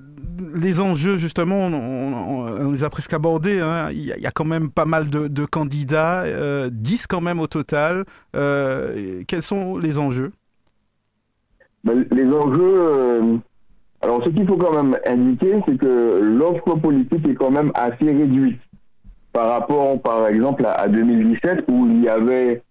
[0.56, 3.60] les enjeux, justement, on, les a presque abordés.
[3.60, 3.90] Hein.
[3.92, 6.70] Il, y a, quand même pas mal de, candidats, 10 euh,
[7.10, 8.06] quand même au total.
[8.36, 10.32] Euh, quels sont les enjeux?
[11.84, 13.40] Ben, Les enjeux,
[14.04, 18.06] alors ce qu'il faut quand même indiquer, c'est que l'offre politique est quand même assez
[18.06, 18.60] réduite
[19.32, 22.62] par rapport, par exemple, à, 2017 où il y avait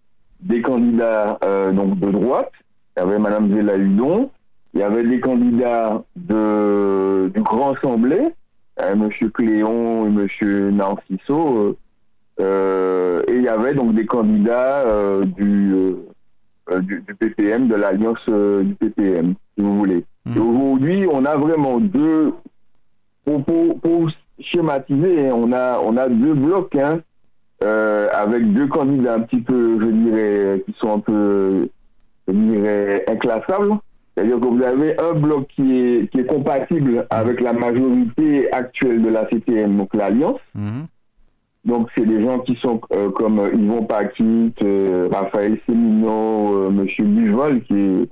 [0.40, 1.38] des candidats
[1.72, 2.52] donc de droite.
[2.96, 4.30] Il y avait Mme Zéla Hudon,
[4.74, 8.32] il y avait des candidats de, du Grand Assemblée,
[8.80, 9.10] euh, M.
[9.32, 10.76] Cléon et M.
[10.76, 11.76] Narciso, euh,
[12.40, 14.84] euh, et il y avait donc des candidats
[15.26, 15.94] du,
[16.80, 20.04] du, PPM, de l'alliance du PPM, si vous voulez.
[20.24, 20.38] Hmm.
[20.38, 22.32] aujourd'hui, on a vraiment deux,
[23.24, 27.00] pour, pour, schématiser, hein, on a, on a deux blocs, hein,
[27.60, 31.68] avec deux candidats un petit peu, je dirais, qui sont un peu,
[32.28, 33.78] je dirais, inclassables.
[34.14, 39.02] C'est-à-dire que vous avez un bloc qui est, qui est compatible avec la majorité actuelle
[39.02, 40.40] de la CTM, donc l'Alliance.
[40.54, 40.86] Mhm.
[41.64, 47.14] Donc, c'est des gens qui sont euh, comme Yvon Paquit, euh, Raphaël Sémino, euh, M.
[47.14, 48.08] Duval, qui est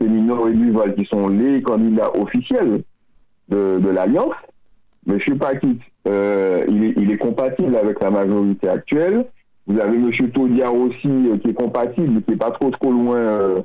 [0.00, 2.82] Sémino et Duval, qui sont les candidats officiels
[3.48, 4.34] de, l'Alliance.
[5.08, 5.18] M.
[5.38, 9.26] Paquit, il est, il, est, compatible avec la majorité actuelle.
[9.66, 10.10] Vous avez M.
[10.30, 11.08] Taudiard aussi,
[11.42, 13.64] qui est compatible, qui n'est pas trop trop loin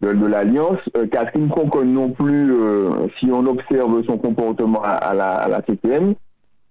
[0.00, 0.78] de, l'Alliance.
[0.96, 6.14] Euh, Catherine Concon non plus, euh, si on observe son comportement à, la, CTM,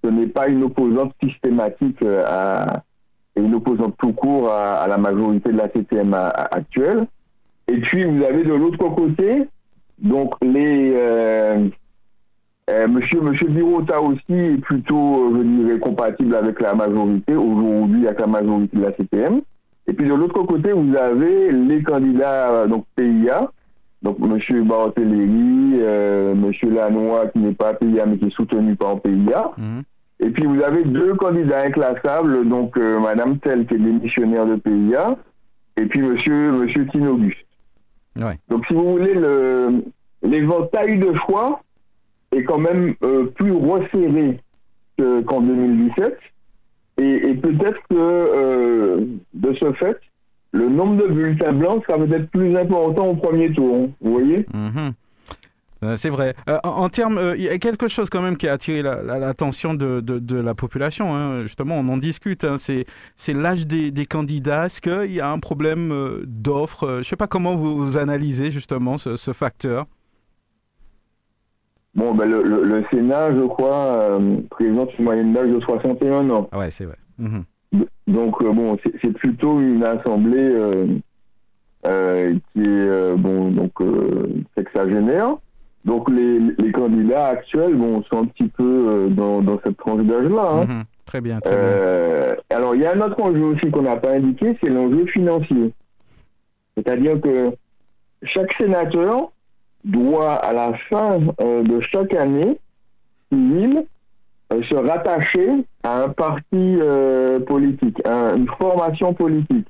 [0.04, 2.84] ce n'est pas une opposante systématique euh, à,
[3.36, 7.06] et une opposante tout court à, la majorité de la CTM actuelle.
[7.68, 9.48] Et puis vous avez de l'autre côté,
[10.00, 10.94] donc les
[12.90, 18.28] Monsieur Monsieur Birota aussi est plutôt, je dirais, compatible avec la majorité aujourd'hui avec la
[18.28, 19.42] majorité de la CTM.
[19.88, 23.50] Et puis de l'autre côté, vous avez les candidats euh, donc PIA,
[24.02, 24.68] donc M.
[24.68, 26.52] Barthéléry, euh, M.
[26.74, 29.52] Lanois qui n'est pas PIA mais qui est soutenu par PIA.
[29.58, 29.84] Mhm.
[30.20, 34.46] Et puis vous avez deux candidats inclassables, donc Mme euh, Madame Tell qui est démissionnaire
[34.46, 35.16] de PIA,
[35.78, 37.36] et puis Monsieur Monsieur Tinogus.
[38.50, 39.14] Donc si vous voulez,
[40.24, 41.62] l'éventail de choix
[42.36, 42.94] est quand même
[43.36, 44.40] plus resserré
[45.26, 46.18] qu'en 2017.
[47.00, 50.00] Et, peut-être que euh, de ce fait,
[50.52, 53.76] le nombre de bulletins blancs sera peut-être plus important au premier tour.
[53.76, 54.46] Hein, vous voyez?
[54.54, 54.94] Mhm.
[55.84, 56.36] Euh, c'est vrai.
[56.50, 60.00] Euh, en, termes, il y a quelque chose quand même qui a attiré l'attention de,
[60.02, 61.16] de, la population.
[61.16, 61.42] Hein.
[61.42, 62.44] Justement, on en discute.
[62.44, 62.56] Hein.
[62.58, 64.66] C'est l'âge des, des, candidats.
[64.66, 68.98] Est-ce qu'il y a un problème d'offre Je ne sais pas comment vous, analysez justement
[68.98, 69.86] ce, ce facteur.
[71.98, 76.48] Bon, ben, le, le, Sénat, je crois, euh, présente une moyenne d'âge de 61 ans.
[76.52, 76.98] Ah ouais, c'est vrai.
[77.18, 77.44] Mhm.
[78.06, 80.54] Donc, euh, bon, c'est plutôt une assemblée
[81.86, 83.72] euh, qui est, bon, donc,
[84.56, 85.38] sexagénaire.
[85.86, 90.50] Donc, les, les, candidats actuels, bon, sont un petit peu dans, dans cette tranche d'âge-là.
[90.52, 90.66] Hein.
[90.66, 90.84] Mhm.
[91.06, 92.36] Très bien, très bien.
[92.50, 95.72] Alors, il y a un autre enjeu aussi qu'on n'a pas indiqué, c'est l'enjeu financier.
[96.76, 97.54] C'est-à-dire que
[98.24, 99.32] chaque sénateur
[99.84, 102.60] doit, à la fin euh, de chaque année
[103.32, 103.86] civile,
[104.54, 109.68] euh, se rattacher à un parti euh, politique, à une formation politique.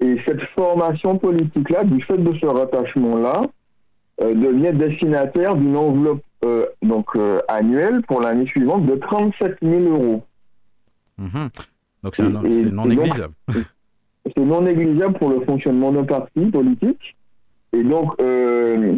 [0.00, 3.42] Et cette formation politique-là, du fait de ce rattachement-là,
[4.20, 6.22] devient destinataire d'une enveloppe
[6.82, 7.08] donc
[7.48, 10.22] annuelle pour l'année suivante de 37 000 euros.
[11.18, 11.48] Mhm.
[12.02, 12.22] Donc c'est
[12.70, 13.34] non négligeable.
[14.34, 17.14] C'est non négligeable pour le fonctionnement d'un parti politique.
[17.74, 18.96] Et donc, euh,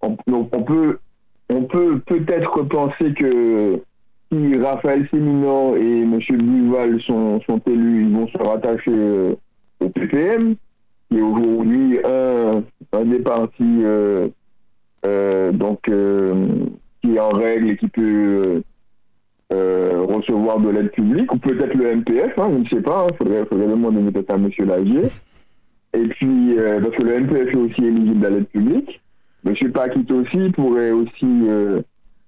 [0.00, 0.98] on, donc on peut
[1.50, 3.82] on peut peut-être penser que
[4.30, 6.18] si Raphaël Séminor et M.
[6.18, 9.34] Duval sont, sont élus, ils vont se rattacher euh,
[9.80, 10.54] au PPM,
[11.10, 14.28] qui est aujourd'hui un, un des partis euh, euh,
[15.04, 18.62] donc, qui est en règle et qui peut
[19.50, 23.44] recevoir de l'aide publique, ou peut-être le MPF, hein, je ne sais pas, il faudrait,
[23.46, 24.48] faudrait demander peut-être à M.
[24.58, 25.04] Lagier.
[25.94, 29.00] Et puis, parce que le MPF est aussi éligible à l'aide publique.
[29.44, 29.54] M.
[29.72, 31.26] Paquit aussi pourrait aussi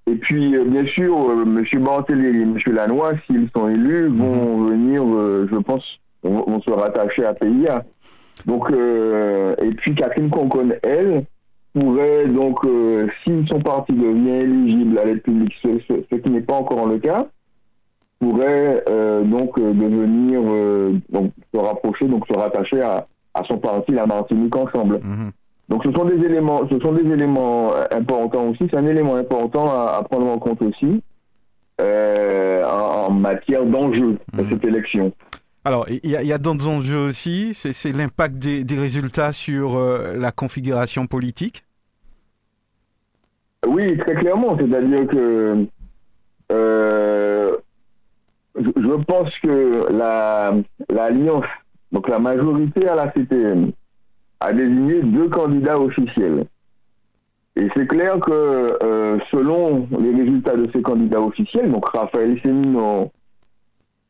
[0.07, 1.65] et puis, euh, bien sûr, euh, M.
[1.83, 2.59] Bantel et M.
[2.67, 4.71] Lanois, s'ils sont élus, vont mhm.
[4.71, 5.83] venir, euh, je pense,
[6.23, 7.85] vont, se rattacher à PIA.
[8.47, 11.25] Donc, et puis Catherine Concon, elle,
[11.75, 12.61] pourrait donc,
[13.25, 17.27] si son parti devient éligible à l'aide publique, ce, qui n'est pas encore le cas,
[18.21, 18.85] pourrait
[19.25, 20.41] donc devenir,
[21.11, 23.07] donc se rapprocher, donc se rattacher à,
[23.49, 25.01] son parti, la Martinique ensemble.
[25.03, 25.31] Mhm.
[25.69, 28.69] Donc ce sont des éléments, ce sont des éléments euh, importants aussi.
[28.71, 31.03] C'est un élément important à, prendre en compte aussi
[31.81, 34.51] euh, en, matière d'enjeu de mmh.
[34.51, 35.13] cette élection.
[35.65, 37.53] Alors, il y a, d'autres enjeux aussi.
[37.55, 41.65] C'est l'impact des, résultats sur euh, la configuration politique.
[43.67, 44.59] Oui, très clairement.
[44.59, 45.67] C'est-à-dire que
[48.57, 49.89] je, pense que
[50.93, 51.47] l'alliance,
[51.93, 53.73] donc la majorité à la CTM,
[54.41, 56.45] a désigné deux candidats officiels.
[57.57, 63.11] Et c'est clair que euh, selon les résultats de ces candidats officiels, donc Raphaël Séminon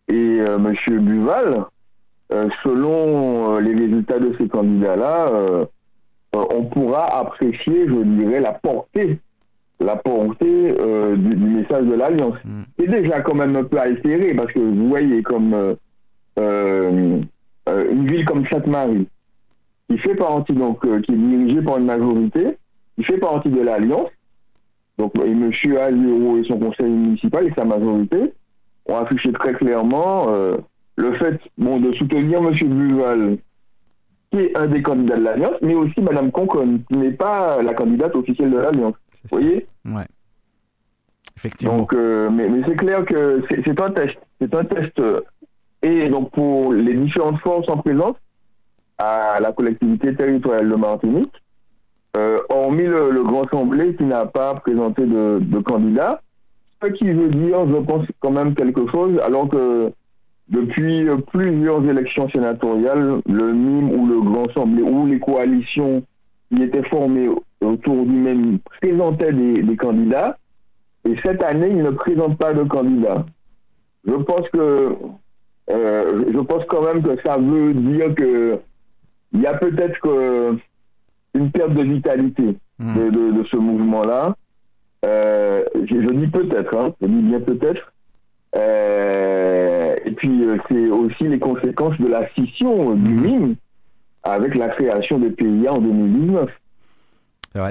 [0.09, 0.75] et euh, M.
[1.01, 1.65] Buval,
[2.33, 5.67] euh, selon les résultats de ces candidats-là,
[6.33, 9.19] on pourra apprécier, je dirais, la portée,
[9.81, 10.75] la portée
[11.17, 12.37] du, message de l'Alliance.
[12.45, 12.63] Mm.
[12.79, 15.77] C'est déjà quand même un peu altéré, parce que vous voyez comme
[16.37, 19.07] une ville comme Sainte-Marie,
[19.89, 22.57] qui fait partie, donc, euh, qui est dirigé par une majorité,
[22.97, 24.11] qui fait partie de l'Alliance.
[24.99, 25.51] Donc, et M.
[25.51, 28.33] Et son conseil municipal et sa majorité
[28.87, 30.57] ont affiché très clairement euh,
[30.97, 32.55] le fait bon, de soutenir M.
[32.55, 33.39] Buval,
[34.31, 37.75] qui est un des candidats de l'Alliance, mais aussi Mme Concon, qui n'est pas la
[37.75, 38.95] candidate officielle de l'Alliance.
[39.31, 39.67] Vous voyez?
[39.85, 40.07] Ouais.
[41.37, 41.79] Effectivement.
[41.79, 44.17] Donc, euh, mais, mais c'est clair que c'est un test.
[44.41, 45.01] C'est un test.
[45.83, 48.17] et donc, pour les différentes forces en présence,
[48.99, 51.33] à la collectivité territoriale de Martinique,
[52.17, 56.23] euh, hormis le, Grand Assemblée qui n'a pas présenté de, de, candidat,
[56.87, 59.93] ce qui veut dire, je pense, quand même quelque chose, alors que
[60.49, 66.03] depuis plusieurs élections sénatoriales, le MIM ou le Grand Assemblée ou les coalitions
[66.55, 67.29] qui étaient formées
[67.61, 70.39] autour du même présentaient des, des candidats,
[71.07, 73.27] et cette année, ils ne présentent pas de candidats.
[74.07, 74.97] Je pense que
[75.71, 78.59] euh, je pense quand même que ça veut dire que
[79.33, 80.59] il y a peut-être
[81.35, 83.11] une perte de vitalité hmm.
[83.11, 84.37] de, ce mouvement-là.
[85.05, 87.93] Euh, je, dis peut-être, hein, je dis bien peut-être.
[88.57, 93.55] Euh, et puis, euh, c'est aussi les conséquences de la scission du MIM hmm.
[94.23, 96.51] avec la création des PIA en 2019.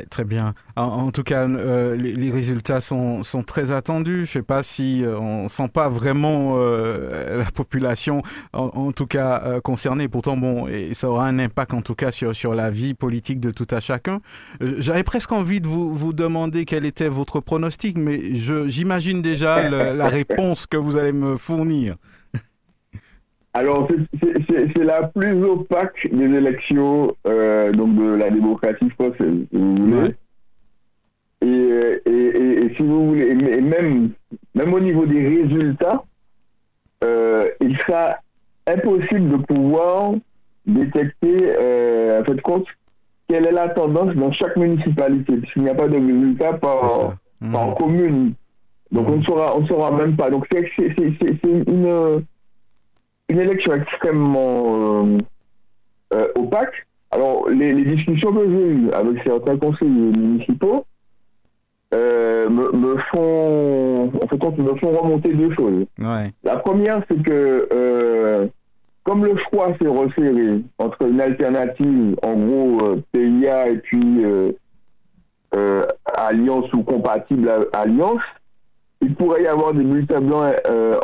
[0.09, 0.53] Très bien.
[0.77, 4.15] En, tout cas, euh, les, résultats sont, sont, très attendus.
[4.15, 8.21] Je ne sais pas si euh, on sent pas vraiment euh, la population,
[8.53, 10.07] en, tout cas concernée.
[10.07, 13.51] Pourtant, bon, ça aura un impact en tout cas sur, sur la vie politique de
[13.51, 14.21] tout à chacun.
[14.61, 20.07] J'avais presque envie de vous, vous demander quel était votre pronostic, mais j'imagine déjà la
[20.07, 21.97] réponse que vous allez me fournir.
[23.55, 23.87] Alors,
[24.19, 30.15] c'est la plus opaque des élections euh, donc de la démocratie française, si vous voulez.
[31.41, 34.11] Et, et, et, si vous voulez, et même,
[34.55, 36.03] même au niveau des résultats,
[37.03, 38.15] euh, il sera
[38.65, 40.13] impossible de pouvoir
[40.65, 42.65] détecter, euh, en fait, compte,
[43.27, 47.17] quelle est la tendance dans chaque municipalité, puisqu'il n'y a pas de résultats par,
[47.51, 47.75] par mmh.
[47.75, 48.33] commune.
[48.91, 50.29] Donc, on ne saura, on saura même pas.
[50.31, 52.23] Donc, c'est une
[53.29, 55.17] une élection extrêmement euh,
[56.13, 56.85] euh, opaque.
[57.11, 60.85] Alors, les, discussions que j'ai eues avec certains conseillers municipaux
[61.93, 65.85] euh, me, font, en fait, me font remonter deux choses.
[66.43, 68.49] La première, c'est que
[69.03, 74.23] comme le choix s'est resserré entre une alternative, en gros, PIA et puis
[76.17, 78.21] alliance ou compatible alliance,
[79.01, 80.55] il pourrait y avoir des bulletins blancs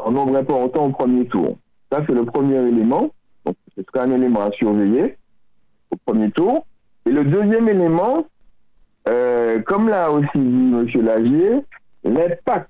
[0.04, 1.58] en nombre important au premier tour.
[1.92, 3.12] Ça, c'est le premier élément.
[3.46, 5.18] Donc, ce sera un élément à surveiller
[5.92, 6.66] au premier tour.
[7.06, 8.26] Et le deuxième élément,
[9.08, 10.88] euh, comme l'a aussi dit M.
[11.04, 11.52] Lagier,
[12.04, 12.70] l'impact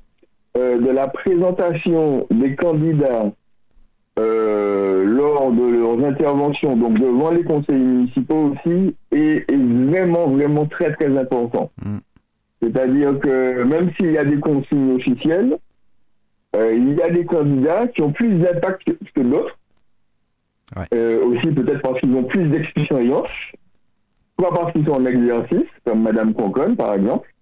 [0.57, 3.31] euh, de la présentation des candidats
[4.19, 10.93] euh, lors de leurs interventions, donc devant les conseils municipaux aussi, est, vraiment, vraiment très,
[10.93, 11.71] très important.
[11.83, 11.97] Mm.
[12.61, 15.57] C'est-à-dire que même s'il y a des consignes officielles,
[16.55, 18.83] euh, il y a des candidats qui ont plus d'impact
[19.15, 19.55] que d'autres.
[20.93, 23.27] Euh, aussi peut-être parce qu'ils ont plus d'expérience,
[24.39, 27.33] soit parce qu'ils sont en exercice, comme Madame Concon par exemple,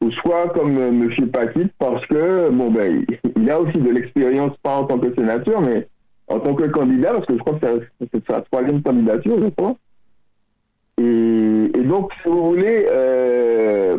[0.00, 3.04] ou soit comme euh, Monsieur Paquet, parce que bon ben
[3.36, 5.88] il a aussi de l'expérience pas en tant que sénateur, mais
[6.28, 9.76] en tant que candidat, parce que je crois que c'est sa troisième candidature, je crois.
[10.98, 13.98] Et, donc, si vous voulez, euh,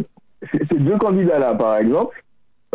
[0.51, 2.21] ces deux candidats-là, par exemple,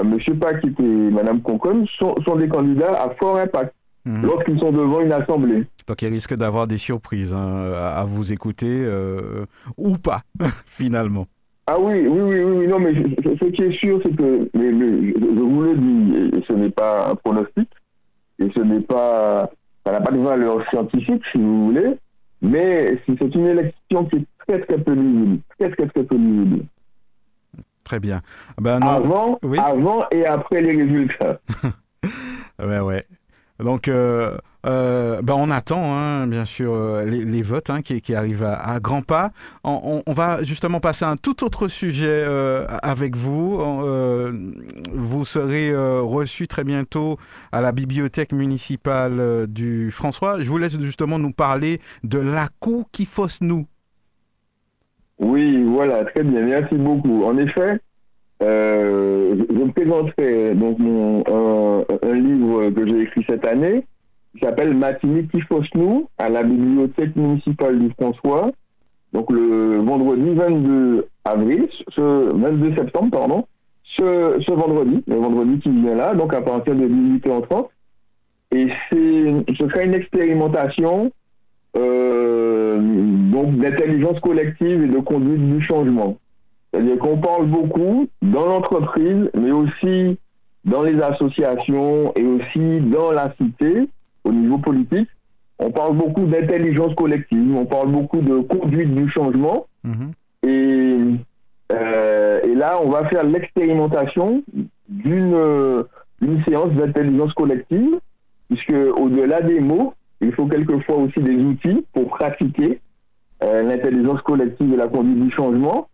[0.01, 0.39] euh, M.
[0.39, 3.75] Paquet et Mme Concon, sont, sont, des candidats à fort impact
[4.05, 4.23] mhm.
[4.23, 5.65] lorsqu'ils sont devant une assemblée.
[5.87, 10.23] Donc, il risque d'avoir des surprises hein, à vous écouter, euh, ou pas,
[10.67, 11.27] finalement.
[11.67, 15.63] Ah oui, oui, oui, oui, non, mais ce qui est sûr, c'est que, je vous
[15.63, 17.69] le dis, ce n'est pas un pronostic,
[18.41, 19.49] et ce n'est pas,
[19.87, 21.95] ça n'a pas de valeur scientifique, si vous voulez,
[22.41, 26.65] mais c'est une élection qui est très, très peu lisible, très, très, très peu lisible.
[27.85, 28.21] Très bien.
[28.61, 31.41] Ben avant, avant et après les résultats.
[32.59, 33.07] ouais, ouais.
[33.63, 38.15] Donc, euh, euh, ben on attend, hein, bien sûr, euh, les, votes hein, qui, qui,
[38.15, 39.31] arrivent à, grands pas.
[39.65, 42.25] On, va justement passer à un tout autre sujet
[42.83, 43.59] avec vous.
[44.93, 47.19] vous serez reçu très bientôt
[47.53, 50.41] à la bibliothèque municipale du François.
[50.41, 53.67] Je vous laisse justement nous parler de la cour qui fausse nous.
[55.23, 57.23] Oui, voilà, très bien, merci beaucoup.
[57.23, 57.79] En effet,
[58.43, 61.23] euh, je présenterai donc mon,
[62.03, 63.87] un, livre que j'ai écrit cette année,
[64.35, 65.39] qui s'appelle Matiniti
[65.77, 68.51] nous à la bibliothèque municipale du François,
[69.13, 73.47] donc le vendredi 22 avril, ce 22 septembre, pardon,
[73.97, 77.69] ce, ce vendredi, le vendredi qui vient là, donc à partir de 18h30.
[78.55, 81.13] Et ce sera une expérimentation
[81.77, 82.79] euh,
[83.31, 86.17] donc d'intelligence collective et de conduite du changement.
[86.73, 90.19] C'est-à-dire qu'on parle beaucoup dans l'entreprise, mais aussi
[90.65, 93.89] dans les associations et aussi dans la cité,
[94.25, 95.09] au niveau politique.
[95.59, 99.67] On parle beaucoup d'intelligence collective, on parle beaucoup de conduite du changement.
[99.87, 100.49] Mm-hmm.
[100.49, 100.99] Et,
[101.73, 104.43] euh, et là, on va faire l'expérimentation
[104.89, 105.37] d'une
[106.23, 107.99] une séance d'intelligence collective,
[108.49, 109.93] puisque au-delà des mots,
[110.23, 112.81] il faut quelquefois aussi des outils pour pratiquer
[113.43, 115.89] euh, l'intelligence collective et la conduite du changement.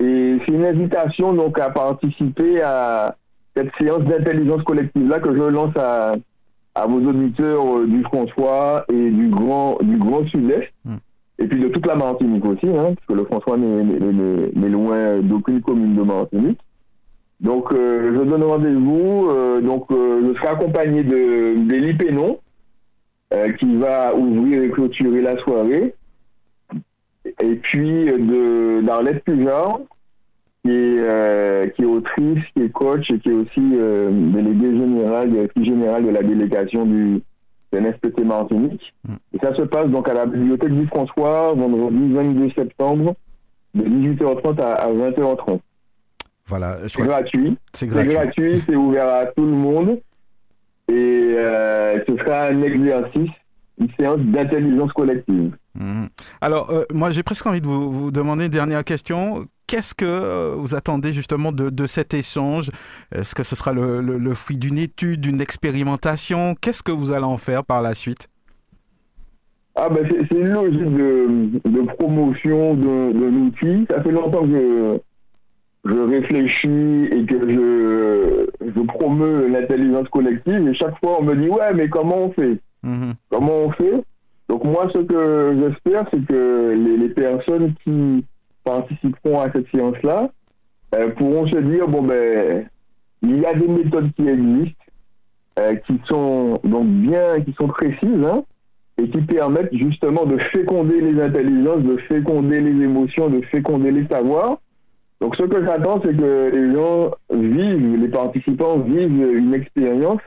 [0.00, 3.16] Et c'est une invitation donc à participer à
[3.54, 6.14] cette séance d'intelligence collective là que je lance à,
[6.74, 10.72] à vos auditeurs euh, du François et du Grand du Grand Sud-Est.
[10.84, 10.96] Hmm.
[11.38, 15.60] Et puis de toute la Martinique aussi, hein, parce que le François n'est loin d'aucune
[15.60, 16.60] commune de Martinique.
[17.40, 19.28] Donc, euh, je donne rendez-vous.
[19.60, 22.38] donc, je serai accompagné de d'Elie Pénon,
[23.34, 25.94] euh, qui va ouvrir et clôturer la soirée.
[27.42, 29.80] Et puis de d'Arlette Pujard,
[30.64, 34.78] qui est, euh, qui est autrice, qui est coach et qui est aussi euh, déléguée
[34.78, 37.22] générale, directrice générale de la délégation du
[37.72, 38.94] NSPT Martinique.
[39.06, 39.14] Mm.
[39.34, 43.14] Et ça se passe donc à la bibliothèque du François, vendredi 22 septembre,
[43.74, 45.60] de 18h30 à, 20h30.
[46.46, 47.56] Voilà, c'est gratuit.
[47.72, 49.98] C'est gratuit, c'est ouvert à tout le monde.
[50.88, 53.30] Et euh, ce sera un exercice,
[53.78, 55.56] une séance d'intelligence collective.
[55.74, 56.08] Mhm.
[56.40, 59.46] Alors, euh, moi, j'ai presque envie de vous, demander une dernière question.
[59.66, 62.70] Qu'est-ce que euh, vous attendez justement de, cet échange?
[63.12, 66.54] Est-ce que ce sera le, fruit d'une étude, d'une expérimentation?
[66.60, 68.28] Qu'est-ce que vous allez en faire par la suite?
[69.76, 73.86] Ah ben c'est une logique de, promotion d'un outil.
[73.90, 75.00] Ça fait longtemps que
[75.84, 81.48] je réfléchis et que je, je promeux l'intelligence collective et chaque fois on me dit
[81.48, 82.58] ouais mais comment on fait?
[82.82, 83.14] Mhm.
[83.30, 84.02] Comment on fait?
[84.48, 88.24] Donc moi ce que j'espère c'est que les, les, personnes qui
[88.64, 90.30] participeront à cette séance-là
[90.94, 92.66] euh, pourront se dire bon ben
[93.22, 94.84] il y a des méthodes qui existent
[95.58, 98.42] euh, qui sont donc bien qui sont précises hein,
[98.96, 104.06] et qui permettent justement de féconder les intelligences, de féconder les émotions, de féconder les
[104.06, 104.58] savoirs
[105.24, 110.20] donc, ce que j'attends, c'est que les gens vivent, les participants vivent une expérience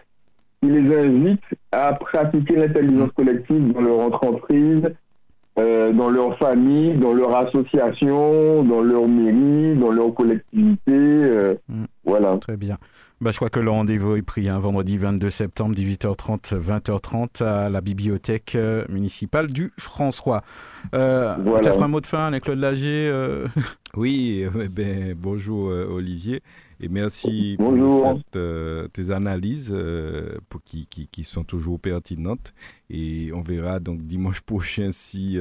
[0.60, 4.90] qui les invite à pratiquer l'intelligence collective dans leur entreprise,
[5.60, 10.80] euh, dans leur famille, dans leur association, dans leur mairie, dans leur collectivité.
[10.88, 11.84] Euh, mm.
[12.04, 12.36] Voilà.
[12.38, 12.78] Très bien.
[13.20, 17.44] Bah, je crois que le rendez-vous est pris, un hein, vendredi 22 septembre, 18h30, 20h30,
[17.44, 20.44] à la bibliothèque euh, municipale du François.
[20.94, 23.48] Euh, Peut-être un mot de fin avec Claude Lager euh.
[23.96, 26.44] Oui, ben, bonjour euh, Olivier,
[26.80, 28.20] et merci pour
[28.94, 29.76] tes analyses
[30.50, 32.54] pour qui, qui, qui, sont toujours pertinentes.
[32.92, 35.40] Et on verra donc dimanche prochain si,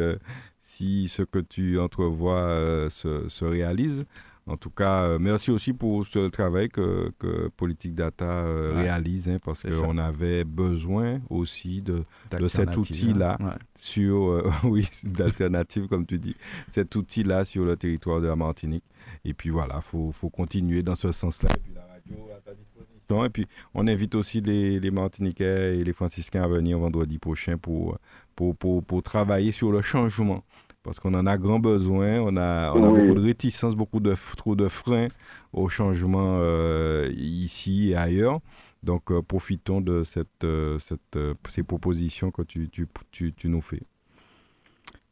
[0.60, 4.06] si ce que tu entrevois se, se réalise.
[4.46, 8.44] En tout cas, merci aussi pour ce travail que, que Politique Data
[8.74, 13.54] réalise, hein, parce qu'on avait besoin aussi de, de cet outil-là hein.
[13.76, 16.36] sur, oui, d'alternative, comme tu dis,
[16.68, 18.84] cet outil-là sur le territoire de la Martinique.
[19.24, 21.50] Et puis voilà, il faut, faut, continuer dans ce sens-là.
[21.54, 23.24] Et puis la radio à ta disposition.
[23.24, 27.56] Et puis on invite aussi les, les Martiniquais et les Franciscains à venir vendredi prochain
[27.56, 27.98] pour,
[28.34, 30.44] pour, pour, pour travailler sur le changement
[30.86, 32.20] parce qu'on en a grand besoin.
[32.20, 35.08] On a, on a beaucoup de réticence, beaucoup de trop de freins
[35.52, 38.38] au changement euh, ici et ailleurs.
[38.84, 41.18] Donc, euh, profitons de cette, euh, cette,
[41.48, 43.82] ces propositions que tu, tu, tu, tu, nous fais.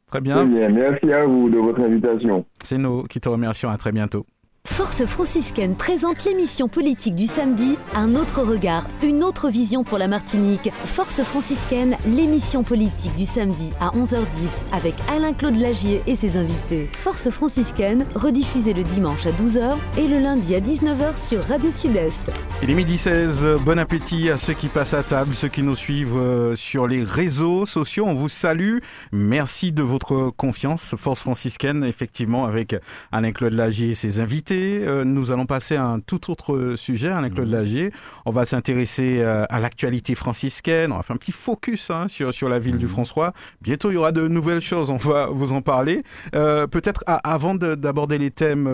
[0.07, 0.35] Très bien.
[0.35, 0.69] Très bien.
[0.69, 2.45] Merci à vous de votre invitation.
[2.63, 3.69] C'est nous qui te remercions.
[3.69, 4.25] À très bientôt.
[4.65, 10.07] Force franciscaine présente l'émission politique du samedi, un autre regard, une autre vision pour la
[10.07, 10.69] Martinique.
[10.85, 16.89] Force franciscaine, l'émission politique du samedi à 11h10 avec Alain-Claude Lagier et ses invités.
[16.97, 22.31] Force franciscaine, rediffusée le dimanche à 12h et le lundi à 19h sur Radio Sud-Est.
[22.61, 25.75] Il est midi 16, bon appétit à ceux qui passent à table, ceux qui nous
[25.75, 28.05] suivent euh, sur les réseaux sociaux.
[28.07, 28.79] On vous salue.
[29.11, 30.95] Merci de votre confiance.
[30.97, 32.75] Force franciscaine, effectivement, avec
[33.11, 34.54] Alain-Claude Lagier et ses invités.
[34.55, 37.51] Euh, nous allons passer à un tout autre sujet, avec Claude mmh.
[37.51, 37.91] Lagier.
[38.25, 40.91] On va s'intéresser euh, à l'actualité franciscaine.
[40.91, 42.89] On va faire un petit focus hein, sur, sur la ville du mmh.
[42.89, 43.33] François.
[43.61, 44.89] Bientôt, il y aura de nouvelles choses.
[44.89, 46.03] On va vous en parler.
[46.33, 48.69] Euh, peut-être avant d'aborder les thèmes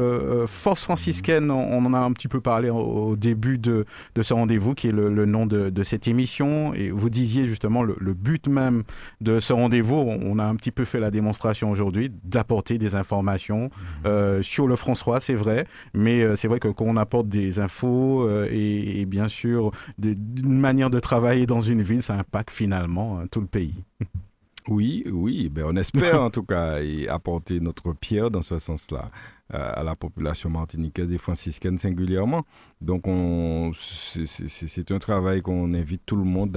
[0.47, 4.73] force franciscaine, on, en a un petit peu parlé au, début de, de ce rendez-vous,
[4.73, 6.73] qui est le, nom de, de, cette émission.
[6.73, 8.83] Et vous disiez justement le, le but même
[9.19, 9.95] de ce rendez-vous.
[9.95, 13.69] On a un petit peu fait la démonstration aujourd'hui d'apporter des informations
[14.05, 14.41] mmh.
[14.41, 15.65] sur le François, c'est vrai.
[15.93, 20.59] Mais euh, c'est vrai que quand on apporte des infos euh, et, bien sûr une
[20.59, 23.75] manière de travailler dans une ville, ça impacte finalement hein, tout le pays.
[24.67, 26.77] Oui, oui, ben on espère en tout cas
[27.09, 29.09] apporter notre pierre dans ce sens-là
[29.55, 32.45] euh, à la population martiniquaise et franciscaine singulièrement.
[32.79, 33.05] Donc
[33.75, 36.55] c'est un travail qu'on invite tout le monde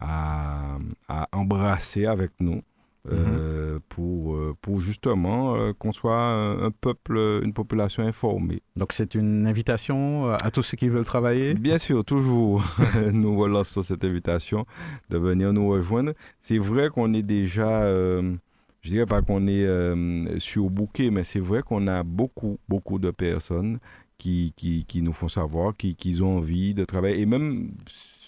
[0.00, 2.62] à embrasser avec nous.
[3.08, 3.80] Euh, mhm.
[3.88, 8.60] pour, euh, pour justement euh, qu'on soit un, peuple, une population informée.
[8.76, 11.54] Donc c'est une invitation à tous ceux qui veulent travailler?
[11.54, 12.62] Bien sûr, toujours.
[13.12, 14.66] nous relançons cette invitation
[15.08, 16.12] de venir nous rejoindre.
[16.40, 18.38] C'est vrai qu'on est déjà, je
[18.84, 23.78] dirais pas qu'on est sur bouquet, mais c'est vrai qu'on a beaucoup, beaucoup de personnes
[24.18, 27.20] qui, qui, qui nous font savoir qu'ils qui ont envie de travailler.
[27.20, 27.70] Et même,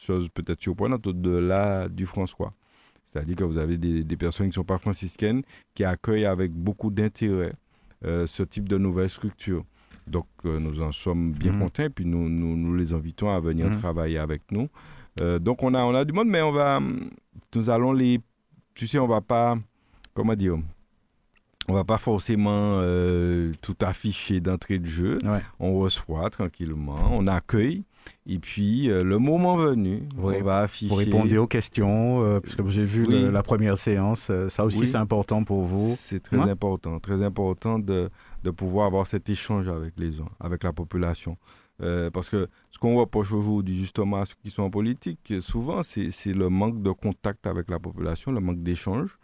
[0.02, 2.54] chose peut-être surprenante, au-delà du François.
[3.12, 5.42] C'est-à-dire que vous avez des, personnes qui ne sont pas franciscaines
[5.74, 7.52] qui accueillent avec beaucoup d'intérêt
[8.04, 9.64] euh, ce type de nouvelle structure.
[10.06, 11.58] Donc euh, nous en sommes bien mmh.
[11.58, 13.78] contents et puis nous, nous, les invitons à venir mmh.
[13.78, 14.68] travailler avec nous.
[15.20, 16.80] Euh, donc on a, on a du monde, mais on va,
[17.54, 18.18] nous allons les,
[18.74, 19.58] tu sais, on va pas,
[20.14, 20.56] comment dire,
[21.68, 22.80] on va pas forcément
[23.60, 25.18] tout afficher d'entrée de jeu.
[25.60, 27.84] On reçoit tranquillement, on accueille.
[28.26, 30.88] Et puis, euh, le moment venu, on va afficher.
[30.88, 34.28] Vous répondez aux questions, euh, puisque j'ai vu la première séance.
[34.30, 35.94] Euh, ça aussi, c'est important pour vous.
[35.96, 38.10] C'est très important, très important de,
[38.44, 41.36] de, pouvoir avoir cet échange avec les gens, avec la population.
[42.12, 46.12] parce que ce qu'on reproche aujourd'hui, justement, à ceux qui sont en politique, souvent, c'est
[46.26, 49.18] le manque de contact avec la population, le manque d'échange.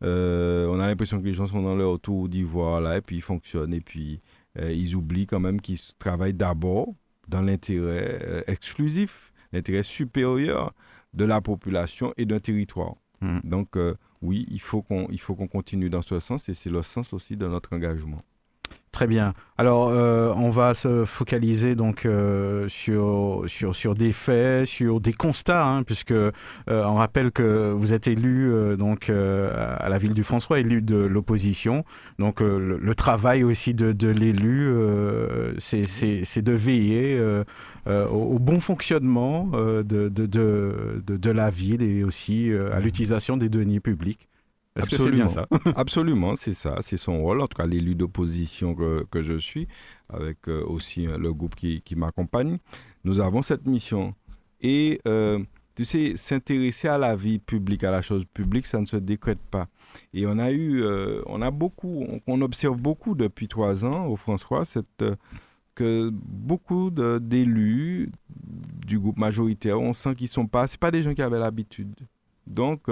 [0.00, 3.22] on a l'impression que les gens sont dans leur tour d'ivoire, là, et puis ils
[3.22, 4.20] fonctionnent, et puis
[4.56, 6.94] ils oublient quand même qu'ils travaillent d'abord
[7.28, 10.74] dans l'intérêt euh, exclusif, l'intérêt supérieur
[11.12, 12.94] de la population et d'un territoire.
[13.20, 13.38] Hmm.
[13.44, 17.36] Donc, euh, oui, il faut qu'on continue dans ce sens et c'est le sens aussi
[17.36, 18.22] de notre engagement.
[18.94, 19.34] Très bien.
[19.58, 23.44] Alors, euh, on va se focaliser donc euh, sur,
[23.96, 26.30] des faits, sur des constats, hein, puisque euh,
[26.68, 31.84] on rappelle que vous êtes élu donc à la ville du François, élu de l'opposition.
[32.20, 34.72] Donc, le, travail aussi de, de l'élu,
[35.58, 37.20] c'est de veiller
[37.86, 43.80] au, bon fonctionnement de, de, de, de, la ville et aussi à l'utilisation des deniers
[43.80, 44.28] publics.
[44.76, 45.46] Est-ce que c'est bien ça?
[45.76, 46.76] Absolument, c'est ça.
[46.80, 49.68] C'est son rôle, en tout cas l'élu d'opposition que, que, je suis,
[50.08, 52.58] avec euh, aussi euh, le groupe qui, qui m'accompagne.
[53.04, 54.14] Nous avons cette mission.
[54.60, 55.38] Et euh,
[55.76, 59.38] tu sais, s'intéresser à la vie publique, à la chose publique, ça ne se décrète
[59.50, 59.68] pas.
[60.12, 60.84] Et on a eu,
[61.26, 65.04] on a beaucoup, on, observe beaucoup depuis trois ans au François, cette,
[65.76, 68.10] que beaucoup d'élus
[68.86, 71.94] du groupe majoritaire, on sent qu'ils sont pas, c'est pas des gens qui avaient l'habitude.
[72.48, 72.88] Donc,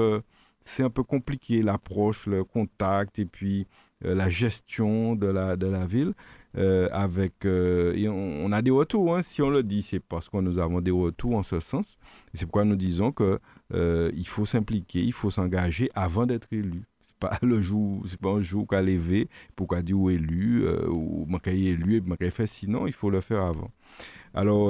[0.64, 3.66] c'est un peu compliqué l'approche, le contact et puis
[4.04, 6.12] euh, la gestion de la, de la ville.
[6.58, 10.28] Euh, avec, euh, et on, a des retours, hein, si on le dit, c'est parce
[10.28, 11.96] que nous avons des retours en ce sens.
[12.34, 13.38] C'est pourquoi nous disons qu'il
[13.72, 16.82] il faut s'impliquer, il faut s'engager avant d'être élu.
[17.20, 21.24] pas le jour, c'est pas un jour qu'à lever pour qu'à dire ou élu, ou
[21.26, 23.70] manquer élu et fait, sinon il faut le faire avant.
[24.34, 24.68] Alors,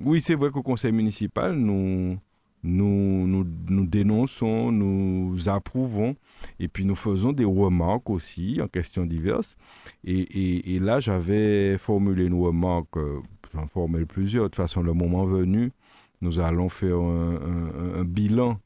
[0.00, 2.18] oui, c'est vrai qu'au conseil municipal, nous,
[2.62, 6.14] nous, nous, dénonçons, nous approuvons,
[6.60, 9.56] et puis nous faisons des remarques aussi en questions diverses.
[10.04, 13.20] Et, et, là, j'avais formulé une remarque, euh,
[13.52, 15.72] j'en formule plusieurs, de toute façon, le moment venu,
[16.20, 18.58] nous allons faire un, bilan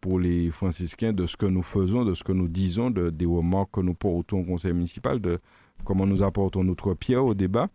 [0.00, 3.26] pour les franciscains de ce que nous faisons, de ce que nous disons, de, des
[3.26, 5.38] remarques que nous portons au conseil municipal, de
[5.84, 7.68] comment nous apportons notre pierre au débat.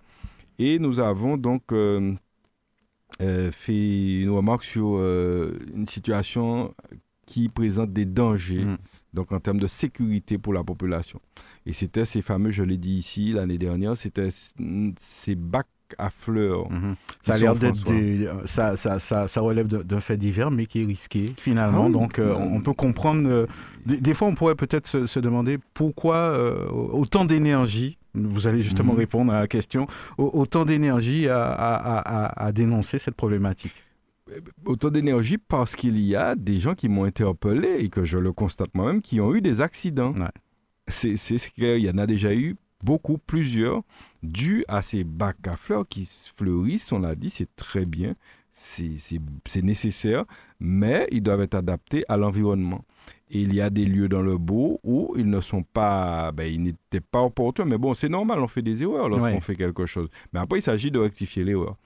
[0.60, 2.14] Et nous avons donc euh,
[3.20, 6.74] fait une remarque sur euh, une situation
[7.26, 8.78] qui présente des dangers, mmh.
[9.14, 11.22] donc en termes de sécurité pour la population.
[11.66, 14.30] Et c'était ces fameux, je l'ai dit ici l'année dernière, c'était
[14.98, 16.72] ces bacs à fleurs.
[16.72, 16.96] Mmh.
[17.22, 20.82] Ça a l'air d'être des, ça, ça, ça, ça, relève d'un fait divers, mais qui
[20.82, 21.88] est risqué finalement.
[21.88, 21.92] Ah.
[21.92, 23.28] Donc euh, on peut comprendre.
[23.30, 23.46] Euh,
[23.86, 27.98] des, des, fois, on pourrait peut-être se, se, demander pourquoi euh, autant d'énergie.
[28.14, 28.98] Vous allez justement mmh.
[28.98, 29.88] répondre à la question.
[30.18, 33.74] Autant d'énergie à, à, à, à, dénoncer cette problématique.
[34.66, 38.32] Autant d'énergie parce qu'il y a des gens qui m'ont interpellé et que je le
[38.32, 40.14] constate moi-même qui ont eu des accidents.
[40.14, 40.28] Ouais.
[40.88, 41.16] C'est
[41.54, 43.84] qu'il y en a déjà eu beaucoup, plusieurs,
[44.24, 48.16] dû à ces bacs à fleurs qui fleurissent, on l'a dit, c'est très bien,
[48.52, 50.26] c'est nécessaire,
[50.60, 52.84] mais ils doivent être adaptés à l'environnement.
[53.34, 56.52] Et il y a des lieux dans le beau où ils ne sont pas, ben,
[56.52, 59.40] ils n'étaient pas opportuns, mais bon, c'est normal, on fait des erreurs lorsqu'on ouais.
[59.40, 60.10] fait quelque chose.
[60.34, 61.78] Mais après, il s'agit de rectifier l'erreur.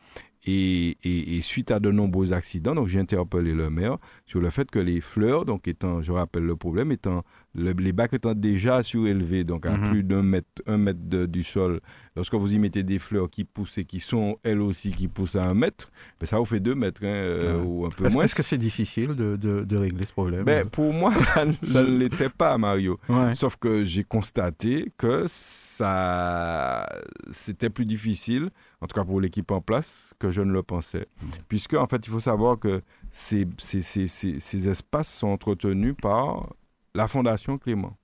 [0.48, 4.50] Et, et, et, suite à de nombreux accidents, donc j'ai interpellé le maire sur le
[4.52, 7.24] fait que les fleurs, donc étant, je rappelle le problème, étant
[7.56, 9.90] le, les bacs étant déjà surélevés, donc à mm -hmm.
[9.90, 11.80] plus d'un mètre, un mètre de, du sol,
[12.16, 15.36] lorsque vous y mettez des fleurs qui poussent et qui sont elles aussi qui poussent
[15.36, 17.66] à un mètre, ben ça vous fait deux mètres hein, euh, ouais.
[17.66, 18.24] ou un peu est moins.
[18.24, 20.44] Est-ce que c'est difficile de, de, de, régler ce problème?
[20.44, 23.00] Ben, Pour moi, ça, ça ne l'était pas, Mario.
[23.10, 23.34] Ouais.
[23.36, 26.88] Sauf que j'ai constaté que ça,
[27.32, 28.50] c'était plus difficile,
[28.82, 31.08] en tout cas pour l'équipe en place, que je ne le pensais.
[31.48, 32.82] Puisque, en fait, il faut savoir que
[33.12, 36.50] ces, ces, ces, ces espaces sont entretenus par
[36.96, 37.98] la Fondation Clément.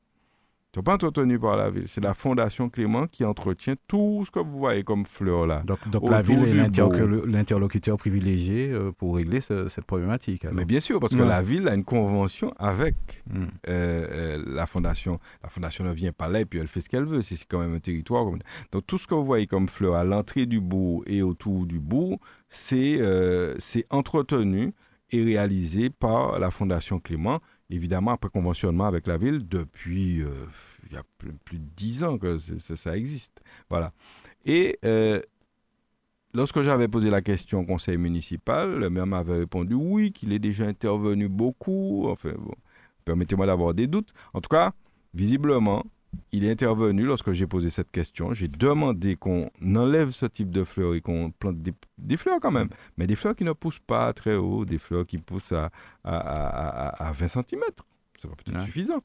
[0.73, 1.83] Ils ne sont pas entretenus par la ville.
[1.87, 5.63] C'est la Fondation Clément qui entretient tout ce que vous voyez comme fleurs là.
[5.65, 10.45] Donc, donc la ville est l'interlocuteur privilégié euh, pour régler ce, cette problématique.
[10.45, 10.55] Alors.
[10.55, 11.27] Mais bien sûr, parce que ouais.
[11.27, 12.95] la ville a une convention avec
[13.29, 13.43] mm.
[13.43, 15.19] euh, euh, la Fondation.
[15.43, 17.21] La Fondation ne vient pas là et puis elle fait ce qu'elle veut.
[17.21, 18.23] C'est quand même un territoire.
[18.71, 21.81] Donc tout ce que vous voyez comme fleurs à l'entrée du bourg et autour du
[21.81, 22.17] bourg,
[22.47, 23.57] c'est euh,
[23.89, 24.73] entretenu
[25.11, 30.45] et réalisé par la Fondation Clément évidemment, après conventionnement avec la ville, depuis euh,
[30.87, 33.41] il y a plus, de dix ans que ça existe.
[33.69, 33.93] Voilà.
[34.45, 35.21] Et euh,
[36.33, 40.39] lorsque j'avais posé la question au conseil municipal, le maire m'avait répondu oui, qu'il est
[40.39, 42.07] déjà intervenu beaucoup.
[42.09, 42.33] Enfin,
[43.05, 44.13] permettez-moi d'avoir des doutes.
[44.33, 44.73] En tout cas,
[45.13, 45.85] visiblement,
[46.31, 48.33] il est intervenu lorsque j'ai posé cette question.
[48.33, 52.51] J'ai demandé qu'on enlève ce type de fleurs et qu'on plante des, des, fleurs quand
[52.51, 55.71] même, mais des fleurs qui ne poussent pas très haut, des fleurs qui poussent à,
[56.03, 57.61] à, à, à 20 cm.
[58.21, 58.65] Ça va peut-être ouais.
[58.65, 59.01] suffisant.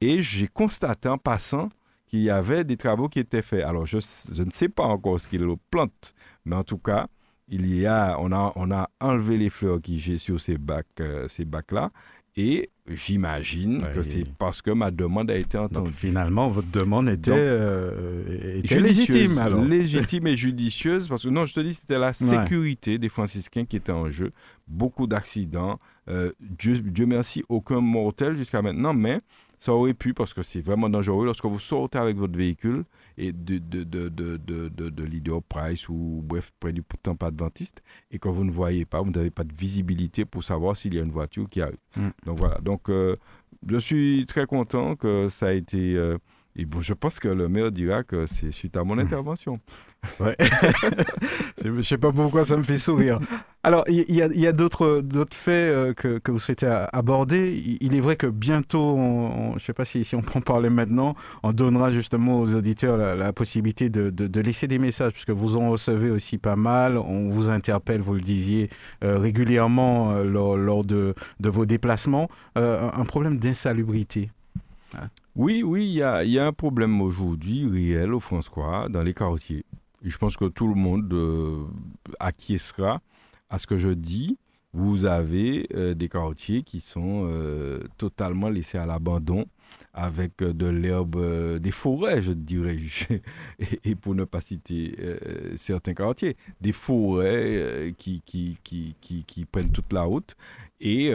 [0.00, 1.68] Et j'ai constaté en passant
[2.06, 3.64] qu'il y avait des travaux qui étaient faits.
[3.64, 3.98] Alors, je,
[4.34, 6.14] je ne sais pas encore ce qu'il plante,
[6.44, 7.06] mais en tout cas,
[7.48, 10.86] il y a, on a, on a enlevé les fleurs qui j'ai sur ces bacs,
[11.00, 11.90] euh, ces bacs-là,
[12.36, 15.90] et j'imagine que c'est parce que ma demande a été entendue.
[15.90, 19.38] Donc, finalement, votre demande était, Donc, euh, était légitime.
[19.38, 19.64] Alors.
[19.64, 21.08] Légitime et judicieuse.
[21.08, 22.98] Parce que non, je te dis, c'était la sécurité ouais.
[22.98, 24.32] des franciscains qui était en jeu.
[24.68, 25.78] Beaucoup d'accidents.
[26.08, 28.94] Euh, Dieu, Dieu merci, aucun mortel jusqu'à maintenant.
[28.94, 29.20] Mais
[29.58, 32.84] ça aurait pu, parce que c'est vraiment dangereux, lorsque vous sortez avec votre véhicule
[33.16, 37.24] et de, de, de, de, de, de, de Leader Price ou bref, près du temple
[37.24, 40.94] adventiste, et que vous ne voyez pas, vous n'avez pas de visibilité pour savoir s'il
[40.94, 41.78] y a une voiture qui arrive.
[41.96, 42.08] Mm.
[42.26, 43.16] Donc voilà, donc euh,
[43.66, 45.96] je suis très content que ça a été...
[45.96, 46.18] Euh,
[46.60, 49.60] et bon, je pense que le maire dira que c'est suite à mon intervention.
[50.18, 50.36] Ouais.
[51.64, 53.18] je ne sais pas pourquoi ça me fait sourire.
[53.62, 55.02] Alors, il y, y, a, d'autres
[55.32, 57.78] faits euh, que, que, vous souhaitez aborder.
[57.80, 60.32] Il est vrai que bientôt, on, on, je ne sais pas si, si on peut
[60.34, 64.68] en parler maintenant, on donnera justement aux auditeurs la, la possibilité de, de, de, laisser
[64.68, 66.98] des messages, puisque vous en recevez aussi pas mal.
[66.98, 68.68] On vous interpelle, vous le disiez,
[69.02, 72.28] euh, régulièrement euh, lors, lors de, de, vos déplacements.
[72.58, 74.30] Euh, un problème d'insalubrité.
[75.42, 76.02] Oui, oui, il y
[76.38, 79.64] a, un problème aujourd'hui réel au François, dans les quartiers.
[80.04, 81.64] Et je pense que tout le monde euh,
[82.18, 83.00] acquiescera
[83.48, 84.36] à ce que je dis.
[84.74, 89.46] Vous avez euh, des quartiers qui sont euh, totalement laissés à l'abandon,
[89.94, 92.76] avec de l'herbe, des forêts, je dirais,
[93.58, 94.94] et, et, pour ne pas citer
[95.56, 98.22] certains quartiers, des forêts qui,
[99.50, 100.36] prennent toute la route.
[100.80, 101.10] Et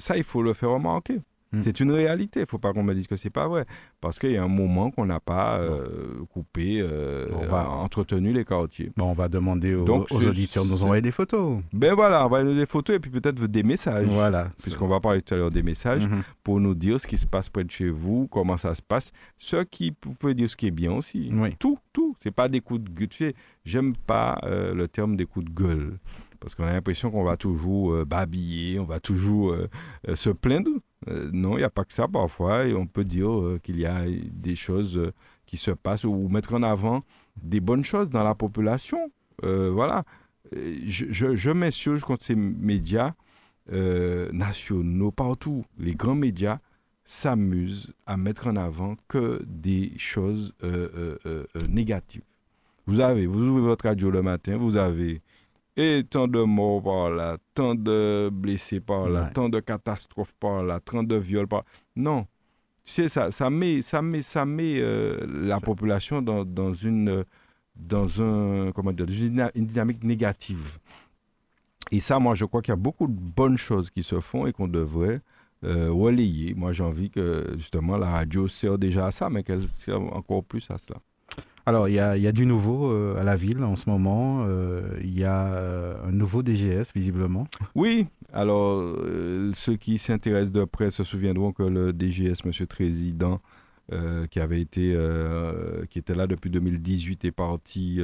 [0.00, 1.22] ça, il faut le faire remarquer.
[1.52, 1.60] Mm.
[1.62, 2.40] C'est une réalité.
[2.40, 3.66] Il ne faut pas qu'on me dise que c'est pas vrai.
[4.00, 7.68] Parce qu'il y a un moment qu'on n'a pas euh, coupé, euh, on va...
[7.68, 8.92] entretenu les quartiers.
[8.96, 11.60] Bon, on va demander aux, auditeurs de nous envoyer des photos.
[11.72, 14.06] Ben voilà, envoyer des photos et puis peut-être des messages.
[14.06, 14.50] Voilà.
[14.62, 16.22] Puisqu'on va parler tout à l'heure des messages mm-hmm.
[16.42, 19.12] pour nous dire ce qui se passe près de chez vous, comment ça se passe.
[19.38, 21.32] Ce qui, vous pouvez dire ce qui est bien aussi.
[21.58, 22.14] Tout, tout.
[22.20, 23.32] C'est pas des coups de gueule.
[23.64, 25.98] J'aime pas euh, le terme des coups de gueule
[26.40, 29.68] parce qu'on a l'impression qu'on va toujours euh, babiller, on va toujours euh,
[30.08, 30.70] euh, se plaindre.
[31.06, 34.56] Non, il n'y a pas que ça parfois, on peut dire qu'il y a des
[34.56, 35.12] choses
[35.46, 37.02] qui se passent ou mettre en avant
[37.42, 39.10] des bonnes choses dans la population.
[39.42, 40.04] voilà.
[40.52, 43.14] Je, je, je m'insurge contre ces médias
[43.70, 45.64] nationaux partout.
[45.78, 46.58] Les grands médias
[47.04, 50.52] s'amusent à mettre en avant que des choses
[51.68, 52.22] négatives.
[52.86, 55.22] Vous avez, vous ouvrez votre radio le matin, vous avez
[55.76, 60.62] et tant de morts par là, tant de blessés par là, tant de catastrophes par
[60.62, 61.64] là, tant de viols par là.
[61.96, 62.26] Non.
[62.84, 67.24] Tu sais, ça, ça met, ça met, ça met euh, la population dans, dans, une,
[67.76, 69.06] dans un, comment dire,
[69.54, 70.78] une dynamique négative.
[71.92, 74.46] Et ça, moi, je crois qu'il y a beaucoup de bonnes choses qui se font
[74.46, 75.20] et qu'on devrait
[75.64, 76.54] euh, relayer.
[76.54, 80.44] Moi, j'ai envie que, justement, la radio sert déjà à ça, mais qu'elle sert encore
[80.44, 81.00] plus à cela.
[81.70, 84.44] Alors, il y a, du nouveau euh, à la ville en ce moment.
[84.44, 87.46] Euh, il y a euh, un nouveau DGS, visiblement.
[87.76, 88.92] Oui, alors,
[89.54, 92.66] ceux qui s'intéressent de près se souviendront que le DGS, M.
[92.66, 93.40] Trésident,
[94.32, 94.98] qui avait été,
[95.90, 98.00] qui était là depuis 2018, est parti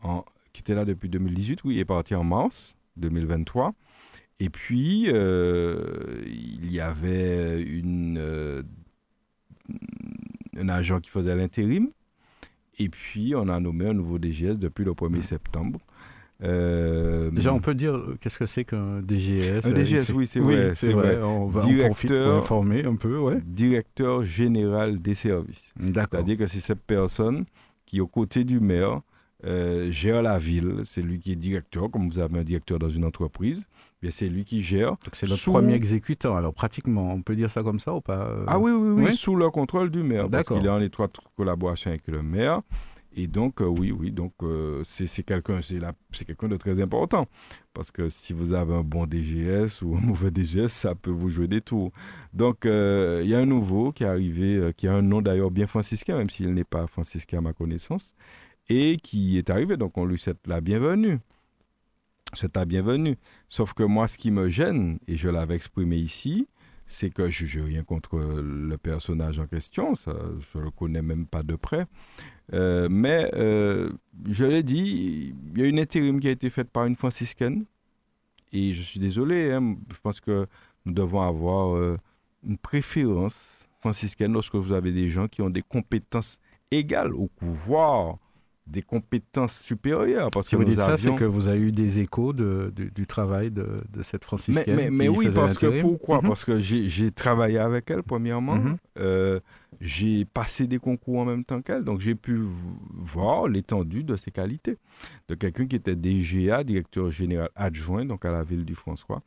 [0.00, 3.74] en, qui était là depuis 2018, oui, est parti en mars 2023.
[4.38, 7.66] Et puis, il y avait
[10.56, 11.90] un agent qui faisait l'intérim,
[12.78, 15.78] et puis, on a nommé un nouveau DGS depuis le 1er septembre.
[16.42, 20.40] Euh, Déjà, on peut dire euh, qu'est-ce que c'est qu'un DGS Un DGS, oui, c'est
[20.40, 20.74] vrai.
[20.74, 21.20] C'est vrai.
[21.22, 23.38] On va directeur, informer un peu, ouais.
[23.44, 25.72] Directeur général des services.
[25.80, 27.44] C'est-à-dire que c'est cette personne
[27.86, 29.02] qui, aux côtés du maire,
[29.44, 30.82] euh, gère la ville.
[30.84, 33.66] C'est lui qui est directeur, comme vous avez un directeur dans une entreprise.
[34.10, 34.96] C'est lui qui gère.
[35.12, 37.12] C'est notre premier exécutant, alors pratiquement.
[37.12, 38.44] On peut dire ça comme ça ou pas euh?
[38.46, 40.28] Ah oui, oui, oui, sous le contrôle du maire.
[40.28, 42.62] Parce qu'il est en étroite collaboration avec le maire.
[43.14, 44.32] Et donc, euh, oui, oui, donc
[44.84, 47.26] c'est quelqu'un quelqu'un de très important.
[47.74, 51.28] Parce que si vous avez un bon DGS ou un mauvais DGS, ça peut vous
[51.28, 51.92] jouer des tours.
[52.32, 55.66] Donc, il y a un nouveau qui est arrivé, qui a un nom d'ailleurs bien
[55.66, 58.14] franciscain, même s'il n'est pas franciscain à ma connaissance
[58.68, 59.76] et qui est arrivé.
[59.76, 61.18] Donc on lui souhaite la bienvenue.
[62.34, 63.16] C'est ta bienvenue.
[63.48, 66.48] Sauf que moi, ce qui me gêne, et je l'avais exprimé ici,
[66.86, 71.02] c'est que je n'ai rien contre le personnage en question, ça, je ne le connais
[71.02, 71.86] même pas de près.
[72.54, 73.90] Euh, mais euh,
[74.26, 77.64] je l'ai dit, il y a une intérim qui a été faite par une franciscaine.
[78.52, 80.46] Et je suis désolé, hein, je pense que
[80.84, 81.98] nous devons avoir euh,
[82.46, 86.38] une préférence franciscaine lorsque vous avez des gens qui ont des compétences
[86.70, 88.18] égales au pouvoir
[88.72, 90.30] des compétences supérieures.
[90.32, 93.06] Parce si que vous dites ça, c'est que vous avez eu des échos de, du
[93.06, 94.74] travail de, de cette franciscaine.
[94.74, 96.20] Mais, mais, oui, parce que pourquoi?
[96.20, 96.28] Mhm.
[96.28, 98.56] Parce que j'ai travaillé avec elle, premièrement.
[98.56, 98.76] Mhm.
[98.98, 99.40] Euh,
[99.80, 102.40] j'ai passé des concours en même temps qu'elle, donc j'ai pu
[102.92, 104.78] voir l'étendue de ses qualités.
[105.28, 109.22] De quelqu'un qui était DGA, directeur général adjoint, donc à la ville du François.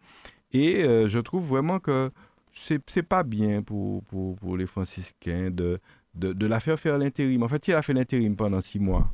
[0.54, 2.12] Et euh, je trouve vraiment que
[2.54, 5.80] c'est pas bien pour, pour, pour les franciscains de,
[6.14, 7.44] de, de la faire faire l'intérim.
[7.44, 9.12] En fait, il a fait l'intérim pendant six mois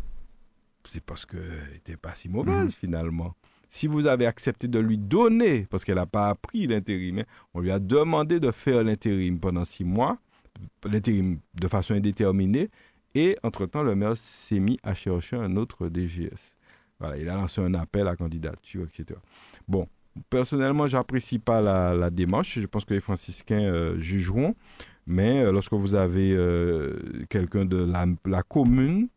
[0.87, 2.71] c'est parce qu'elle n'était pas si mauvaise mhm.
[2.71, 3.35] finalement.
[3.69, 7.61] Si vous avez accepté de lui donner, parce qu'elle n'a pas appris l'intérim, hein, on
[7.61, 10.17] lui a demandé de faire l'intérim pendant six mois,
[10.83, 12.69] l'intérim de façon indéterminée,
[13.15, 16.53] et entre-temps, le maire s'est mis à chercher un autre DGS.
[16.99, 19.19] Voilà, il a lancé un appel à candidature, etc.
[19.67, 19.87] Bon,
[20.29, 22.59] personnellement, j'apprécie pas la, démarche.
[22.59, 24.55] Je pense que les franciscains euh, jugeront.
[25.07, 29.07] Mais euh, lorsque vous avez euh, quelqu'un de la, la commune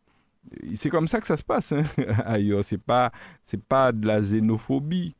[0.75, 1.83] c'est comme ça que ça se passe hein,
[2.25, 2.63] ailleurs.
[2.63, 3.11] C'est pas,
[3.43, 5.15] c'est pas de la xénophobie.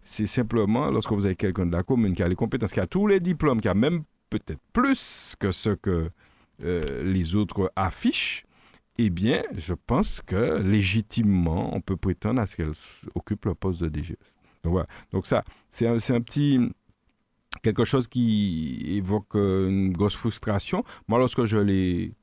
[0.00, 2.86] C'est simplement lorsque vous avez quelqu'un de la commune qui a les compétences, qui a
[2.86, 6.10] tous les diplômes, qui a même peut-être plus que ce que
[6.62, 8.44] euh, les autres affichent,
[8.98, 12.72] eh bien, je pense que légitimement, on peut prétendre à ce qu'elle
[13.14, 14.16] occupe le poste de DGS.
[14.64, 14.88] Donc voilà.
[15.12, 16.60] Donc ça, c'est un, un, petit
[17.62, 20.84] quelque chose qui évoque euh, une grosse frustration.
[21.06, 22.14] Moi, lorsque je l'ai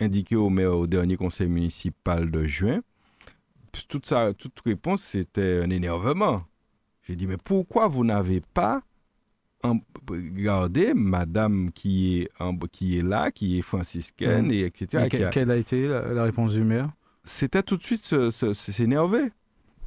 [0.00, 2.82] indiqué au maire au dernier conseil municipal de juin,
[3.88, 6.44] toute, sa, toute réponse, c'était un énervement.
[7.02, 8.82] J'ai dit, mais pourquoi vous n'avez pas
[10.08, 12.30] regardé madame qui est,
[12.72, 15.08] qui est là, qui est franciscaine, et etc.
[15.30, 16.90] quelle a été la, réponse du maire?
[17.24, 18.14] C'était tout de suite
[18.52, 19.30] s'énerver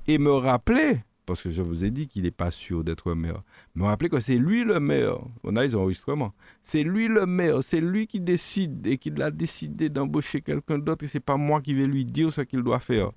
[0.08, 3.42] et me rappeler parce que je vous ai dit qu'il n'est pas sûr d'être maire.
[3.76, 5.18] Mais rappelez que c'est lui le maire.
[5.44, 6.34] On a les enregistrements.
[6.64, 11.04] C'est lui le maire, c'est lui qui décide et qui a décidé d'embaucher quelqu'un d'autre
[11.06, 13.12] et c'est pas moi qui vais lui dire ce qu'il doit faire.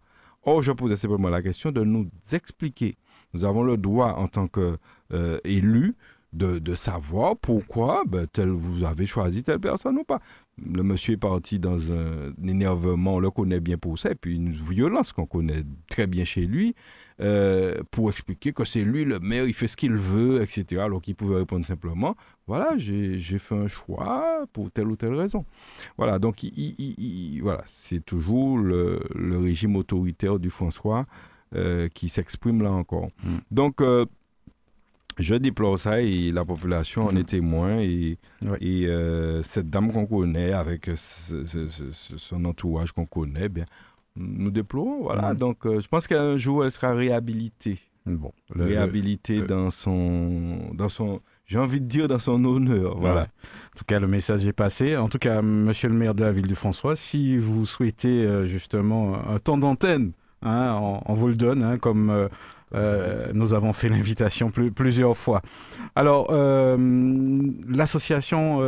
[0.45, 2.97] Or, je posais simplement la question de nous expliquer.
[3.35, 5.95] Nous avons le droit, en tant qu'élus,
[6.33, 10.21] de, de, savoir pourquoi ben, tel, vous avez choisi telle personne ou pas.
[10.63, 14.37] Le monsieur est parti dans un, énervement, on le connaît bien pour ça, et puis
[14.37, 16.75] une violence qu'on connaît très bien chez lui,
[17.21, 20.83] euh, pour expliquer que c'est lui le maire, il fait ce qu'il veut, etc.
[20.83, 22.17] Alors qu'il pouvait répondre simplement,
[22.47, 25.45] voilà, j'ai fait un choix pour telle ou telle raison.
[25.97, 31.07] Voilà, donc il, voilà, c'est toujours le, le, régime autoritaire du François
[31.55, 33.09] euh, qui s'exprime là encore.
[33.25, 33.37] Mm.
[33.51, 34.05] Donc, euh,
[35.19, 37.17] je déplore ça et la population en mm.
[37.17, 37.79] est témoin.
[37.81, 38.19] Et,
[38.61, 43.65] et euh, cette dame qu'on connaît, avec son entourage qu'on connaît, bien,
[44.19, 45.03] nous déplorons.
[45.03, 45.33] Voilà.
[45.33, 45.37] Mm.
[45.37, 47.79] Donc, je pense qu'un jour, elle sera réhabilitée.
[48.07, 50.71] Bon, réhabilitée dans son.
[50.73, 52.99] Dans son j'ai envie de dire dans son honneur.
[52.99, 53.23] Voilà.
[53.23, 54.97] En tout cas, le message est passé.
[54.97, 59.17] En tout cas, monsieur le maire de la ville du François, si vous souhaitez justement
[59.27, 60.13] un temps d'antenne
[60.43, 62.29] Hein, on, vous le donne, hein, comme euh,
[62.75, 65.43] euh, nous avons fait l'invitation plusieurs fois.
[65.95, 66.77] Alors, euh,
[67.69, 68.61] l'association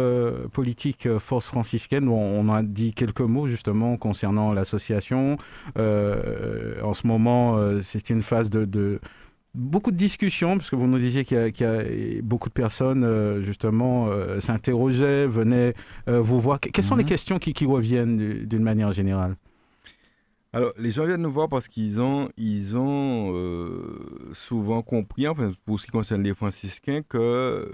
[0.52, 5.36] politique Force franciscaine, on, a dit quelques mots justement concernant l'association.
[5.76, 9.00] en ce moment, c'est une phase de,
[9.54, 11.82] beaucoup de discussions, parce que vous nous disiez qu'il y, a
[12.22, 14.08] beaucoup de personnes, justement,
[14.40, 15.74] s'interrogeaient, venaient
[16.06, 16.60] vous voir.
[16.60, 17.08] Quelles sont les mhm.
[17.08, 19.36] questions qui reviennent d'une manière générale?
[20.52, 25.52] Alors, les gens viennent nous voir parce qu'ils ont, ils ont euh, souvent compris, enfin,
[25.64, 27.72] pour ce qui concerne les franciscains, que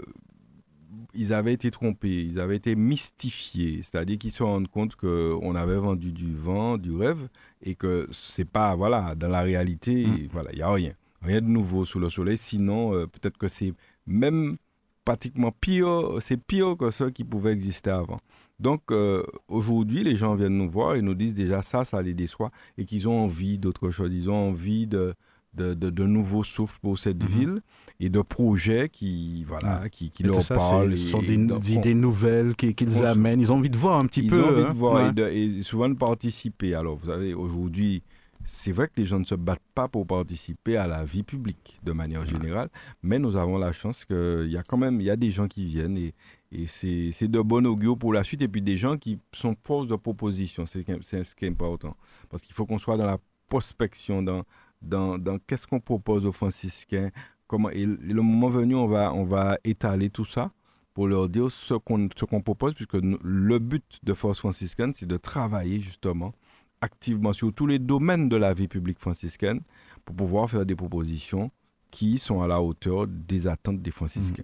[1.15, 5.77] ils avaient été trompés, ils avaient été mystifiés, c'est-à-dire qu'ils se rendent compte qu'on avait
[5.77, 7.29] vendu du vent, du rêve,
[7.63, 10.29] et que c'est pas, voilà, dans la réalité, mm.
[10.31, 10.93] voilà, il n'y a rien,
[11.23, 13.73] rien de nouveau sous le soleil, sinon euh, peut-être que c'est
[14.07, 14.59] même
[15.07, 18.21] pratiquement pire, c'est pire que ce qui pouvait exister avant.
[18.59, 22.15] Donc euh, aujourd'hui, les gens viennent nous voir et nous disent déjà ça, ça les
[22.15, 24.15] déçoit et qu'ils ont envie d'autre chose.
[24.15, 25.15] Ils ont envie de,
[25.55, 27.29] de, de, nouveaux souffles pour cette mhm.
[27.29, 27.63] ville
[28.01, 30.97] et de projets qui, voilà, qui, qui leur parlent.
[30.97, 33.41] Ce sont des, idées nouvelles qu'ils amènent.
[33.41, 34.37] Ils ont envie de voir un petit peu.
[34.37, 34.73] Ils ont envie de hein.
[34.73, 36.75] voir et, souvent de participer.
[36.75, 38.03] Alors, vous savez, aujourd'hui,
[38.45, 41.79] c'est vrai que les gens ne se battent pas pour participer à la vie publique
[41.83, 42.69] de manière générale,
[43.03, 45.49] mais nous avons la chance qu'il y a quand même il y a des gens
[45.49, 46.15] qui viennent et,
[46.53, 48.43] et c'est de bon augure pour la suite.
[48.43, 50.85] Et puis des gens qui sont force de proposition, c'est
[51.25, 51.97] ce qui est important.
[52.29, 53.19] Parce qu'il faut qu'on soit dans la
[53.49, 54.45] prospection, dans,
[54.83, 57.11] dans, dans qu'est-ce qu'on propose aux franciscains.
[57.47, 60.51] Comment, et le moment venu, on va, on va étaler tout ça
[60.95, 65.17] pour leur dire ce qu'on qu'on propose, puisque le but de Force franciscaine, c'est de
[65.17, 66.33] travailler justement
[66.81, 69.61] activement sur tous les domaines de la vie publique franciscaine
[70.05, 71.51] pour pouvoir faire des propositions
[71.91, 74.43] qui sont à la hauteur des attentes des franciscains.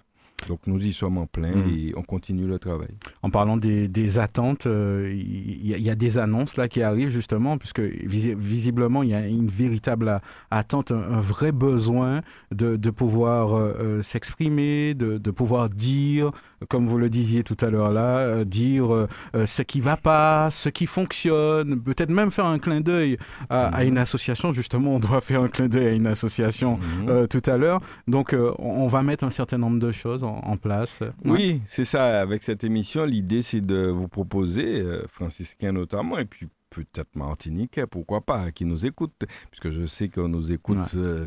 [0.48, 1.68] Donc nous y sommes en plein mm.
[1.70, 2.88] et on continue le travail.
[3.22, 7.80] En parlant des, attentes, euh, il y, a des annonces là qui arrivent justement, puisque
[7.80, 10.20] visiblement il y a une véritable
[10.50, 16.32] attente, un, vrai besoin de, pouvoir euh, euh, s'exprimer, de, de, pouvoir dire,
[16.68, 19.06] comme vous le disiez tout à l'heure là, dire
[19.46, 23.18] ce qui va pas, ce qui fonctionne, peut-être même faire un clin d'œil
[23.50, 23.88] à, mm.
[23.88, 24.52] une association.
[24.52, 27.28] Justement, on doit faire un clin d'œil à une association mm.
[27.28, 27.80] tout à l'heure.
[28.06, 31.00] Donc on va mettre un certain nombre de choses en, place.
[31.24, 32.20] Oui, c'est ça.
[32.20, 37.86] Avec cette émission, l'idée, c'est de vous proposer, euh, franciscains notamment, et puis peut-être martiniquais,
[37.86, 41.26] pourquoi pas, qui nous écoutent, puisque je sais qu'on nous écoute euh,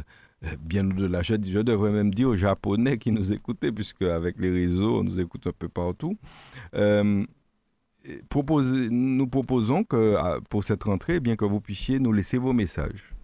[0.59, 1.21] bien au-delà.
[1.21, 5.03] Je, je, devrais même dire aux Japonais qui nous écoutaient, puisque avec les réseaux, on
[5.03, 6.17] nous écoute un peu partout.
[6.75, 7.25] Euh,
[8.91, 13.14] nous proposons que pour cette rentrée, eh bien que vous puissiez nous laisser vos messages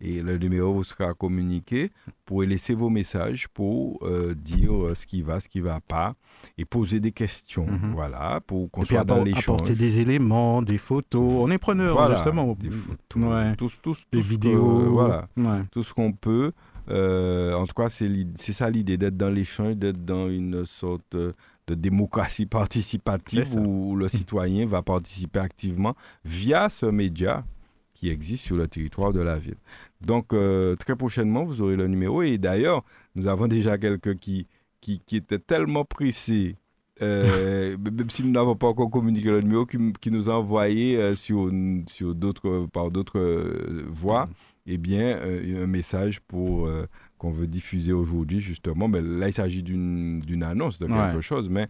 [0.00, 1.90] et le numéro vous sera communiqué.
[2.06, 5.64] Vous pourrez laisser vos messages pour euh, dire euh, ce qui va, ce qui ne
[5.64, 6.14] va pas
[6.58, 7.66] et poser des questions.
[7.66, 7.92] Mhm.
[7.94, 9.44] Voilà, pour qu'on soit dans l'échange.
[9.44, 11.22] Apporter des éléments, des photos.
[11.22, 12.56] On est preneur, justement.
[12.58, 14.90] Des photos, tous, tous, des vidéos.
[14.90, 15.28] voilà,
[15.70, 16.52] tout ce qu'on peut.
[16.88, 21.74] Euh, en tout cas, c'est ça l'idée, d'être dans l'échange, d'être dans une sorte de
[21.74, 25.94] démocratie participative où le citoyen va participer activement
[26.24, 27.44] via ce média
[27.96, 29.56] qui existe sur le territoire de la ville.
[30.02, 32.22] Donc, euh, très prochainement, vous aurez le numéro.
[32.22, 34.46] Et d'ailleurs, nous avons déjà quelqu'un qui,
[34.80, 36.56] qui, qui étaient tellement pressés,
[37.00, 41.14] euh, même si nous n'avons pas encore communiqué le numéro, qui, nous a envoyé euh,
[41.14, 41.50] sur,
[41.88, 43.56] sur d'autres, par d'autres
[43.88, 44.28] voies,
[44.66, 46.68] eh bien, un message pour
[47.18, 48.88] qu'on veut diffuser aujourd'hui, justement.
[48.88, 51.68] Mais là, il s'agit d'une, annonce de quelque chose, mais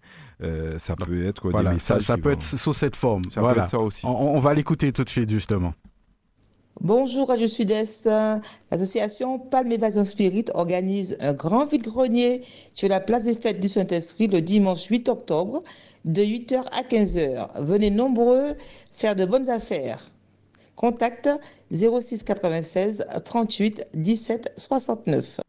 [0.77, 2.01] ça peut être des messages.
[2.01, 3.21] Ça, peut être sous cette forme.
[3.31, 4.03] Ça peut être ça aussi.
[4.03, 5.73] on va l'écouter tout de suite, justement.
[6.81, 8.07] Bonjour Radio Sud-Est.
[8.69, 12.43] L'association Palme Évasion Spirit organise un grand vide-grenier
[12.75, 15.63] sur la place des fêtes du Saint-Esprit le dimanche 8 octobre
[16.05, 17.63] de 8h à 15h.
[17.63, 18.53] Venez nombreux
[18.95, 20.11] faire de bonnes affaires.
[20.75, 21.27] Contact
[21.71, 25.39] 06 96 38 17 69.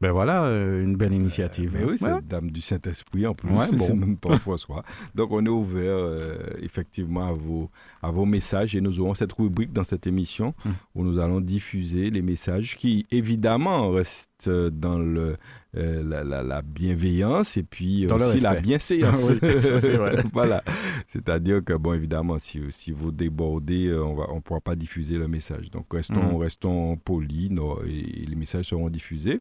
[0.00, 1.72] Ben voilà, euh, une belle initiative.
[1.74, 2.12] Mais oui, c'est Ouais.
[2.12, 3.96] la Dame du Saint-Esprit en plus, Ouais, bon.
[3.96, 4.82] même pas François.
[5.14, 7.68] Donc on est ouvert euh, effectivement à vos,
[8.02, 10.70] à vos messages et nous aurons cette rubrique dans cette émission Mm.
[10.94, 15.36] où nous allons diffuser les messages qui évidemment restent euh, dans le,
[15.76, 19.30] euh, la, la- la bienveillance et puis Dans aussi la bienséance.
[19.42, 20.22] Oui, ça, c'est vrai.
[20.32, 20.62] voilà,
[21.06, 25.16] c'est-à-dire que bon évidemment si, si vous débordez, euh, on va on pourra pas diffuser
[25.16, 25.70] le message.
[25.70, 26.36] Donc restons Mm.
[26.36, 27.50] restons polis
[27.86, 29.40] et, et les messages seront diffusés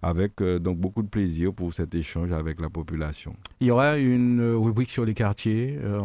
[0.00, 3.34] avec euh, donc beaucoup de plaisir pour cet échange avec la population.
[3.60, 5.76] Il y aura une rubrique sur les quartiers.
[5.82, 5.98] euh,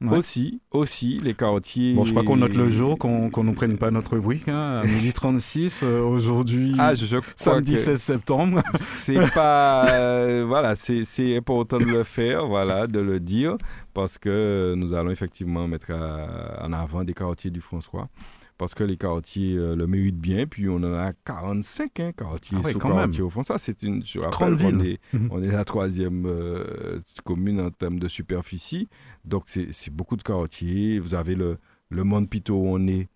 [0.00, 0.16] ouais.
[0.18, 1.92] Aussi, aussi les quartiers.
[1.94, 4.48] Bon, je crois qu'on note le jour, qu'on qu'on ne prenne pas notre rubrique.
[4.48, 6.94] Hein, à 12h36, euh, aujourd'hui, Ah,
[7.36, 8.62] samedi 16 septembre.
[8.74, 13.56] c'est pas euh, voilà, c'est important de le faire, voilà, de le dire
[13.92, 18.08] parce que nous allons effectivement mettre à- en avant des quartiers du François.
[18.56, 22.56] Parce que les quartiers euh, le méritent bien, puis on en a 45 hein, quartiers
[22.60, 23.58] Ah ouais, sous quartiers au François.
[23.58, 24.86] C'est une, je Grande rappelle ville.
[24.92, 25.00] est,
[25.30, 28.88] on est la troisième euh, commune en termes de superficie.
[29.24, 31.00] Donc c'est beaucoup de quartiers.
[31.00, 31.58] Vous avez le,
[31.90, 33.08] le Mont Pito où on est,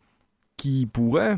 [0.56, 1.36] qui pourrait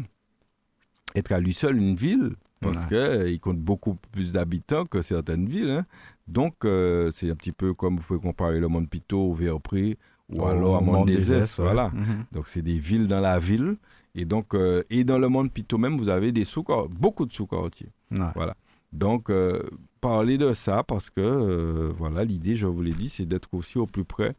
[1.15, 3.25] être à lui seul une ville, parce Ouais.
[3.31, 5.71] qu'il compte beaucoup plus d'habitants que certaines villes.
[5.71, 5.87] hein.
[6.29, 9.99] Donc euh, c'est un petit peu comme vous pouvez comparer le Mont Pito au Verpré
[10.33, 11.41] ou alors à Mont des ouais.
[11.59, 11.89] Voilà.
[11.89, 12.25] Mhm.
[12.33, 13.77] Donc c'est des villes dans la ville.
[14.15, 17.33] Et donc euh, et dans le monde Pito même, vous avez des sous beaucoup de
[17.33, 17.91] sous-quartiers.
[18.11, 18.19] Ouais.
[18.35, 18.57] Voilà.
[18.93, 19.63] Donc euh,
[20.01, 23.79] parler de ça parce que euh, voilà l'idée, je vous l'ai dit, c'est d'être aussi
[23.79, 24.35] au plus près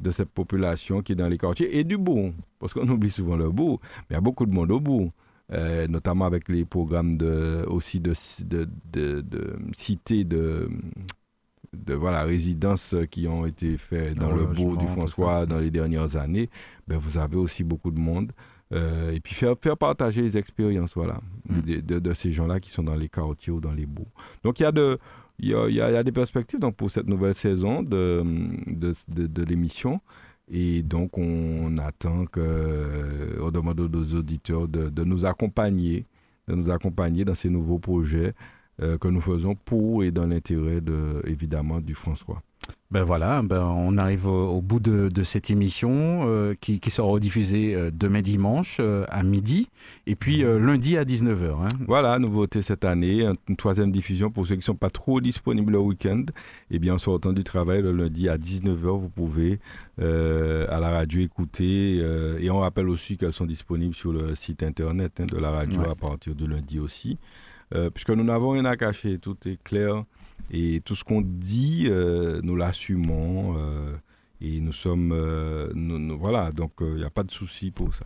[0.00, 2.32] de cette population qui est dans les quartiers et du bout.
[2.60, 5.10] Parce qu'on oublie souvent le bout, mais il y a beaucoup de monde au bout.
[5.52, 8.12] Euh, notamment avec les programmes de, aussi de,
[8.44, 10.68] de, de, de cités de,
[11.72, 16.16] de voilà, résidences qui ont été faits dans le bourg du François dans les dernières
[16.16, 16.48] années.
[16.88, 18.32] Ben, vous avez aussi beaucoup de monde.
[18.72, 21.60] Euh, et puis faire, faire partager les expériences voilà, Mm.
[21.60, 24.10] de, de- de ces gens-là qui sont dans les quartiers ou dans les bourgs.
[24.42, 24.98] Donc il y a, de,
[25.38, 27.84] il y a, il y a- y a des perspectives donc, pour cette nouvelle saison
[27.84, 28.24] de-
[28.66, 30.00] de l'émission.
[30.48, 36.06] Et donc on attend que, on demande aux auditeurs de, de nous accompagner,
[36.46, 38.34] de nous accompagner dans ces nouveaux projets
[38.82, 42.42] euh, que nous faisons pour et dans l'intérêt de, évidemment du François.
[42.92, 45.90] Ben voilà, ben on arrive au, au bout de, de cette émission
[46.28, 49.68] euh, qui, qui sera rediffusée euh, demain dimanche euh, à midi
[50.06, 51.64] et puis euh, lundi à 19h.
[51.64, 51.68] hein.
[51.88, 55.20] Voilà, nouveauté cette année, un- une troisième diffusion pour ceux qui ne sont pas trop
[55.20, 56.22] disponibles le week-end.
[56.70, 59.58] Eh bien, en sortant du travail le lundi à 19h, vous pouvez
[59.98, 61.96] à la radio écouter.
[62.40, 65.80] et on rappelle aussi qu'elles sont disponibles sur le site internet hein, de la radio
[65.80, 65.88] Ouais.
[65.90, 67.18] à partir de lundi aussi.
[67.94, 70.04] Puisque nous n'avons rien à cacher, tout est clair.
[70.50, 73.56] Et tout ce qu'on dit, euh, nous l'assumons.
[73.58, 73.96] euh,
[74.40, 75.12] et nous sommes.
[75.12, 78.04] euh, nous- nous- voilà, donc il n'y a pas de souci pour ça.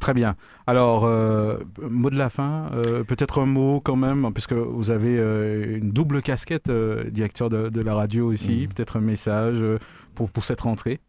[0.00, 0.34] Très bien.
[0.66, 1.02] Alors,
[1.90, 2.70] mot de la fin,
[3.06, 5.16] peut-être un mot quand même, puisque vous avez
[5.76, 8.68] une double casquette, directeur de, de la radio aussi, Mhm.
[8.68, 9.62] peut-être un message
[10.14, 11.00] pour, pour cette rentrée.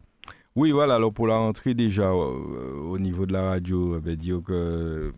[0.56, 4.40] Oui, voilà, alors pour la rentrée déjà, au niveau de la radio, on va dire
[4.44, 5.12] que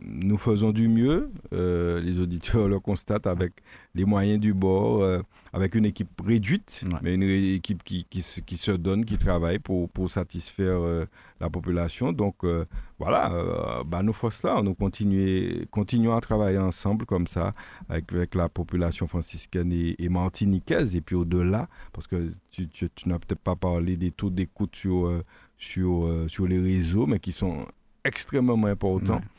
[0.00, 1.30] nous faisons du mieux.
[1.52, 3.52] Euh, les auditeurs le constatent avec
[3.94, 5.20] les moyens du bord, euh,
[5.52, 6.98] avec une équipe réduite, Ouais.
[7.02, 11.04] mais une équipe qui, qui, se, qui se donne, qui travaille pour, pour satisfaire euh,
[11.40, 12.12] la population.
[12.12, 12.44] Donc
[12.98, 14.74] voilà, bah, nous faisons ça, nous
[15.70, 17.54] continuons à travailler ensemble comme ça,
[17.88, 22.90] avec, avec la population franciscaine et, et martiniquaise, et puis au-delà, parce que tu, tu-
[22.94, 25.22] tu n'as peut-être pas parlé des taux d'écoute sur,
[25.56, 27.66] sur, euh, sur les réseaux, mais qui sont
[28.08, 28.56] extrêmement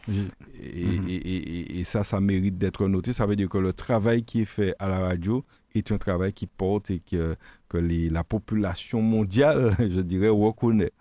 [0.08, 1.08] Et, Mhm.
[1.08, 3.12] et- et- et- et ça, ça mérite d'être noté.
[3.14, 5.44] Ça veut dire que le travail qui est fait à la radio
[5.76, 7.36] est un travail qui porte et que,
[7.68, 10.92] que les- la population mondiale, je dirais, reconnaît.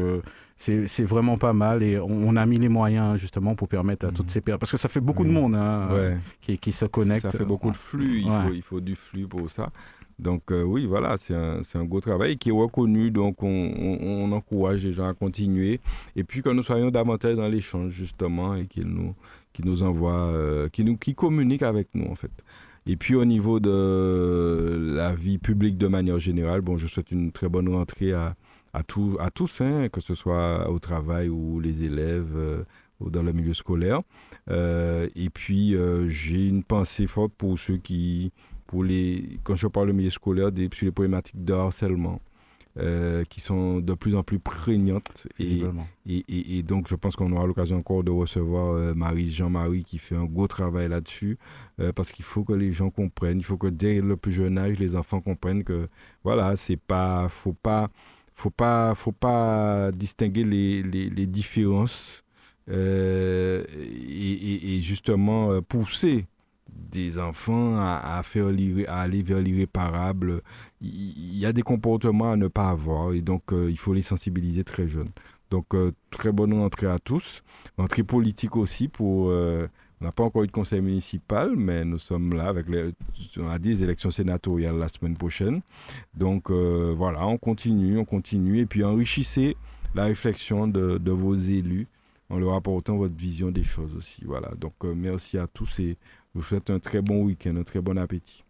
[0.58, 4.30] c'est vraiment pas mal et on, a mis les moyens justement pour permettre à toutes
[4.30, 7.32] ces personnes, parce que ça fait beaucoup de monde hein, qui, qui, se connecte.
[7.32, 9.70] Ça fait beaucoup de flux, il, faut, il faut du flux pour ça.
[10.22, 14.32] Donc euh, oui, voilà, c'est un, un, gros travail qui est reconnu, donc on, on,
[14.32, 15.80] encourage les gens à continuer.
[16.16, 19.16] Et puis que nous soyons davantage dans l'échange justement et qu'ils nous,
[19.52, 22.32] qui nous envoient, euh, qui, nous, qui communiquent avec nous en fait.
[22.88, 27.32] Et puis au niveau de la vie publique de manière générale, bon, je souhaite une
[27.32, 28.36] très bonne rentrée à,
[28.74, 32.64] à, tous, hein, que ce soit au travail ou les élèves euh,
[33.00, 34.02] ou dans le milieu scolaire.
[34.50, 38.32] Euh, et puis, euh, j'ai une pensée forte pour ceux qui,
[38.68, 42.20] pour les, quand je parle du milieu scolaire, sur les problématiques de harcèlement.
[43.30, 45.28] Qui sont de plus en plus prégnantes.
[45.40, 45.64] Et,
[46.08, 50.16] et, et, donc, je pense qu'on aura l'occasion encore de recevoir Marie, Jean-Marie, qui fait
[50.16, 51.38] un gros travail là-dessus,
[51.96, 54.80] parce qu'il faut que les gens comprennent, il faut que dès le plus jeune âge,
[54.80, 55.88] les enfants comprennent que,
[56.24, 57.90] voilà, c'est pas, faut pas,
[58.42, 62.24] faut pas, faut pas distinguer les, les, différences
[62.70, 66.26] euh, et, justement euh, pousser
[66.72, 70.42] des enfants à, faire aller vers l'irréparable.
[70.82, 74.02] Il y a des comportements à ne pas avoir et donc euh, il faut les
[74.02, 75.12] sensibiliser très jeunes.
[75.50, 75.76] Donc
[76.12, 77.44] très bonne entrée à tous,
[77.78, 79.32] entrée politique aussi pour
[80.02, 82.92] on n'a pas encore eu de conseil municipal, mais nous sommes là avec les,
[83.38, 85.62] on a dit, élections sénatoriales la semaine prochaine.
[86.16, 88.60] Donc euh, voilà, on continue, on continue.
[88.60, 89.56] Et puis enrichissez
[89.94, 91.88] la réflexion de, vos élus
[92.32, 94.24] en leur apportant votre vision des choses aussi.
[94.26, 95.98] Voilà, donc euh, merci à tous et
[96.34, 98.44] je vous souhaite un très bon week-end, un très bon appétit.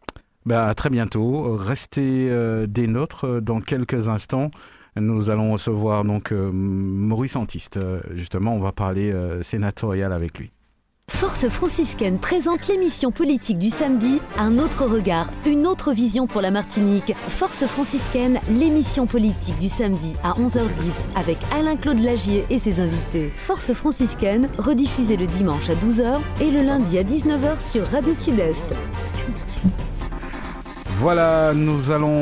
[0.45, 1.55] Bah, à très bientôt.
[1.55, 4.51] Restez euh, des nôtres dans quelques instants.
[4.95, 7.79] Nous allons recevoir donc Maurice Antiste.
[8.11, 10.51] justement, on va parler sénatorial avec lui.
[11.19, 16.49] Force franciscaine présente l'émission politique du samedi, un autre regard, une autre vision pour la
[16.49, 17.13] Martinique.
[17.27, 23.31] Force franciscaine, l'émission politique du samedi à 11h10 avec Alain-Claude Lagier et ses invités.
[23.35, 28.73] Force franciscaine, rediffusée le dimanche à 12h et le lundi à 19h sur Radio Sud-Est.
[31.01, 32.19] Voilà, nous allons